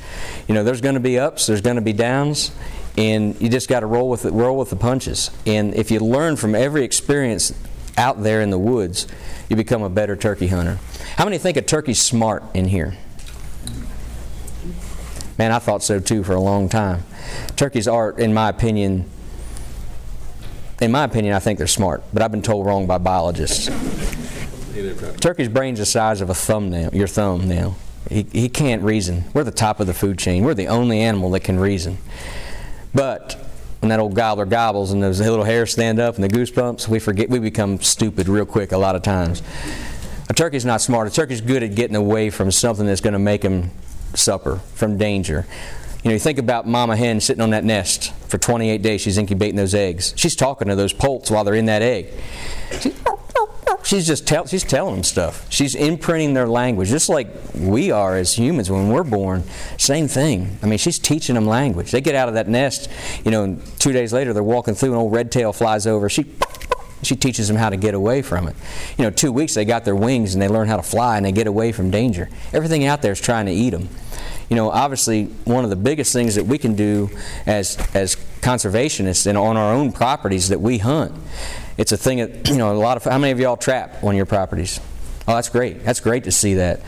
You 0.48 0.56
know, 0.56 0.64
there's 0.64 0.80
going 0.80 0.94
to 0.94 1.02
be 1.02 1.20
ups, 1.20 1.46
there's 1.46 1.60
going 1.60 1.76
to 1.76 1.82
be 1.82 1.92
downs, 1.92 2.52
and 2.98 3.40
you 3.42 3.50
just 3.50 3.68
got 3.68 3.82
to 3.82 3.86
roll 3.86 4.10
with 4.10 4.24
it, 4.24 4.32
roll 4.32 4.58
with 4.58 4.70
the 4.70 4.78
punches. 4.78 5.30
And 5.46 5.74
if 5.76 5.92
you 5.92 6.00
learn 6.00 6.38
from 6.38 6.56
every 6.56 6.86
experience 6.86 7.54
out 7.98 8.24
there 8.24 8.40
in 8.40 8.50
the 8.50 8.60
woods, 8.60 9.08
you 9.50 9.58
become 9.58 9.84
a 9.84 9.90
better 9.90 10.16
turkey 10.16 10.48
hunter. 10.48 10.80
How 11.18 11.26
many 11.26 11.38
think 11.38 11.58
a 11.58 11.62
turkey's 11.62 12.02
smart 12.02 12.44
in 12.54 12.70
here? 12.70 12.96
Man, 15.38 15.52
I 15.52 15.60
thought 15.60 15.84
so 15.84 16.00
too 16.00 16.24
for 16.24 16.34
a 16.34 16.40
long 16.40 16.70
time. 16.70 17.04
Turkeys 17.58 17.90
are, 17.90 18.12
in 18.12 18.34
my 18.34 18.48
opinion, 18.48 19.12
in 20.82 20.92
my 20.92 21.04
opinion, 21.04 21.34
I 21.34 21.40
think 21.40 21.58
they're 21.58 21.68
smart, 21.68 22.04
but 22.14 22.22
I've 22.22 22.32
been 22.32 22.42
told 22.42 22.66
wrong 22.66 22.86
by 22.86 22.98
biologists. 22.98 23.68
Turkey's 25.20 25.48
brain's 25.48 25.80
the 25.80 25.86
size 25.86 26.22
of 26.22 26.30
a 26.30 26.34
thumbnail, 26.34 26.90
your 26.94 27.08
thumbnail. 27.08 27.78
He, 28.10 28.24
he 28.24 28.50
can't 28.50 28.84
reason. 28.84 29.24
We're 29.34 29.44
the 29.44 29.52
top 29.52 29.80
of 29.80 29.88
the 29.88 29.94
food 29.94 30.20
chain. 30.20 30.44
We're 30.44 30.54
the 30.54 30.68
only 30.68 31.00
animal 31.00 31.32
that 31.32 31.40
can 31.40 31.60
reason. 31.60 31.98
But 32.94 33.36
when 33.80 33.90
that 33.90 34.00
old 34.00 34.16
gobbler 34.16 34.46
gobbles 34.46 34.92
and 34.92 35.02
those 35.02 35.20
little 35.20 35.46
hairs 35.46 35.72
stand 35.72 36.00
up 36.00 36.16
and 36.16 36.24
the 36.24 36.30
goosebumps, 36.30 36.88
we 36.88 37.00
forget. 37.00 37.30
We 37.30 37.40
become 37.40 37.80
stupid 37.82 38.28
real 38.28 38.46
quick 38.46 38.72
a 38.72 38.78
lot 38.78 38.96
of 38.96 39.02
times. 39.02 39.42
A 40.30 40.34
turkey's 40.34 40.66
not 40.66 40.82
smart. 40.82 41.08
A 41.08 41.12
turkey's 41.12 41.42
good 41.42 41.64
at 41.64 41.76
getting 41.76 41.96
away 41.96 42.30
from 42.30 42.52
something 42.52 42.86
that's 42.86 43.02
going 43.02 43.14
to 43.14 43.20
make 43.20 43.44
him 43.44 43.72
suffer 44.14 44.58
from 44.74 44.98
danger. 44.98 45.46
You 46.06 46.10
know, 46.10 46.14
you 46.14 46.20
think 46.20 46.38
about 46.38 46.68
mama 46.68 46.96
hen 46.96 47.20
sitting 47.20 47.42
on 47.42 47.50
that 47.50 47.64
nest 47.64 48.14
for 48.28 48.38
28 48.38 48.84
days. 48.84 49.02
She's 49.02 49.18
incubating 49.18 49.56
those 49.56 49.74
eggs. 49.74 50.14
She's 50.16 50.36
talking 50.36 50.68
to 50.68 50.76
those 50.76 50.94
poults 50.94 51.32
while 51.32 51.44
they're 51.44 51.56
in 51.56 51.66
that 51.66 51.82
egg. 51.82 52.14
she's 53.84 54.06
just 54.06 54.28
tell, 54.28 54.46
she's 54.46 54.64
telling 54.64 54.94
them 54.94 55.04
stuff. 55.04 55.52
She's 55.52 55.74
imprinting 55.74 56.36
their 56.36 56.48
language, 56.48 56.90
just 56.90 57.10
like 57.10 57.28
we 57.56 57.90
are 57.90 58.18
as 58.18 58.36
humans 58.36 58.70
when 58.70 58.90
we're 58.90 59.04
born. 59.04 59.46
Same 59.80 60.08
thing. 60.08 60.60
I 60.62 60.68
mean, 60.68 60.78
she's 60.78 61.00
teaching 61.00 61.34
them 61.34 61.48
language. 61.48 61.90
They 61.90 62.02
get 62.02 62.14
out 62.14 62.28
of 62.28 62.36
that 62.36 62.48
nest, 62.48 62.88
you 63.24 63.32
know, 63.32 63.58
two 63.80 63.92
days 63.92 64.14
later 64.14 64.32
they're 64.32 64.44
walking 64.44 64.76
through, 64.76 64.90
and 64.90 65.00
old 65.00 65.12
red 65.12 65.32
tail 65.32 65.54
flies 65.54 65.88
over. 65.88 66.08
She 66.08 66.32
she 67.02 67.16
teaches 67.16 67.48
them 67.48 67.58
how 67.58 67.72
to 67.72 67.78
get 67.78 67.96
away 67.96 68.22
from 68.22 68.48
it. 68.48 68.56
You 68.98 69.06
know, 69.06 69.12
two 69.12 69.32
weeks 69.32 69.56
they 69.56 69.66
got 69.66 69.86
their 69.86 69.96
wings 69.96 70.34
and 70.34 70.42
they 70.42 70.48
learn 70.48 70.68
how 70.68 70.78
to 70.78 70.84
fly 70.84 71.18
and 71.18 71.26
they 71.26 71.32
get 71.32 71.48
away 71.48 71.72
from 71.72 71.90
danger. 71.90 72.30
Everything 72.54 72.86
out 72.86 73.02
there 73.02 73.12
is 73.12 73.22
trying 73.22 73.48
to 73.48 73.52
eat 73.52 73.72
them 73.72 73.90
you 74.50 74.56
know, 74.56 74.70
obviously 74.70 75.26
one 75.46 75.64
of 75.64 75.70
the 75.70 75.76
biggest 75.76 76.14
things 76.14 76.36
that 76.36 76.46
we 76.46 76.58
can 76.58 76.76
do 76.76 77.10
as 77.46 77.78
as 77.94 78.16
conservationists 78.42 79.26
and 79.26 79.38
on 79.38 79.58
our 79.58 79.74
own 79.74 79.92
properties 79.92 80.50
that 80.50 80.62
we 80.62 80.78
hunt. 80.78 81.12
It's 81.78 81.92
a 81.92 81.98
thing 81.98 82.20
that 82.20 82.50
you 82.50 82.58
know 82.58 82.72
a 82.72 82.78
lot 82.78 82.98
of. 82.98 83.04
How 83.04 83.18
many 83.18 83.32
of 83.32 83.40
y'all 83.40 83.58
trap 83.58 84.04
on 84.04 84.16
your 84.16 84.26
properties? 84.26 84.80
Oh, 85.28 85.34
that's 85.34 85.50
great. 85.50 85.84
That's 85.84 86.00
great 86.00 86.26
to 86.26 86.32
see 86.32 86.54
that 86.56 86.82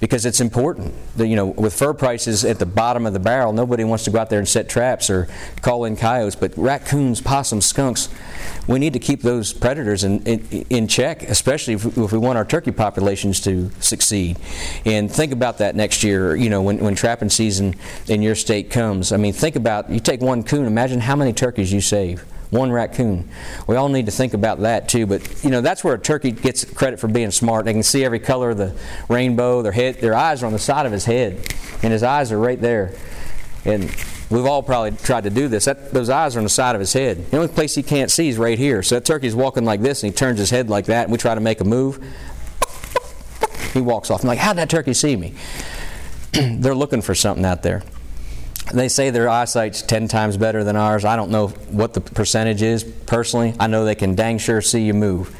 because 0.00 0.24
it's 0.24 0.40
important. 0.40 0.94
That, 1.16 1.26
you 1.26 1.36
know, 1.36 1.46
with 1.46 1.74
fur 1.74 1.92
prices 1.92 2.42
at 2.42 2.58
the 2.58 2.64
bottom 2.64 3.04
of 3.04 3.12
the 3.12 3.20
barrel, 3.20 3.52
nobody 3.52 3.84
wants 3.84 4.04
to 4.04 4.10
go 4.10 4.18
out 4.18 4.30
there 4.30 4.38
and 4.38 4.48
set 4.48 4.70
traps 4.70 5.10
or 5.10 5.28
call 5.60 5.84
in 5.84 5.96
coyotes. 5.96 6.34
But 6.34 6.56
raccoons, 6.56 7.20
possums, 7.20 7.66
skunks, 7.66 8.08
we 8.66 8.78
need 8.78 8.94
to 8.94 8.98
keep 8.98 9.20
those 9.20 9.52
predators 9.52 10.04
in, 10.04 10.22
in, 10.22 10.66
in 10.70 10.88
check, 10.88 11.22
especially 11.24 11.74
if, 11.74 11.84
if, 11.98 12.12
we 12.12 12.18
want 12.18 12.38
our 12.38 12.46
turkey 12.46 12.72
populations 12.72 13.40
to 13.42 13.70
succeed. 13.80 14.38
And 14.86 15.12
think 15.12 15.32
about 15.32 15.58
that 15.58 15.76
next 15.76 16.02
year, 16.02 16.34
you 16.34 16.48
know, 16.48 16.62
when, 16.62 16.78
when 16.78 16.94
trapping 16.94 17.28
season 17.28 17.74
in 18.08 18.22
your 18.22 18.34
state 18.34 18.70
comes. 18.70 19.12
I 19.12 19.18
mean, 19.18 19.34
think 19.34 19.54
about, 19.54 19.90
you 19.90 20.00
take 20.00 20.22
one 20.22 20.44
coon, 20.44 20.64
imagine 20.64 21.00
how 21.00 21.14
many 21.14 21.34
turkeys 21.34 21.70
you 21.70 21.82
save 21.82 22.24
one 22.52 22.70
raccoon. 22.70 23.28
We 23.66 23.76
all 23.76 23.88
need 23.88 24.06
to 24.06 24.12
think 24.12 24.34
about 24.34 24.60
that 24.60 24.86
too. 24.86 25.06
But 25.06 25.42
you 25.42 25.50
know, 25.50 25.62
that's 25.62 25.82
where 25.82 25.94
a 25.94 25.98
turkey 25.98 26.30
gets 26.30 26.64
credit 26.64 27.00
for 27.00 27.08
being 27.08 27.30
smart. 27.30 27.64
They 27.64 27.72
can 27.72 27.82
see 27.82 28.04
every 28.04 28.20
color 28.20 28.50
of 28.50 28.58
the 28.58 28.76
rainbow. 29.08 29.62
Their 29.62 29.72
head, 29.72 29.96
their 29.96 30.14
eyes 30.14 30.42
are 30.42 30.46
on 30.46 30.52
the 30.52 30.58
side 30.58 30.84
of 30.84 30.92
his 30.92 31.06
head, 31.06 31.54
and 31.82 31.92
his 31.92 32.02
eyes 32.02 32.30
are 32.30 32.38
right 32.38 32.60
there. 32.60 32.94
And 33.64 33.84
we've 34.28 34.44
all 34.44 34.62
probably 34.62 34.90
tried 34.90 35.24
to 35.24 35.30
do 35.30 35.48
this. 35.48 35.64
That, 35.64 35.92
those 35.94 36.10
eyes 36.10 36.36
are 36.36 36.40
on 36.40 36.44
the 36.44 36.50
side 36.50 36.74
of 36.74 36.80
his 36.80 36.92
head. 36.92 37.30
The 37.30 37.38
only 37.38 37.48
place 37.48 37.74
he 37.74 37.82
can't 37.82 38.10
see 38.10 38.28
is 38.28 38.36
right 38.36 38.58
here. 38.58 38.82
So 38.82 38.96
that 38.96 39.06
turkey's 39.06 39.34
walking 39.34 39.64
like 39.64 39.80
this, 39.80 40.02
and 40.02 40.12
he 40.12 40.16
turns 40.16 40.38
his 40.38 40.50
head 40.50 40.68
like 40.68 40.86
that, 40.86 41.04
and 41.04 41.12
we 41.12 41.16
try 41.16 41.34
to 41.34 41.40
make 41.40 41.62
a 41.62 41.64
move. 41.64 42.04
He 43.72 43.80
walks 43.80 44.10
off. 44.10 44.22
I'm 44.22 44.28
like, 44.28 44.38
how'd 44.38 44.58
that 44.58 44.68
turkey 44.68 44.92
see 44.92 45.16
me? 45.16 45.34
They're 46.32 46.74
looking 46.74 47.00
for 47.00 47.14
something 47.14 47.46
out 47.46 47.62
there. 47.62 47.82
They 48.72 48.88
say 48.88 49.10
their 49.10 49.28
eyesight's 49.28 49.82
10 49.82 50.08
times 50.08 50.36
better 50.36 50.64
than 50.64 50.76
ours. 50.76 51.04
I 51.04 51.16
don't 51.16 51.30
know 51.30 51.48
what 51.48 51.94
the 51.94 52.00
percentage 52.00 52.62
is 52.62 52.84
personally. 52.84 53.54
I 53.58 53.66
know 53.66 53.84
they 53.84 53.94
can 53.94 54.14
dang 54.14 54.38
sure 54.38 54.62
see 54.62 54.82
you 54.82 54.94
move. 54.94 55.34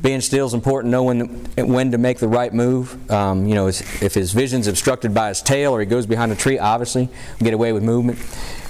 Being 0.00 0.20
still 0.20 0.46
is 0.46 0.54
important, 0.54 0.90
knowing 0.90 1.46
when 1.56 1.90
to 1.92 1.98
make 1.98 2.18
the 2.18 2.28
right 2.28 2.52
move. 2.52 3.10
Um, 3.10 3.46
you 3.46 3.54
know, 3.54 3.68
if 3.68 4.14
his 4.14 4.32
vision's 4.32 4.66
obstructed 4.66 5.14
by 5.14 5.28
his 5.28 5.40
tail 5.40 5.72
or 5.72 5.80
he 5.80 5.86
goes 5.86 6.06
behind 6.06 6.30
a 6.30 6.36
tree, 6.36 6.58
obviously, 6.58 7.08
get 7.38 7.54
away 7.54 7.72
with 7.72 7.82
movement. 7.82 8.18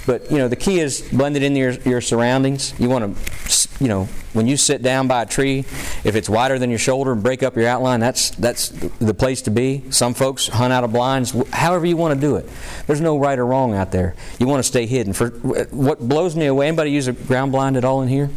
But, 0.05 0.31
you 0.31 0.37
know, 0.37 0.47
the 0.47 0.55
key 0.55 0.79
is 0.79 1.01
blend 1.01 1.35
it 1.35 1.43
into 1.43 1.59
your, 1.59 1.71
your 1.71 2.01
surroundings. 2.01 2.73
You 2.79 2.89
want 2.89 3.15
to 3.15 3.65
you 3.79 3.87
know, 3.89 4.05
when 4.33 4.47
you 4.47 4.55
sit 4.55 4.81
down 4.81 5.07
by 5.07 5.23
a 5.23 5.25
tree, 5.25 5.59
if 6.03 6.15
it's 6.15 6.29
wider 6.29 6.57
than 6.57 6.69
your 6.69 6.79
shoulder 6.79 7.11
and 7.11 7.21
break 7.21 7.43
up 7.43 7.55
your 7.55 7.67
outline, 7.67 7.99
that's 7.99 8.29
that's 8.31 8.69
the 8.69 9.13
place 9.13 9.41
to 9.43 9.51
be. 9.51 9.83
Some 9.89 10.13
folks 10.13 10.47
hunt 10.47 10.71
out 10.71 10.83
of 10.83 10.93
blinds, 10.93 11.31
however 11.51 11.85
you 11.85 11.97
want 11.97 12.13
to 12.13 12.19
do 12.19 12.37
it. 12.37 12.47
There's 12.87 13.01
no 13.01 13.17
right 13.17 13.37
or 13.37 13.45
wrong 13.45 13.73
out 13.73 13.91
there. 13.91 14.15
You 14.39 14.47
want 14.47 14.59
to 14.59 14.67
stay 14.67 14.85
hidden. 14.85 15.13
For 15.13 15.29
what 15.29 15.99
blows 15.99 16.35
me 16.35 16.45
away, 16.45 16.67
anybody 16.67 16.91
use 16.91 17.07
a 17.07 17.13
ground 17.13 17.51
blind 17.51 17.75
at 17.75 17.83
all 17.83 18.01
in 18.01 18.07
here, 18.07 18.29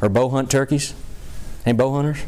or 0.00 0.08
bow 0.08 0.28
hunt 0.28 0.50
turkeys? 0.50 0.94
Any 1.64 1.76
bow 1.76 1.92
hunters? 1.94 2.18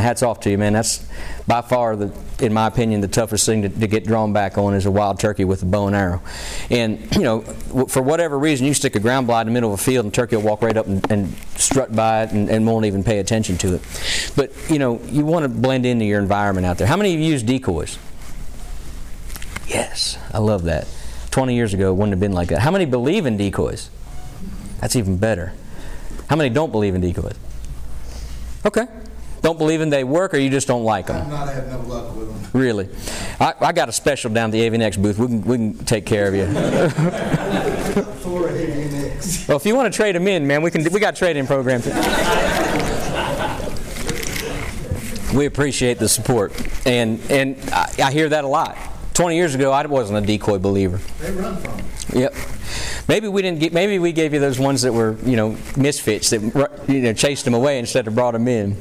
Hats 0.00 0.22
off 0.22 0.40
to 0.40 0.50
you, 0.50 0.58
man. 0.58 0.72
That's 0.72 1.06
by 1.46 1.62
far, 1.62 1.96
the, 1.96 2.12
in 2.40 2.52
my 2.52 2.66
opinion, 2.66 3.00
the 3.00 3.08
toughest 3.08 3.46
thing 3.46 3.62
to, 3.62 3.68
to 3.68 3.86
get 3.86 4.04
drawn 4.04 4.32
back 4.32 4.58
on 4.58 4.74
is 4.74 4.86
a 4.86 4.90
wild 4.90 5.18
turkey 5.20 5.44
with 5.44 5.62
a 5.62 5.66
bow 5.66 5.86
and 5.86 5.96
arrow. 5.96 6.22
And, 6.70 7.14
you 7.14 7.22
know, 7.22 7.40
for 7.40 8.02
whatever 8.02 8.38
reason, 8.38 8.66
you 8.66 8.74
stick 8.74 8.96
a 8.96 9.00
ground 9.00 9.26
blind 9.26 9.48
in 9.48 9.54
the 9.54 9.56
middle 9.56 9.72
of 9.72 9.80
a 9.80 9.82
field 9.82 10.04
and 10.04 10.14
turkey 10.14 10.36
will 10.36 10.42
walk 10.42 10.62
right 10.62 10.76
up 10.76 10.86
and, 10.86 11.10
and 11.10 11.34
strut 11.56 11.94
by 11.94 12.24
it 12.24 12.32
and, 12.32 12.48
and 12.48 12.66
won't 12.66 12.86
even 12.86 13.04
pay 13.04 13.18
attention 13.18 13.56
to 13.58 13.74
it. 13.74 13.82
But, 14.36 14.52
you 14.70 14.78
know, 14.78 15.00
you 15.06 15.24
want 15.24 15.44
to 15.44 15.48
blend 15.48 15.86
into 15.86 16.04
your 16.04 16.20
environment 16.20 16.66
out 16.66 16.78
there. 16.78 16.86
How 16.86 16.96
many 16.96 17.14
of 17.14 17.20
you 17.20 17.26
use 17.26 17.42
decoys? 17.42 17.98
Yes, 19.66 20.18
I 20.32 20.38
love 20.38 20.64
that. 20.64 20.88
20 21.30 21.54
years 21.54 21.74
ago, 21.74 21.90
it 21.90 21.94
wouldn't 21.94 22.12
have 22.12 22.20
been 22.20 22.32
like 22.32 22.48
that. 22.48 22.60
How 22.60 22.70
many 22.70 22.86
believe 22.86 23.26
in 23.26 23.36
decoys? 23.36 23.90
That's 24.80 24.96
even 24.96 25.18
better. 25.18 25.52
How 26.28 26.36
many 26.36 26.50
don't 26.50 26.72
believe 26.72 26.94
in 26.94 27.00
decoys? 27.00 27.34
Okay. 28.64 28.86
Don't 29.42 29.58
believe 29.58 29.80
in 29.80 29.90
they 29.90 30.04
work, 30.04 30.34
or 30.34 30.38
you 30.38 30.50
just 30.50 30.66
don't 30.66 30.84
like 30.84 31.06
them? 31.06 31.22
I've 31.22 31.28
not 31.28 31.48
had 31.48 31.68
no 31.68 31.80
luck 31.80 32.16
with 32.16 32.28
them. 32.52 32.60
Really? 32.60 32.88
I, 33.40 33.54
I 33.60 33.72
got 33.72 33.88
a 33.88 33.92
special 33.92 34.32
down 34.32 34.50
at 34.50 34.52
the 34.52 34.62
Avian-X 34.62 34.96
booth. 34.96 35.18
We 35.18 35.26
can, 35.26 35.42
we 35.42 35.56
can 35.56 35.84
take 35.84 36.06
care 36.06 36.28
of 36.28 36.34
you. 36.34 36.46
Well, 39.48 39.56
if 39.56 39.66
you 39.66 39.74
want 39.74 39.92
to 39.92 39.96
trade 39.96 40.14
them 40.14 40.28
in, 40.28 40.46
man, 40.46 40.62
we 40.62 40.70
can. 40.70 40.84
We 40.92 41.00
got 41.00 41.16
trade-in 41.16 41.46
programs. 41.46 41.86
we 45.34 45.46
appreciate 45.46 45.98
the 45.98 46.08
support, 46.08 46.52
and 46.86 47.20
and 47.30 47.56
I, 47.72 47.90
I 48.04 48.12
hear 48.12 48.28
that 48.28 48.44
a 48.44 48.46
lot. 48.48 48.76
20 49.18 49.34
years 49.34 49.56
ago, 49.56 49.72
I 49.72 49.84
wasn't 49.84 50.22
a 50.22 50.24
decoy 50.24 50.58
believer. 50.58 51.00
They 51.18 51.32
run 51.32 51.56
from 51.56 51.76
them. 51.76 51.86
Yep. 52.12 52.34
Maybe 53.08 53.26
we 53.26 53.42
didn't 53.42 53.58
get. 53.58 53.72
Maybe 53.72 53.98
we 53.98 54.12
gave 54.12 54.32
you 54.32 54.38
those 54.38 54.60
ones 54.60 54.82
that 54.82 54.92
were, 54.92 55.16
you 55.24 55.34
know, 55.34 55.56
misfits 55.76 56.30
that 56.30 56.40
you 56.86 57.00
know 57.00 57.12
chased 57.12 57.44
them 57.44 57.52
away 57.52 57.80
instead 57.80 58.06
of 58.06 58.14
brought 58.14 58.30
them 58.30 58.46
in. 58.46 58.76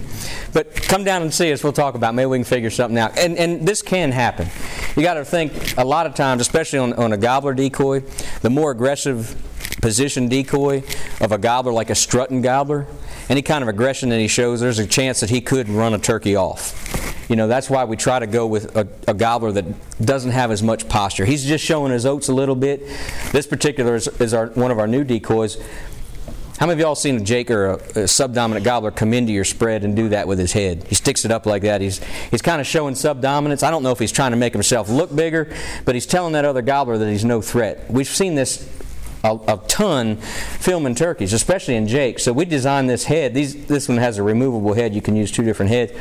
But 0.54 0.76
come 0.76 1.04
down 1.04 1.24
and 1.24 1.34
see 1.34 1.52
us. 1.52 1.64
We'll 1.64 1.74
talk 1.74 1.96
about. 1.96 2.10
It. 2.10 2.18
Maybe 2.18 2.28
we 2.28 2.38
can 2.38 2.46
figure 2.46 2.70
something 2.70 3.00
out. 3.00 3.18
And 3.18 3.36
and 3.36 3.68
this 3.68 3.82
can 3.82 4.12
happen. 4.12 4.48
You 4.96 5.02
got 5.02 5.16
to 5.16 5.26
think 5.26 5.76
a 5.76 5.84
lot 5.84 6.06
of 6.06 6.14
times, 6.14 6.42
especially 6.42 6.78
on, 6.78 6.94
on 6.94 7.14
a 7.14 7.18
gobbler 7.18 7.56
decoy, 7.56 8.02
the 8.42 8.52
more 8.52 8.70
aggressive 8.70 9.36
position 9.82 10.30
decoy 10.30 10.84
of 11.20 11.32
a 11.32 11.40
gobbler, 11.40 11.72
like 11.72 11.90
a 11.90 11.96
strutting 11.96 12.44
gobbler, 12.44 12.86
any 13.30 13.42
kind 13.42 13.62
of 13.62 13.68
aggression 13.68 14.10
that 14.10 14.20
he 14.20 14.28
shows, 14.28 14.60
there's 14.60 14.80
a 14.80 14.88
chance 14.88 15.20
that 15.20 15.30
he 15.30 15.42
could 15.42 15.70
run 15.70 15.94
a 15.94 16.00
turkey 16.00 16.36
off. 16.36 16.74
You 17.30 17.36
know, 17.36 17.48
that's 17.48 17.70
why 17.70 17.84
we 17.84 17.98
try 17.98 18.20
to 18.20 18.28
go 18.28 18.48
with 18.48 18.76
a, 18.76 18.88
a, 19.08 19.14
gobbler 19.14 19.52
that 19.52 19.66
doesn't 20.04 20.32
have 20.32 20.50
as 20.50 20.64
much 20.64 20.88
posture. 20.88 21.26
He's 21.26 21.46
just 21.46 21.64
showing 21.64 21.92
his 21.92 22.06
oats 22.06 22.30
a 22.30 22.34
little 22.34 22.56
bit. 22.56 22.88
This 23.34 23.46
particular 23.46 23.96
is, 23.96 24.08
is 24.22 24.34
our, 24.34 24.48
one 24.48 24.72
of 24.72 24.80
our 24.80 24.88
new 24.88 25.04
decoys. 25.04 25.62
How 26.58 26.66
many 26.66 26.80
of 26.80 26.86
y'all 26.86 26.96
seen 26.96 27.18
a 27.18 27.20
Jake 27.20 27.52
or 27.52 27.66
a, 27.66 27.76
a 28.04 28.08
subdominant 28.08 28.64
gobbler 28.64 28.92
come 28.92 29.14
into 29.14 29.34
your 29.34 29.44
spread 29.44 29.84
and 29.84 29.96
do 29.96 30.10
that 30.10 30.28
with 30.28 30.40
his 30.40 30.54
head? 30.54 30.86
He 30.88 30.96
sticks 30.96 31.26
it 31.26 31.32
up 31.32 31.46
like 31.46 31.64
that. 31.64 31.82
He's, 31.82 32.00
he's 32.32 32.42
kind 32.42 32.62
of 32.62 32.66
showing 32.66 32.96
subdominance. 32.96 33.62
I 33.62 33.72
don't 33.72 33.84
know 33.84 33.92
if 33.92 34.00
he's 34.00 34.12
trying 34.14 34.32
to 34.32 34.38
make 34.38 34.54
himself 34.54 34.90
look 34.90 35.14
bigger, 35.14 35.54
but 35.84 35.96
he's 35.96 36.06
telling 36.06 36.34
that 36.34 36.46
other 36.46 36.62
gobbler 36.62 36.98
that 36.98 37.10
he's 37.12 37.26
no 37.26 37.42
threat. 37.42 37.92
We've 37.92 38.08
seen 38.08 38.36
this 38.36 38.68
a, 39.24 39.36
a, 39.48 39.62
ton 39.68 40.18
filming 40.18 40.96
turkeys, 40.96 41.34
especially 41.34 41.76
in 41.76 41.88
Jake. 41.88 42.20
So 42.20 42.34
we 42.34 42.46
designed 42.46 42.90
this 42.90 43.06
head. 43.06 43.34
These, 43.34 43.66
this 43.66 43.88
one 43.88 43.98
has 43.98 44.18
a 44.18 44.24
removable 44.24 44.74
head. 44.74 44.94
You 44.94 45.02
can 45.02 45.16
use 45.16 45.32
two 45.32 45.44
different 45.44 45.72
heads. 45.72 45.94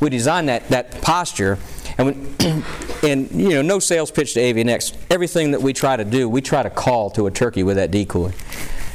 We 0.00 0.10
designed 0.10 0.48
that, 0.48 0.68
that 0.68 1.00
posture. 1.00 1.58
And, 1.96 2.36
and, 3.02 3.30
you 3.30 3.50
know, 3.50 3.62
no 3.62 3.78
sales 3.78 4.10
pitch 4.10 4.34
to 4.34 4.40
Avian-X. 4.40 4.92
Everything 5.10 5.52
that 5.52 5.62
we 5.62 5.72
try 5.72 5.96
to 5.96 6.04
do, 6.04 6.28
we 6.28 6.40
try 6.40 6.62
to 6.62 6.70
call 6.70 7.10
to 7.10 7.26
a 7.26 7.30
turkey 7.30 7.62
with 7.62 7.76
that 7.76 7.90
decoy. 7.90 8.32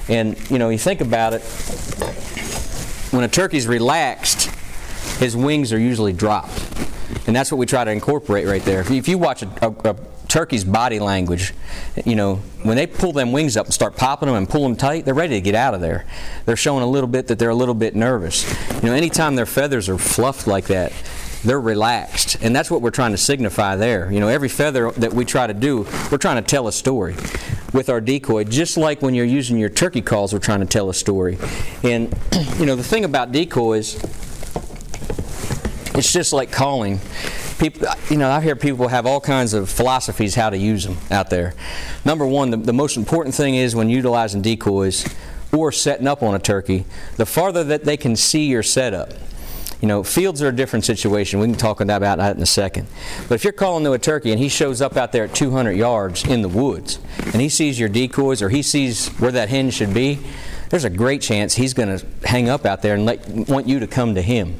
And, 0.07 0.37
you 0.49 0.59
know, 0.59 0.69
you 0.69 0.77
think 0.77 1.01
about 1.01 1.33
it, 1.33 1.41
when 3.11 3.23
a 3.23 3.27
turkey's 3.27 3.67
relaxed, 3.67 4.49
his 5.19 5.35
wings 5.35 5.71
are 5.71 5.79
usually 5.79 6.13
dropped. 6.13 6.59
And 7.27 7.35
that's 7.35 7.51
what 7.51 7.57
we 7.57 7.65
try 7.65 7.83
to 7.83 7.91
incorporate 7.91 8.47
right 8.47 8.63
there. 8.63 8.81
If 8.81 9.07
you, 9.07 9.17
watch 9.17 9.43
a, 9.43 9.49
a 9.61 9.95
turkey's 10.33 10.63
body 10.63 10.99
language, 10.99 11.53
you 12.05 12.15
know, 12.15 12.37
when 12.63 12.75
they 12.75 12.87
pull 12.87 13.13
them 13.13 13.31
wings 13.31 13.55
up 13.55 13.67
and 13.67 13.73
start 13.73 13.95
popping 13.95 14.25
them 14.25 14.35
and 14.35 14.49
pull 14.49 14.63
them 14.63 14.75
tight, 14.75 15.05
they're 15.05 15.13
ready 15.13 15.35
to 15.35 15.41
get 15.41 15.53
out 15.53 15.75
of 15.75 15.81
there. 15.81 16.05
They're 16.45 16.55
showing 16.55 16.81
a 16.81 16.87
little 16.87 17.07
bit 17.07 17.27
that 17.27 17.37
they're 17.37 17.51
a 17.51 17.55
little 17.55 17.75
bit 17.75 17.95
nervous. 17.95 18.43
You 18.81 18.89
know, 18.89 18.95
anytime 18.95 19.35
their 19.35 19.45
feathers 19.45 19.87
are 19.89 19.97
fluffed 19.99 20.47
like 20.47 20.65
that, 20.65 20.91
they're 21.43 21.61
relaxed. 21.61 22.37
And 22.41 22.55
that's 22.55 22.71
what 22.71 22.81
we're 22.81 22.89
trying 22.89 23.11
to 23.11 23.17
signify 23.17 23.75
there. 23.75 24.11
You 24.11 24.19
know, 24.19 24.27
every 24.27 24.49
feather 24.49 24.89
that 24.93 25.13
we 25.13 25.23
try 25.23 25.45
to 25.45 25.53
do, 25.53 25.85
we're 26.11 26.17
trying 26.17 26.37
to 26.37 26.49
tell 26.49 26.67
a 26.67 26.71
story 26.71 27.13
with 27.71 27.89
our 27.89 28.01
decoy, 28.01 28.43
just 28.43 28.75
like 28.75 29.03
when 29.03 29.13
you're 29.13 29.25
using 29.25 29.59
your 29.59 29.69
turkey 29.69 30.01
calls, 30.01 30.33
we're 30.33 30.39
trying 30.39 30.61
to 30.61 30.65
tell 30.65 30.89
a 30.89 30.95
story. 30.95 31.37
And, 31.83 32.11
you 32.57 32.65
know, 32.65 32.75
the 32.75 32.83
thing 32.83 33.05
about 33.05 33.31
decoys, 33.31 34.01
it's 35.93 36.11
just 36.11 36.33
like 36.33 36.51
calling 36.51 36.99
people 37.63 37.87
you 38.09 38.17
know 38.17 38.29
i 38.29 38.41
hear 38.41 38.55
people 38.55 38.89
have 38.89 39.05
all 39.05 39.21
kinds 39.21 39.53
of 39.53 39.69
philosophies 39.69 40.35
how 40.35 40.49
to 40.49 40.57
use 40.57 40.83
them 40.83 40.97
out 41.09 41.29
there. 41.29 41.53
Number 42.03 42.25
one 42.25 42.51
the, 42.51 42.57
the, 42.57 42.73
most 42.73 42.97
important 42.97 43.33
thing 43.35 43.55
is 43.55 43.75
when 43.75 43.89
utilizing 43.89 44.41
decoys 44.41 45.07
or 45.53 45.71
setting 45.71 46.07
up 46.07 46.21
on 46.21 46.35
a 46.35 46.39
turkey 46.39 46.85
the 47.15 47.25
farther 47.25 47.63
that 47.63 47.85
they 47.85 47.95
can 47.95 48.15
see 48.15 48.47
your 48.47 48.63
setup. 48.63 49.13
You 49.81 49.87
know 49.87 50.03
fields 50.03 50.41
are 50.41 50.49
a 50.49 50.55
different 50.55 50.83
situation. 50.83 51.39
We 51.39 51.47
can 51.47 51.55
talk 51.55 51.79
about 51.79 52.01
that 52.01 52.35
in 52.35 52.41
a 52.41 52.45
second. 52.45 52.87
But 53.29 53.35
if 53.35 53.43
you're 53.45 53.53
calling 53.53 53.83
to 53.85 53.93
a 53.93 53.99
turkey 53.99 54.31
and 54.31 54.39
he 54.39 54.49
shows 54.49 54.81
up 54.81 54.97
out 54.97 55.13
there 55.13 55.25
at 55.25 55.35
200 55.35 55.71
yards 55.71 56.25
in 56.25 56.41
the 56.41 56.49
woods 56.49 56.99
and 57.17 57.41
he 57.41 57.49
sees 57.49 57.79
your 57.79 57.89
decoys 57.89 58.41
or 58.41 58.49
he 58.49 58.61
sees 58.61 59.07
where 59.19 59.31
that 59.31 59.49
hen 59.49 59.69
should 59.69 59.93
be 59.93 60.19
there's 60.69 60.85
a 60.85 60.89
great 60.89 61.21
chance 61.21 61.53
he's 61.53 61.73
going 61.73 61.99
to 61.99 62.05
hang 62.25 62.49
up 62.49 62.65
out 62.65 62.81
there 62.81 62.95
and 62.95 63.05
let, 63.05 63.29
want 63.29 63.67
you 63.67 63.79
to 63.79 63.85
come 63.85 64.15
to 64.15 64.21
him 64.21 64.59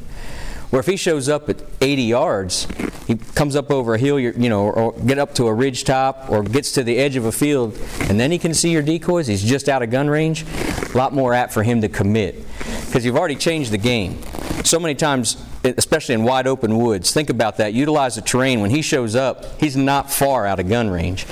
where 0.74 0.80
if 0.80 0.88
he 0.88 0.98
shows 0.98 1.30
up 1.30 1.50
at 1.50 1.62
80 1.82 2.02
yards, 2.02 2.68
he 3.06 3.16
comes 3.16 3.56
up 3.56 3.70
over 3.70 3.94
a 3.94 3.98
hill, 4.00 4.20
you 4.20 4.50
know, 4.50 4.72
or, 4.72 4.94
get 4.94 5.20
up 5.20 5.36
to 5.36 5.46
a 5.46 5.54
ridge 5.54 5.84
top, 5.84 6.32
or 6.32 6.42
gets 6.42 6.72
to 6.72 6.84
the 6.84 6.98
edge 6.98 7.16
of 7.16 7.26
a 7.26 7.32
field, 7.32 7.78
and 8.10 8.20
then 8.20 8.32
he 8.32 8.40
can 8.40 8.56
see 8.56 8.72
your 8.72 8.82
decoys. 8.82 9.28
He's 9.28 9.44
just 9.44 9.70
out 9.70 9.84
of 9.84 9.92
gun 9.92 10.10
range. 10.10 10.44
A 10.92 10.98
lot 10.98 11.14
more 11.14 11.36
apt 11.36 11.54
for 11.54 11.62
him 11.62 11.82
to 11.82 11.90
commit 11.90 12.44
because 12.88 13.06
you've 13.06 13.16
already 13.16 13.36
changed 13.36 13.70
the 13.70 13.78
game. 13.78 14.20
So 14.64 14.80
many 14.80 14.96
times, 14.96 15.38
especially 15.64 16.16
in 16.16 16.24
wide 16.24 16.48
open 16.48 16.76
woods, 16.80 17.14
think 17.14 17.30
about 17.30 17.58
that. 17.58 17.76
Utilize 17.76 18.16
the 18.16 18.22
terrain. 18.22 18.60
When 18.60 18.72
he 18.72 18.82
shows 18.82 19.16
up, 19.16 19.62
he's 19.62 19.78
not 19.78 20.12
far 20.12 20.48
out 20.48 20.60
of 20.60 20.68
gun 20.70 20.90
range. 20.90 21.28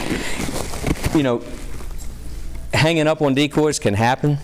You 1.15 1.23
know, 1.23 1.41
hanging 2.75 3.07
up 3.07 3.23
on 3.23 3.33
decoys 3.33 3.79
can 3.79 3.95
happen 3.95 4.37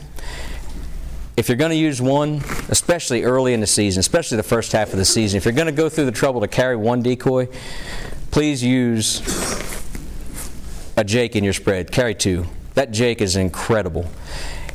if 1.38 1.48
you're 1.48 1.56
going 1.56 1.70
to 1.70 1.78
use 1.78 2.02
one, 2.02 2.42
especially 2.70 3.24
early 3.24 3.54
in 3.54 3.60
the 3.60 3.68
season, 3.68 4.00
especially 4.00 4.38
the 4.38 4.44
first 4.44 4.72
half 4.72 4.92
of 4.92 4.98
the 4.98 5.06
season, 5.06 5.38
if 5.38 5.46
you're 5.46 5.54
going 5.54 5.68
to 5.68 5.72
go 5.72 5.88
through 5.88 6.06
the 6.06 6.12
trouble 6.12 6.42
to 6.42 6.48
carry 6.48 6.76
one 6.76 7.04
decoy, 7.04 7.48
please 8.32 8.64
use 8.64 9.22
a 10.98 11.04
Jake 11.04 11.36
in 11.36 11.44
your 11.44 11.54
spread. 11.54 11.92
Carry 11.92 12.16
two. 12.16 12.48
That 12.74 12.92
Jake 12.92 13.22
is 13.22 13.36
incredible. 13.36 14.10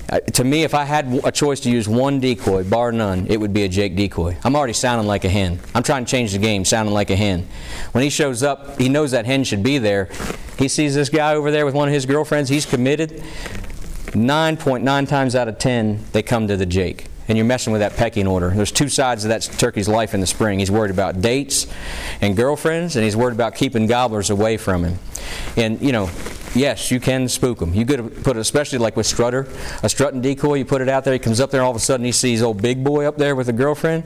Uh, 0.08 0.20
to 0.20 0.44
me, 0.44 0.62
if 0.62 0.74
I 0.74 0.84
had 0.84 1.20
a 1.24 1.32
choice 1.32 1.58
to 1.60 1.70
use 1.70 1.88
one 1.88 2.20
decoy, 2.20 2.62
bar 2.62 2.92
none, 2.92 3.26
it 3.28 3.38
would 3.38 3.52
be 3.52 3.64
a 3.64 3.68
Jake 3.68 3.96
decoy. 3.96 4.36
I'm 4.44 4.54
already 4.54 4.72
sounding 4.72 5.08
like 5.08 5.24
a 5.24 5.28
hen. 5.28 5.58
I'm 5.74 5.82
trying 5.82 6.04
to 6.04 6.10
change 6.10 6.32
the 6.32 6.38
game, 6.38 6.64
sounding 6.64 6.94
like 6.94 7.10
a 7.10 7.16
hen. 7.16 7.48
When 7.90 8.04
he 8.04 8.10
shows 8.10 8.44
up, 8.44 8.78
he 8.78 8.88
knows 8.88 9.10
that 9.12 9.26
hen 9.26 9.42
should 9.42 9.64
be 9.64 9.78
there. 9.78 10.10
He 10.58 10.68
sees 10.68 10.94
this 10.94 11.08
guy 11.08 11.34
over 11.34 11.50
there 11.50 11.64
with 11.66 11.74
one 11.74 11.88
of 11.88 11.94
his 11.94 12.06
girlfriends, 12.06 12.50
he's 12.50 12.66
committed. 12.66 13.24
9.9 14.12 15.08
times 15.08 15.34
out 15.34 15.48
of 15.48 15.58
10, 15.58 16.04
they 16.12 16.22
come 16.22 16.48
to 16.48 16.56
the 16.56 16.66
Jake. 16.66 17.06
And 17.28 17.38
you're 17.38 17.46
messing 17.46 17.72
with 17.72 17.80
that 17.80 17.96
pecking 17.96 18.26
order. 18.26 18.50
There's 18.50 18.72
two 18.72 18.88
sides 18.88 19.24
of 19.24 19.28
that 19.28 19.42
turkey's 19.42 19.88
life 19.88 20.12
in 20.12 20.20
the 20.20 20.26
spring. 20.26 20.58
He's 20.58 20.70
worried 20.70 20.90
about 20.90 21.20
dates 21.20 21.66
and 22.20 22.36
girlfriends, 22.36 22.96
and 22.96 23.04
he's 23.04 23.16
worried 23.16 23.34
about 23.34 23.54
keeping 23.54 23.86
gobblers 23.86 24.28
away 24.28 24.56
from 24.56 24.84
him. 24.84 24.98
And, 25.56 25.80
you 25.80 25.92
know, 25.92 26.10
yes, 26.54 26.90
you 26.90 27.00
can 27.00 27.28
spook 27.28 27.60
them. 27.60 27.74
You 27.74 27.86
could 27.86 28.24
put 28.24 28.36
it, 28.36 28.40
especially 28.40 28.78
like 28.78 28.96
with 28.96 29.06
Strutter, 29.06 29.48
a 29.82 29.88
strutting 29.88 30.20
decoy, 30.20 30.54
you 30.54 30.64
put 30.64 30.82
it 30.82 30.88
out 30.88 31.04
there, 31.04 31.12
he 31.12 31.18
comes 31.18 31.40
up 31.40 31.50
there, 31.50 31.62
all 31.62 31.70
of 31.70 31.76
a 31.76 31.80
sudden 31.80 32.04
he 32.04 32.12
sees 32.12 32.42
old 32.42 32.60
big 32.60 32.82
boy 32.82 33.06
up 33.06 33.16
there 33.18 33.36
with 33.36 33.48
a 33.48 33.52
girlfriend. 33.52 34.04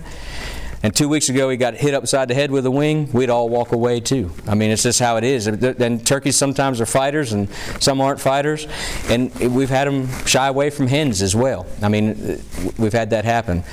And 0.86 0.94
two 0.94 1.08
weeks 1.08 1.28
ago, 1.28 1.50
he 1.50 1.56
got 1.56 1.74
hit 1.74 1.94
upside 1.94 2.28
the 2.28 2.34
head 2.34 2.52
with 2.52 2.64
a 2.64 2.70
wing. 2.70 3.10
We'd 3.12 3.28
all 3.28 3.48
walk 3.48 3.72
away 3.72 3.98
too. 3.98 4.30
I 4.46 4.54
mean, 4.54 4.70
it's 4.70 4.84
just 4.84 5.00
how 5.00 5.16
it 5.16 5.24
is. 5.24 5.48
And 5.48 6.06
turkeys 6.06 6.36
sometimes 6.36 6.80
are 6.80 6.86
fighters, 6.86 7.32
and 7.32 7.48
some 7.80 8.00
aren't 8.00 8.20
fighters. 8.20 8.68
And 9.08 9.34
we've 9.34 9.68
had 9.68 9.88
them 9.88 10.06
shy 10.26 10.46
away 10.46 10.70
from 10.70 10.86
hens 10.86 11.22
as 11.22 11.34
well. 11.34 11.66
I 11.82 11.88
mean, 11.88 12.40
we've 12.78 12.92
had 12.92 13.10
that 13.10 13.24
happen. 13.24 13.64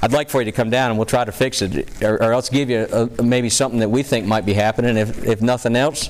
I'd 0.00 0.12
like 0.12 0.30
for 0.30 0.42
you 0.42 0.44
to 0.44 0.52
come 0.52 0.70
down, 0.70 0.90
and 0.90 0.96
we'll 0.96 1.06
try 1.06 1.24
to 1.24 1.32
fix 1.32 1.60
it, 1.60 2.04
or, 2.04 2.22
or 2.22 2.32
else 2.32 2.48
give 2.48 2.70
you 2.70 2.86
a, 3.18 3.20
maybe 3.20 3.50
something 3.50 3.80
that 3.80 3.90
we 3.90 4.04
think 4.04 4.26
might 4.26 4.46
be 4.46 4.54
happening. 4.54 4.96
If, 4.96 5.24
if 5.24 5.42
nothing 5.42 5.74
else, 5.74 6.08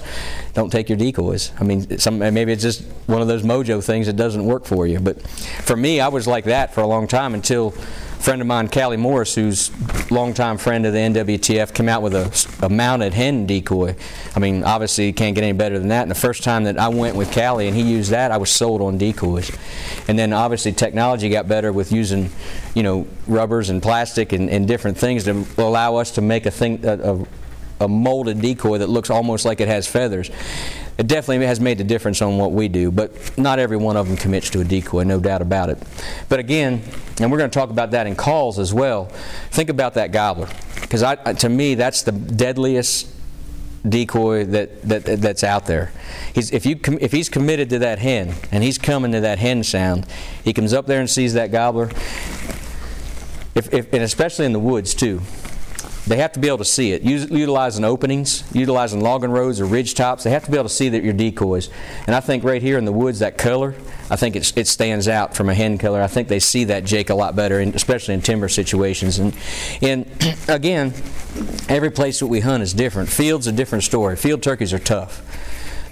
don't 0.52 0.70
take 0.70 0.90
your 0.90 0.98
decoys. 0.98 1.52
I 1.58 1.64
mean, 1.64 1.98
some, 1.98 2.18
maybe 2.18 2.52
it's 2.52 2.62
just 2.62 2.82
one 3.06 3.22
of 3.22 3.28
those 3.28 3.44
mojo 3.44 3.82
things 3.82 4.08
that 4.08 4.16
doesn't 4.16 4.44
work 4.44 4.66
for 4.66 4.86
you. 4.86 5.00
But 5.00 5.26
for 5.26 5.74
me, 5.74 6.00
I 6.00 6.08
was 6.08 6.26
like 6.26 6.44
that 6.44 6.74
for 6.74 6.82
a 6.82 6.86
long 6.86 7.08
time 7.08 7.32
until 7.32 7.72
friend 8.20 8.42
of 8.42 8.46
mine, 8.46 8.68
Callie 8.68 8.98
Morris, 8.98 9.34
who's 9.34 9.70
longtime 10.10 10.58
friend 10.58 10.84
of 10.84 10.92
the 10.92 10.98
NWTF, 10.98 11.72
came 11.72 11.88
out 11.88 12.02
with 12.02 12.14
a, 12.14 12.64
a 12.64 12.68
mounted 12.68 13.14
hen 13.14 13.46
decoy. 13.46 13.96
I 14.36 14.38
mean, 14.38 14.62
obviously, 14.62 15.06
you 15.06 15.14
can't 15.14 15.34
get 15.34 15.42
any 15.42 15.56
better 15.56 15.78
than 15.78 15.88
that. 15.88 16.02
And 16.02 16.10
the 16.10 16.16
first 16.16 16.44
time 16.44 16.64
that 16.64 16.78
I 16.78 16.88
went 16.88 17.16
with 17.16 17.32
Callie 17.32 17.66
and 17.66 17.76
he 17.76 17.82
used 17.82 18.10
that, 18.10 18.30
I 18.30 18.36
was 18.36 18.50
sold 18.50 18.82
on 18.82 18.98
decoys. 18.98 19.50
And 20.06 20.18
then 20.18 20.34
obviously, 20.34 20.72
technology 20.72 21.30
got 21.30 21.48
better 21.48 21.72
with 21.72 21.92
using, 21.92 22.30
you 22.74 22.82
know, 22.82 23.06
rubbers 23.26 23.70
and 23.70 23.82
plastic 23.82 24.32
and, 24.32 24.50
and 24.50 24.68
different 24.68 24.98
things 24.98 25.24
to 25.24 25.46
allow 25.56 25.96
us 25.96 26.10
to 26.12 26.20
make 26.20 26.44
a 26.44 26.50
thing, 26.50 26.84
a, 26.84 27.14
a, 27.14 27.26
a 27.80 27.88
molded 27.88 28.42
decoy 28.42 28.78
that 28.78 28.90
looks 28.90 29.08
almost 29.08 29.46
like 29.46 29.60
it 29.60 29.68
has 29.68 29.86
feathers. 29.86 30.30
It 31.00 31.06
definitely 31.06 31.46
has 31.46 31.60
made 31.60 31.80
a 31.80 31.84
difference 31.84 32.20
on 32.20 32.36
what 32.36 32.52
we 32.52 32.68
do, 32.68 32.90
but 32.90 33.38
not 33.38 33.58
every 33.58 33.78
one 33.78 33.96
of 33.96 34.06
them 34.06 34.18
commits 34.18 34.50
to 34.50 34.60
a 34.60 34.64
decoy, 34.64 35.02
no 35.04 35.18
doubt 35.18 35.40
about 35.40 35.70
it. 35.70 35.78
But 36.28 36.40
again, 36.40 36.82
and 37.18 37.32
we're 37.32 37.38
going 37.38 37.48
to 37.48 37.58
talk 37.58 37.70
about 37.70 37.92
that 37.92 38.06
in 38.06 38.14
calls 38.14 38.58
as 38.58 38.74
well. 38.74 39.06
Think 39.50 39.70
about 39.70 39.94
that 39.94 40.12
gobbler, 40.12 40.50
because 40.78 41.02
to 41.38 41.48
me 41.48 41.74
that's 41.74 42.02
the 42.02 42.12
deadliest 42.12 43.08
decoy 43.88 44.44
that, 44.44 44.82
that 44.82 45.04
that's 45.22 45.42
out 45.42 45.64
there. 45.64 45.90
He's, 46.34 46.52
if 46.52 46.66
you 46.66 46.78
if 47.00 47.12
he's 47.12 47.30
committed 47.30 47.70
to 47.70 47.78
that 47.78 47.98
hen 47.98 48.34
and 48.52 48.62
he's 48.62 48.76
coming 48.76 49.12
to 49.12 49.20
that 49.20 49.38
hen 49.38 49.64
sound, 49.64 50.04
he 50.44 50.52
comes 50.52 50.74
up 50.74 50.86
there 50.86 51.00
and 51.00 51.08
sees 51.08 51.32
that 51.32 51.50
gobbler. 51.50 51.88
If, 53.54 53.72
if, 53.72 53.90
and 53.94 54.02
especially 54.02 54.44
in 54.44 54.52
the 54.52 54.60
woods 54.60 54.92
too. 54.92 55.22
They 56.06 56.16
have 56.16 56.32
to 56.32 56.40
be 56.40 56.48
able 56.48 56.58
to 56.58 56.64
see 56.64 56.92
it. 56.92 57.02
Utilizing 57.02 57.84
openings, 57.84 58.42
utilizing 58.52 59.00
logging 59.00 59.30
roads 59.30 59.60
or 59.60 59.66
ridge 59.66 59.94
tops, 59.94 60.24
they 60.24 60.30
have 60.30 60.44
to 60.44 60.50
be 60.50 60.56
able 60.56 60.68
to 60.68 60.74
see 60.74 60.88
that 60.88 61.04
your 61.04 61.12
decoys. 61.12 61.68
And 62.06 62.16
I 62.16 62.20
think 62.20 62.42
right 62.42 62.62
here 62.62 62.78
in 62.78 62.84
the 62.84 62.92
woods, 62.92 63.18
that 63.18 63.38
color, 63.38 63.74
I 64.10 64.16
think 64.16 64.34
it 64.34 64.66
stands 64.66 65.08
out 65.08 65.36
from 65.36 65.48
a 65.48 65.54
hen 65.54 65.78
color. 65.78 66.00
I 66.00 66.06
think 66.06 66.28
they 66.28 66.40
see 66.40 66.64
that 66.64 66.84
Jake 66.84 67.10
a 67.10 67.14
lot 67.14 67.36
better, 67.36 67.60
especially 67.60 68.14
in 68.14 68.22
timber 68.22 68.48
situations. 68.48 69.18
And, 69.18 69.36
and 69.82 70.10
again, 70.48 70.94
every 71.68 71.90
place 71.90 72.20
that 72.20 72.26
we 72.26 72.40
hunt 72.40 72.62
is 72.62 72.74
different. 72.74 73.08
Field's 73.08 73.46
a 73.46 73.52
different 73.52 73.84
story. 73.84 74.16
Field 74.16 74.42
turkeys 74.42 74.72
are 74.72 74.78
tough 74.78 75.22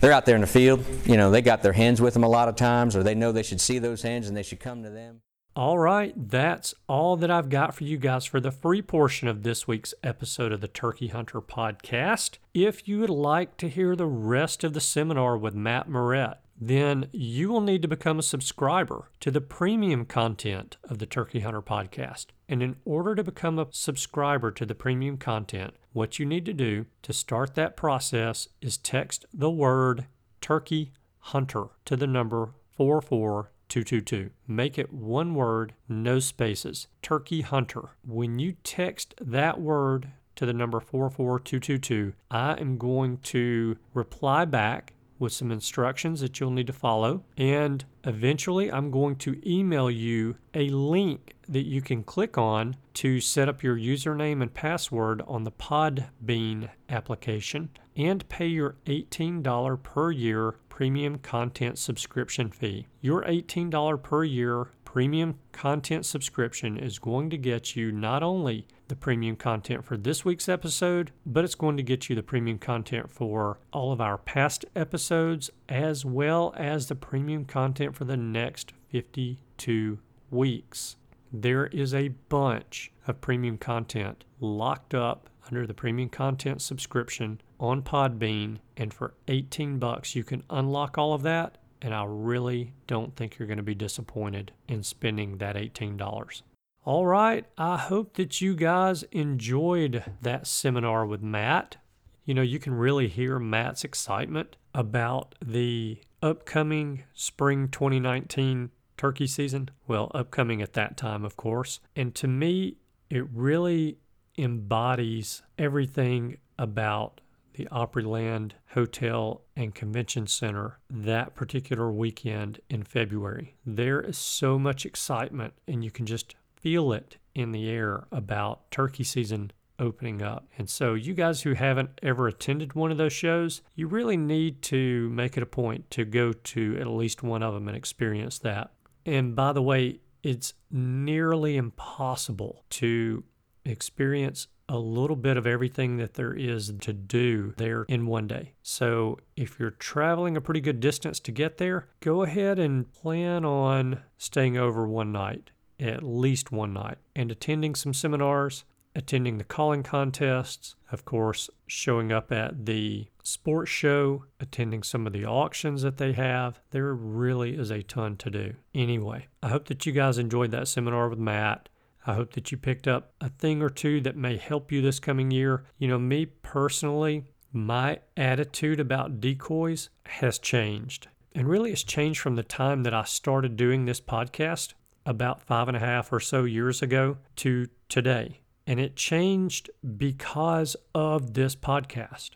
they're 0.01 0.13
out 0.13 0.27
there 0.27 0.35
in 0.35 0.41
the 0.41 0.47
field. 0.47 0.85
You 1.07 1.17
know, 1.17 1.31
they 1.31 1.43
got 1.43 1.63
their 1.63 1.73
hens 1.73 2.01
with 2.01 2.15
them 2.15 2.25
a 2.25 2.29
lot 2.29 2.49
of 2.49 2.57
times, 2.57 2.95
or 2.95 3.03
they 3.03 3.15
know 3.15 3.33
they 3.33 3.43
should 3.43 3.61
see 3.61 3.79
those 3.79 4.03
hens 4.03 4.29
and 4.29 4.37
they 4.37 4.43
should 4.43 4.61
come 4.61 4.83
to 4.85 4.91
them. 4.91 5.21
All 5.59 5.77
right, 5.77 6.15
that's 6.17 6.73
all 6.87 7.17
that 7.17 7.33
I've 7.33 7.49
got 7.49 7.75
for 7.75 7.83
you 7.83 7.97
guys 7.97 8.25
for 8.25 8.39
the 8.39 8.53
free 8.53 8.81
portion 8.81 9.27
of 9.27 9.43
this 9.43 9.67
week's 9.67 9.93
episode 10.05 10.53
of 10.53 10.61
the 10.61 10.69
Turkey 10.69 11.09
Hunter 11.09 11.41
podcast. 11.41 12.39
If 12.55 12.87
you 12.87 13.01
would 13.01 13.11
like 13.11 13.57
to 13.57 13.69
hear 13.69 13.97
the 13.97 14.07
rest 14.07 14.63
of 14.63 14.73
the 14.73 14.81
seminar 14.81 15.37
with 15.37 15.57
Matt 15.57 15.89
Morrett, 15.89 16.39
then 16.61 17.09
you 17.11 17.49
will 17.49 17.61
need 17.61 17.83
to 17.83 17.89
become 17.89 18.21
a 18.21 18.23
subscriber 18.23 19.11
to 19.19 19.33
the 19.33 19.41
premium 19.41 20.05
content 20.05 20.77
of 20.85 20.99
the 20.99 21.07
Turkey 21.07 21.41
Hunter 21.41 21.61
podcast. 21.61 22.27
And 22.49 22.63
in 22.63 22.77
order 22.85 23.17
to 23.17 23.25
become 23.25 23.59
a 23.59 23.67
subscriber 23.73 24.53
to 24.53 24.65
the 24.65 24.77
premium 24.77 25.17
content, 25.17 25.75
what 25.93 26.21
you 26.21 26.25
need 26.25 26.47
to 26.47 26.53
do 26.53 26.87
to 27.03 27.13
start 27.13 27.57
that 27.57 27.77
process 27.77 28.47
is 28.61 28.77
text 28.77 29.27
the 29.35 29.51
word 29.51 30.07
Turkey 30.41 30.93
Hunter 31.19 31.65
to 31.85 31.97
the 31.97 32.07
number 32.07 32.51
44 32.77 33.51
222. 33.69 34.31
Make 34.47 34.79
it 34.79 34.93
one 34.93 35.35
word, 35.35 35.75
no 35.89 36.19
spaces. 36.19 36.89
Turkey 37.03 37.43
Hunter. 37.43 37.91
When 38.07 38.39
you 38.39 38.57
text 38.65 39.15
that 39.21 39.61
word 39.61 40.11
to 40.37 40.47
the 40.47 40.53
number 40.53 40.81
44222, 40.81 42.13
I 42.31 42.53
am 42.55 42.79
going 42.79 43.19
to 43.19 43.77
reply 43.93 44.45
back 44.45 44.93
with 45.19 45.33
some 45.33 45.51
instructions 45.51 46.21
that 46.21 46.39
you'll 46.39 46.51
need 46.51 46.67
to 46.69 46.73
follow. 46.73 47.25
And 47.37 47.85
eventually, 48.05 48.71
I'm 48.71 48.91
going 48.91 49.17
to 49.17 49.41
email 49.45 49.91
you 49.91 50.37
a 50.55 50.69
link 50.69 51.35
that 51.49 51.67
you 51.67 51.83
can 51.83 52.05
click 52.05 52.39
on 52.39 52.77
to 52.95 53.21
set 53.21 53.49
up 53.49 53.63
your 53.63 53.77
username 53.77 54.43
and 54.43 54.53
password 54.53 55.23
on 55.27 55.45
the 55.45 55.53
Podbean 55.53 56.69
application 56.89 57.71
and 57.97 58.29
pay 58.29 58.47
your 58.47 58.77
$18 58.87 59.83
per 59.83 60.11
year 60.13 60.55
premium 60.79 61.19
content 61.19 61.77
subscription 61.77 62.53
fee. 62.53 62.87
Your 63.01 63.25
$18 63.25 64.01
per 64.01 64.23
year 64.23 64.71
premium 64.85 65.37
content 65.51 66.07
subscription 66.07 66.79
is 66.79 67.01
going 67.01 67.29
to 67.31 67.37
get 67.37 67.75
you 67.75 67.91
not 67.91 68.23
only 68.23 68.65
the 68.87 68.95
premium 68.95 69.35
content 69.35 69.85
for 69.85 69.97
this 69.97 70.25
week's 70.25 70.49
episode, 70.49 71.11
but 71.27 71.43
it's 71.43 71.57
going 71.57 71.77
to 71.77 71.83
get 71.83 72.09
you 72.09 72.15
the 72.15 72.23
premium 72.23 72.59
content 72.59 73.11
for 73.11 73.59
all 73.73 73.91
of 73.91 74.01
our 74.01 74.17
past 74.17 74.65
episodes, 74.77 75.51
as 75.69 76.05
well 76.05 76.55
as 76.57 76.87
the 76.87 76.95
premium 76.95 77.45
content 77.45 77.97
for 77.97 78.05
the 78.05 78.17
next 78.17 78.73
52 78.93 79.99
weeks. 80.31 80.95
There 81.33 81.67
is 81.67 81.93
a 81.93 82.15
bunch 82.29 82.93
of 83.09 83.21
premium 83.21 83.59
content 83.59 84.23
locked 84.39 84.95
up 84.95 85.29
under 85.49 85.67
the 85.67 85.75
premium 85.75 86.09
content 86.09 86.63
subscription 86.63 87.41
on 87.61 87.83
Podbean, 87.83 88.59
and 88.77 88.93
for 88.93 89.15
18 89.27 89.79
bucks 89.79 90.15
you 90.15 90.25
can 90.25 90.43
unlock 90.51 90.99
all 90.99 91.15
of 91.15 91.23
that. 91.23 91.59
And 91.81 91.95
I 91.95 92.05
really 92.07 92.73
don't 92.87 93.15
think 93.15 93.39
you're 93.39 93.47
going 93.47 93.59
to 93.59 93.63
be 93.63 93.75
disappointed 93.75 94.53
in 94.67 94.83
spending 94.83 95.39
that 95.39 95.55
$18. 95.55 96.43
All 96.85 97.07
right, 97.07 97.45
I 97.57 97.77
hope 97.77 98.15
that 98.15 98.41
you 98.41 98.55
guys 98.57 99.05
enjoyed 99.13 100.03
that 100.23 100.47
seminar 100.47 101.07
with 101.07 101.23
Matt. 101.23 101.77
You 102.25 102.35
know, 102.35 102.43
you 102.43 102.59
can 102.59 102.75
really 102.75 103.09
hear 103.09 103.39
Matt's 103.39 103.85
excitement 103.85 104.57
about 104.75 105.35
the 105.45 105.99
upcoming 106.23 107.05
spring 107.15 107.69
2019 107.69 108.71
turkey 108.97 109.27
season. 109.27 109.71
Well, 109.87 110.11
upcoming 110.15 110.61
at 110.61 110.73
that 110.75 110.97
time, 110.97 111.25
of 111.25 111.37
course. 111.37 111.81
And 111.95 112.15
to 112.17 112.27
me, 112.27 112.79
it 113.09 113.25
really 113.33 113.99
embodies 114.37 115.43
everything 115.59 116.39
about 116.59 117.21
the 117.59 117.67
Opryland 117.67 118.53
Hotel 118.69 119.43
and 119.57 119.75
Convention 119.75 120.27
Center 120.29 120.79
that 120.89 121.35
particular 121.35 121.91
weekend 121.91 122.61
in 122.71 122.85
February. 122.85 123.57
There 123.67 124.01
is 124.01 124.17
so 124.17 124.59
much 124.59 124.87
excitement, 124.87 125.55
and 125.67 125.85
you 125.85 125.91
can 125.91 126.07
just 126.07 126.37
feel 126.57 126.93
it 126.93 127.19
in 127.35 127.51
the 127.53 127.69
air 127.69 128.07
about 128.13 128.71
turkey 128.71 129.05
season 129.05 129.51
opening 129.81 130.23
up. 130.23 130.47
And 130.57 130.71
so, 130.71 130.95
you 130.95 131.15
guys 131.15 131.43
who 131.43 131.55
haven't 131.55 132.01
ever 132.03 132.29
attended 132.29 132.75
one 132.75 132.93
of 132.93 132.97
those 132.97 133.13
shows, 133.13 133.61
you 133.75 133.89
really 133.89 134.17
need 134.17 134.63
to 134.63 135.11
make 135.11 135.37
it 135.37 135.43
a 135.43 135.47
point 135.47 135.91
to 135.91 136.05
go 136.05 136.33
to 136.33 136.79
at 136.81 136.87
least 136.87 137.23
one 137.23 137.43
of 137.43 137.55
them 137.55 137.67
and 137.69 137.77
experience 137.77 138.39
that. 138.39 138.71
And 139.05 139.35
by 139.35 139.53
the 139.53 139.63
way, 139.63 140.01
it's 140.23 140.55
nearly 140.71 141.57
impossible 141.57 142.65
to 142.71 143.25
experience 143.65 144.47
a 144.69 144.79
little 144.79 145.17
bit 145.17 145.37
of 145.37 145.47
everything 145.47 145.97
that 145.97 146.15
there 146.15 146.35
is 146.35 146.73
to 146.81 146.93
do 146.93 147.55
there 147.57 147.85
in 147.89 148.07
one 148.07 148.27
day. 148.27 148.53
So, 148.63 149.19
if 149.37 149.59
you're 149.59 149.71
traveling 149.71 150.37
a 150.37 150.41
pretty 150.41 150.61
good 150.61 150.81
distance 150.81 151.21
to 151.21 151.33
get 151.33 151.59
there, 151.59 151.89
go 152.01 152.23
ahead 152.23 152.59
and 152.59 152.93
plan 152.93 153.45
on 153.45 154.03
staying 154.19 154.57
over 154.57 154.87
one 154.87 155.13
night, 155.13 155.51
at 155.81 156.03
least 156.03 156.53
one 156.53 156.73
night, 156.73 156.99
and 157.17 157.31
attending 157.31 157.75
some 157.75 157.95
seminars, 157.95 158.65
attending 158.95 159.39
the 159.39 159.45
calling 159.45 159.83
contests, 159.83 160.75
of 160.91 161.05
course, 161.05 161.49
showing 161.67 162.13
up 162.13 162.33
at 162.33 162.67
the 162.67 163.09
sports 163.23 163.71
show, 163.71 164.25
attending 164.41 164.83
some 164.83 165.07
of 165.07 165.13
the 165.13 165.25
auctions 165.25 165.83
that 165.83 165.99
they 165.99 166.13
have. 166.13 166.61
There 166.71 166.95
really 166.95 167.57
is 167.57 167.71
a 167.71 167.83
ton 167.83 168.17
to 168.19 168.31
do. 168.31 168.55
Anyway, 168.75 169.29
I 169.43 169.49
hope 169.49 169.67
that 169.67 169.87
you 169.87 169.93
guys 169.93 170.19
enjoyed 170.19 170.51
that 170.51 170.69
seminar 170.69 171.09
with 171.09 171.19
Matt. 171.19 171.69
I 172.09 172.15
hope 172.15 172.33
that 172.33 172.51
you 172.51 172.57
picked 172.57 172.89
up 172.89 173.13
a 173.21 173.29
thing 173.29 173.61
or 173.61 173.69
two 173.69 174.01
that 174.01 174.17
may 174.17 174.39
help 174.39 174.73
you 174.73 174.81
this 174.81 174.99
coming 174.99 175.31
year. 175.31 175.65
You 175.77 175.89
know, 175.89 175.99
me 175.99 176.25
personally, 176.25 177.27
my 177.53 177.99
attitude 178.17 178.81
about 178.81 179.21
decoys 179.21 179.91
has 180.07 180.39
changed. 180.39 181.09
And 181.35 181.47
really, 181.47 181.71
it's 181.71 181.83
changed 181.83 182.21
from 182.21 182.35
the 182.35 182.43
time 182.43 182.83
that 182.85 182.95
I 182.95 183.05
started 183.05 183.59
doing 183.59 183.85
this 183.85 184.01
podcast 184.01 184.73
about 185.05 185.43
five 185.43 185.69
and 185.69 185.77
a 185.77 185.81
half 185.81 186.11
or 186.11 186.19
so 186.19 186.45
years 186.45 186.81
ago 186.81 187.19
to 187.37 187.69
today. 187.91 188.41
And 188.67 188.81
it 188.81 188.97
changed 188.97 189.69
because 189.99 190.77
of 190.95 191.35
this 191.35 191.55
podcast. 191.55 192.31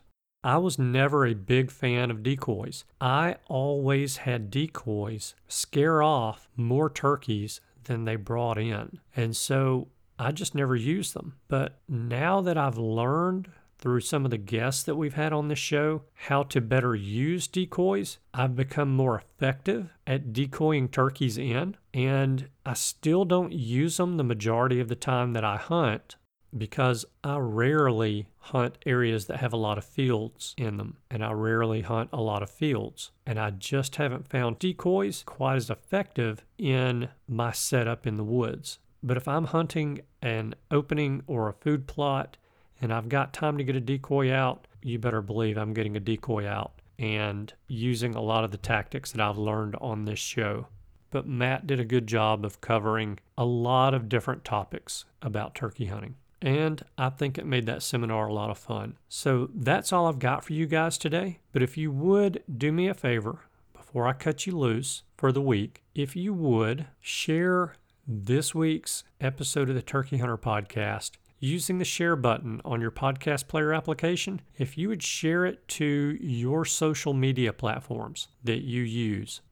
I 0.45 0.59
was 0.59 0.79
never 0.79 1.25
a 1.25 1.35
big 1.35 1.71
fan 1.71 2.11
of 2.11 2.23
decoys. 2.23 2.85
I 3.01 3.37
always 3.47 4.19
had 4.19 4.51
decoys 4.51 5.35
scare 5.49 6.03
off 6.03 6.49
more 6.57 6.91
turkeys 6.91 7.63
than 7.85 8.05
they 8.05 8.17
brought 8.17 8.59
in. 8.59 8.99
And 9.17 9.37
so 9.37 9.89
I 10.19 10.33
just 10.33 10.55
never 10.55 10.77
used 10.77 11.15
them. 11.15 11.35
But 11.49 11.81
now 11.89 12.41
that 12.41 12.57
I've 12.57 12.79
learned 12.79 13.51
through 13.79 14.01
some 14.01 14.25
of 14.25 14.31
the 14.31 14.39
guests 14.39 14.85
that 14.85 14.95
we've 14.95 15.15
had 15.15 15.33
on 15.33 15.49
this 15.49 15.59
show 15.59 16.03
how 16.15 16.45
to 16.45 16.61
better 16.61 16.95
use 16.95 17.49
decoys, 17.49 18.19
I've 18.33 18.55
become 18.55 18.95
more 18.95 19.17
effective 19.19 19.93
at 20.07 20.33
decoying 20.33 20.89
turkeys 20.89 21.37
in. 21.37 21.77
And 21.93 22.49
I 22.65 22.75
still 22.75 23.25
don't 23.25 23.53
use 23.53 23.97
them 23.97 24.17
the 24.17 24.25
majority 24.25 24.79
of 24.79 24.89
the 24.89 24.95
time 24.95 25.33
that 25.33 25.45
I 25.45 25.57
hunt 25.57 26.17
because 26.57 27.05
I 27.25 27.39
rarely 27.39 28.29
hunt 28.39 28.79
areas 28.85 29.27
that 29.27 29.39
have 29.39 29.53
a 29.53 29.59
lot 29.59 29.79
of 29.79 29.85
fields 29.85 30.55
in 30.59 30.77
them, 30.77 30.99
and 31.11 31.25
I 31.25 31.33
rarely 31.33 31.83
hunt 31.83 32.11
a 32.13 32.21
lot 32.21 32.43
of 32.43 32.51
fields. 32.51 33.11
And 33.27 33.39
I 33.39 33.51
just 33.51 33.97
haven't 33.97 34.29
found 34.29 34.59
decoys 34.59 35.23
quite 35.25 35.57
as 35.57 35.71
effective 35.71 36.45
in 36.59 37.09
my 37.27 37.53
setup 37.53 38.07
in 38.07 38.17
the 38.17 38.25
woods. 38.25 38.79
But 39.03 39.17
if 39.17 39.27
I'm 39.27 39.47
hunting 39.47 40.01
an 40.21 40.55
opening 40.71 41.23
or 41.27 41.49
a 41.49 41.55
food 41.55 41.87
plot 41.87 42.37
and 42.81 42.93
I've 42.93 43.09
got 43.09 43.33
time 43.33 43.59
to 43.59 43.65
get 43.65 43.77
a 43.77 43.81
decoy 43.81 44.33
out, 44.33 44.67
you 44.83 44.99
better 44.99 45.23
believe 45.23 45.57
I'm 45.57 45.75
getting 45.75 45.97
a 45.97 46.01
decoy 46.01 46.47
out 46.47 46.81
and 46.99 47.53
using 47.67 48.15
a 48.15 48.21
lot 48.21 48.45
of 48.45 48.51
the 48.51 48.59
tactics 48.59 49.13
that 49.13 49.21
I've 49.21 49.39
learned 49.39 49.77
on 49.81 50.05
this 50.05 50.19
show. 50.19 50.69
But 51.11 51.27
Matt 51.27 51.67
did 51.67 51.81
a 51.81 51.85
good 51.85 52.07
job 52.07 52.45
of 52.45 52.61
covering 52.61 53.19
a 53.37 53.45
lot 53.45 53.93
of 53.93 54.09
different 54.09 54.45
topics 54.45 55.05
about 55.21 55.55
turkey 55.55 55.87
hunting. 55.87 56.15
And 56.43 56.85
I 56.99 57.09
think 57.09 57.39
it 57.39 57.47
made 57.47 57.67
that 57.67 57.85
seminar 57.85 58.27
a 58.27 58.35
lot 58.35 58.51
of 58.51 58.59
fun. 58.59 58.99
So 59.09 59.49
that's 59.55 59.93
all 59.93 60.07
I've 60.07 60.19
got 60.19 60.45
for 60.45 60.53
you 60.53 60.67
guys 60.67 60.99
today. 60.99 61.39
But 61.53 61.63
if 61.63 61.79
you 61.79 61.93
would 61.93 62.43
do 62.55 62.73
me 62.73 62.89
a 62.89 62.95
favor 62.95 63.43
before 63.73 64.09
I 64.09 64.13
cut 64.13 64.45
you 64.45 64.59
loose 64.59 65.05
for 65.17 65.31
the 65.31 65.41
week, 65.41 65.85
if 65.95 66.17
you 66.17 66.35
would 66.35 66.87
share 67.01 67.77
this 68.09 68.55
week's 68.55 69.05
episode 69.21 69.69
of 69.69 69.77
the 69.77 69.83
Turkey 69.83 70.19
Hunter 70.19 70.37
podcast 70.37 71.13
using 71.39 71.79
the 71.79 71.85
share 71.85 72.17
button 72.17 72.61
on 72.65 72.81
your 72.81 72.91
podcast 72.91 73.47
player 73.47 73.73
application, 73.73 74.41
if 74.59 74.77
you 74.77 74.89
would 74.89 75.03
share 75.03 75.47
it 75.47 75.69
to 75.69 76.19
your 76.21 76.65
social 76.65 77.15
media 77.15 77.53
platforms 77.53 78.27
that 78.43 78.63
you 78.63 78.83
use 78.83 79.43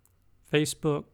Facebook, 0.53 1.05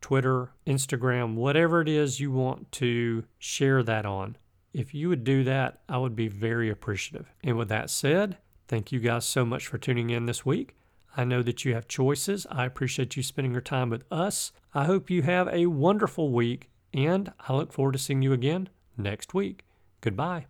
Twitter, 0.00 0.52
Instagram, 0.66 1.34
whatever 1.34 1.82
it 1.82 1.88
is 1.88 2.18
you 2.18 2.30
want 2.30 2.72
to 2.72 3.24
share 3.38 3.82
that 3.82 4.06
on. 4.06 4.36
If 4.72 4.94
you 4.94 5.08
would 5.08 5.24
do 5.24 5.44
that, 5.44 5.80
I 5.88 5.98
would 5.98 6.14
be 6.14 6.28
very 6.28 6.70
appreciative. 6.70 7.32
And 7.42 7.56
with 7.56 7.68
that 7.68 7.90
said, 7.90 8.38
thank 8.68 8.92
you 8.92 9.00
guys 9.00 9.24
so 9.24 9.44
much 9.44 9.66
for 9.66 9.78
tuning 9.78 10.10
in 10.10 10.26
this 10.26 10.44
week. 10.44 10.76
I 11.16 11.24
know 11.24 11.42
that 11.42 11.64
you 11.64 11.74
have 11.74 11.88
choices. 11.88 12.46
I 12.50 12.64
appreciate 12.64 13.16
you 13.16 13.22
spending 13.22 13.52
your 13.52 13.60
time 13.60 13.90
with 13.90 14.04
us. 14.10 14.52
I 14.74 14.84
hope 14.84 15.10
you 15.10 15.22
have 15.22 15.48
a 15.48 15.66
wonderful 15.66 16.30
week, 16.30 16.70
and 16.92 17.32
I 17.48 17.54
look 17.54 17.72
forward 17.72 17.92
to 17.92 17.98
seeing 17.98 18.22
you 18.22 18.32
again 18.32 18.68
next 18.96 19.34
week. 19.34 19.64
Goodbye. 20.00 20.46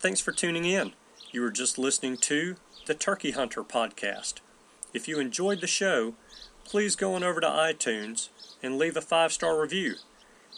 Thanks 0.00 0.20
for 0.20 0.32
tuning 0.32 0.64
in. 0.64 0.94
You 1.30 1.42
were 1.42 1.52
just 1.52 1.78
listening 1.78 2.16
to 2.18 2.56
the 2.86 2.94
Turkey 2.94 3.30
Hunter 3.30 3.62
podcast. 3.62 4.40
If 4.92 5.06
you 5.06 5.20
enjoyed 5.20 5.60
the 5.60 5.66
show, 5.66 6.14
please 6.64 6.96
go 6.96 7.14
on 7.14 7.22
over 7.22 7.40
to 7.40 7.46
iTunes 7.46 8.30
and 8.62 8.78
leave 8.78 8.96
a 8.96 9.00
five 9.00 9.32
star 9.32 9.60
review. 9.60 9.94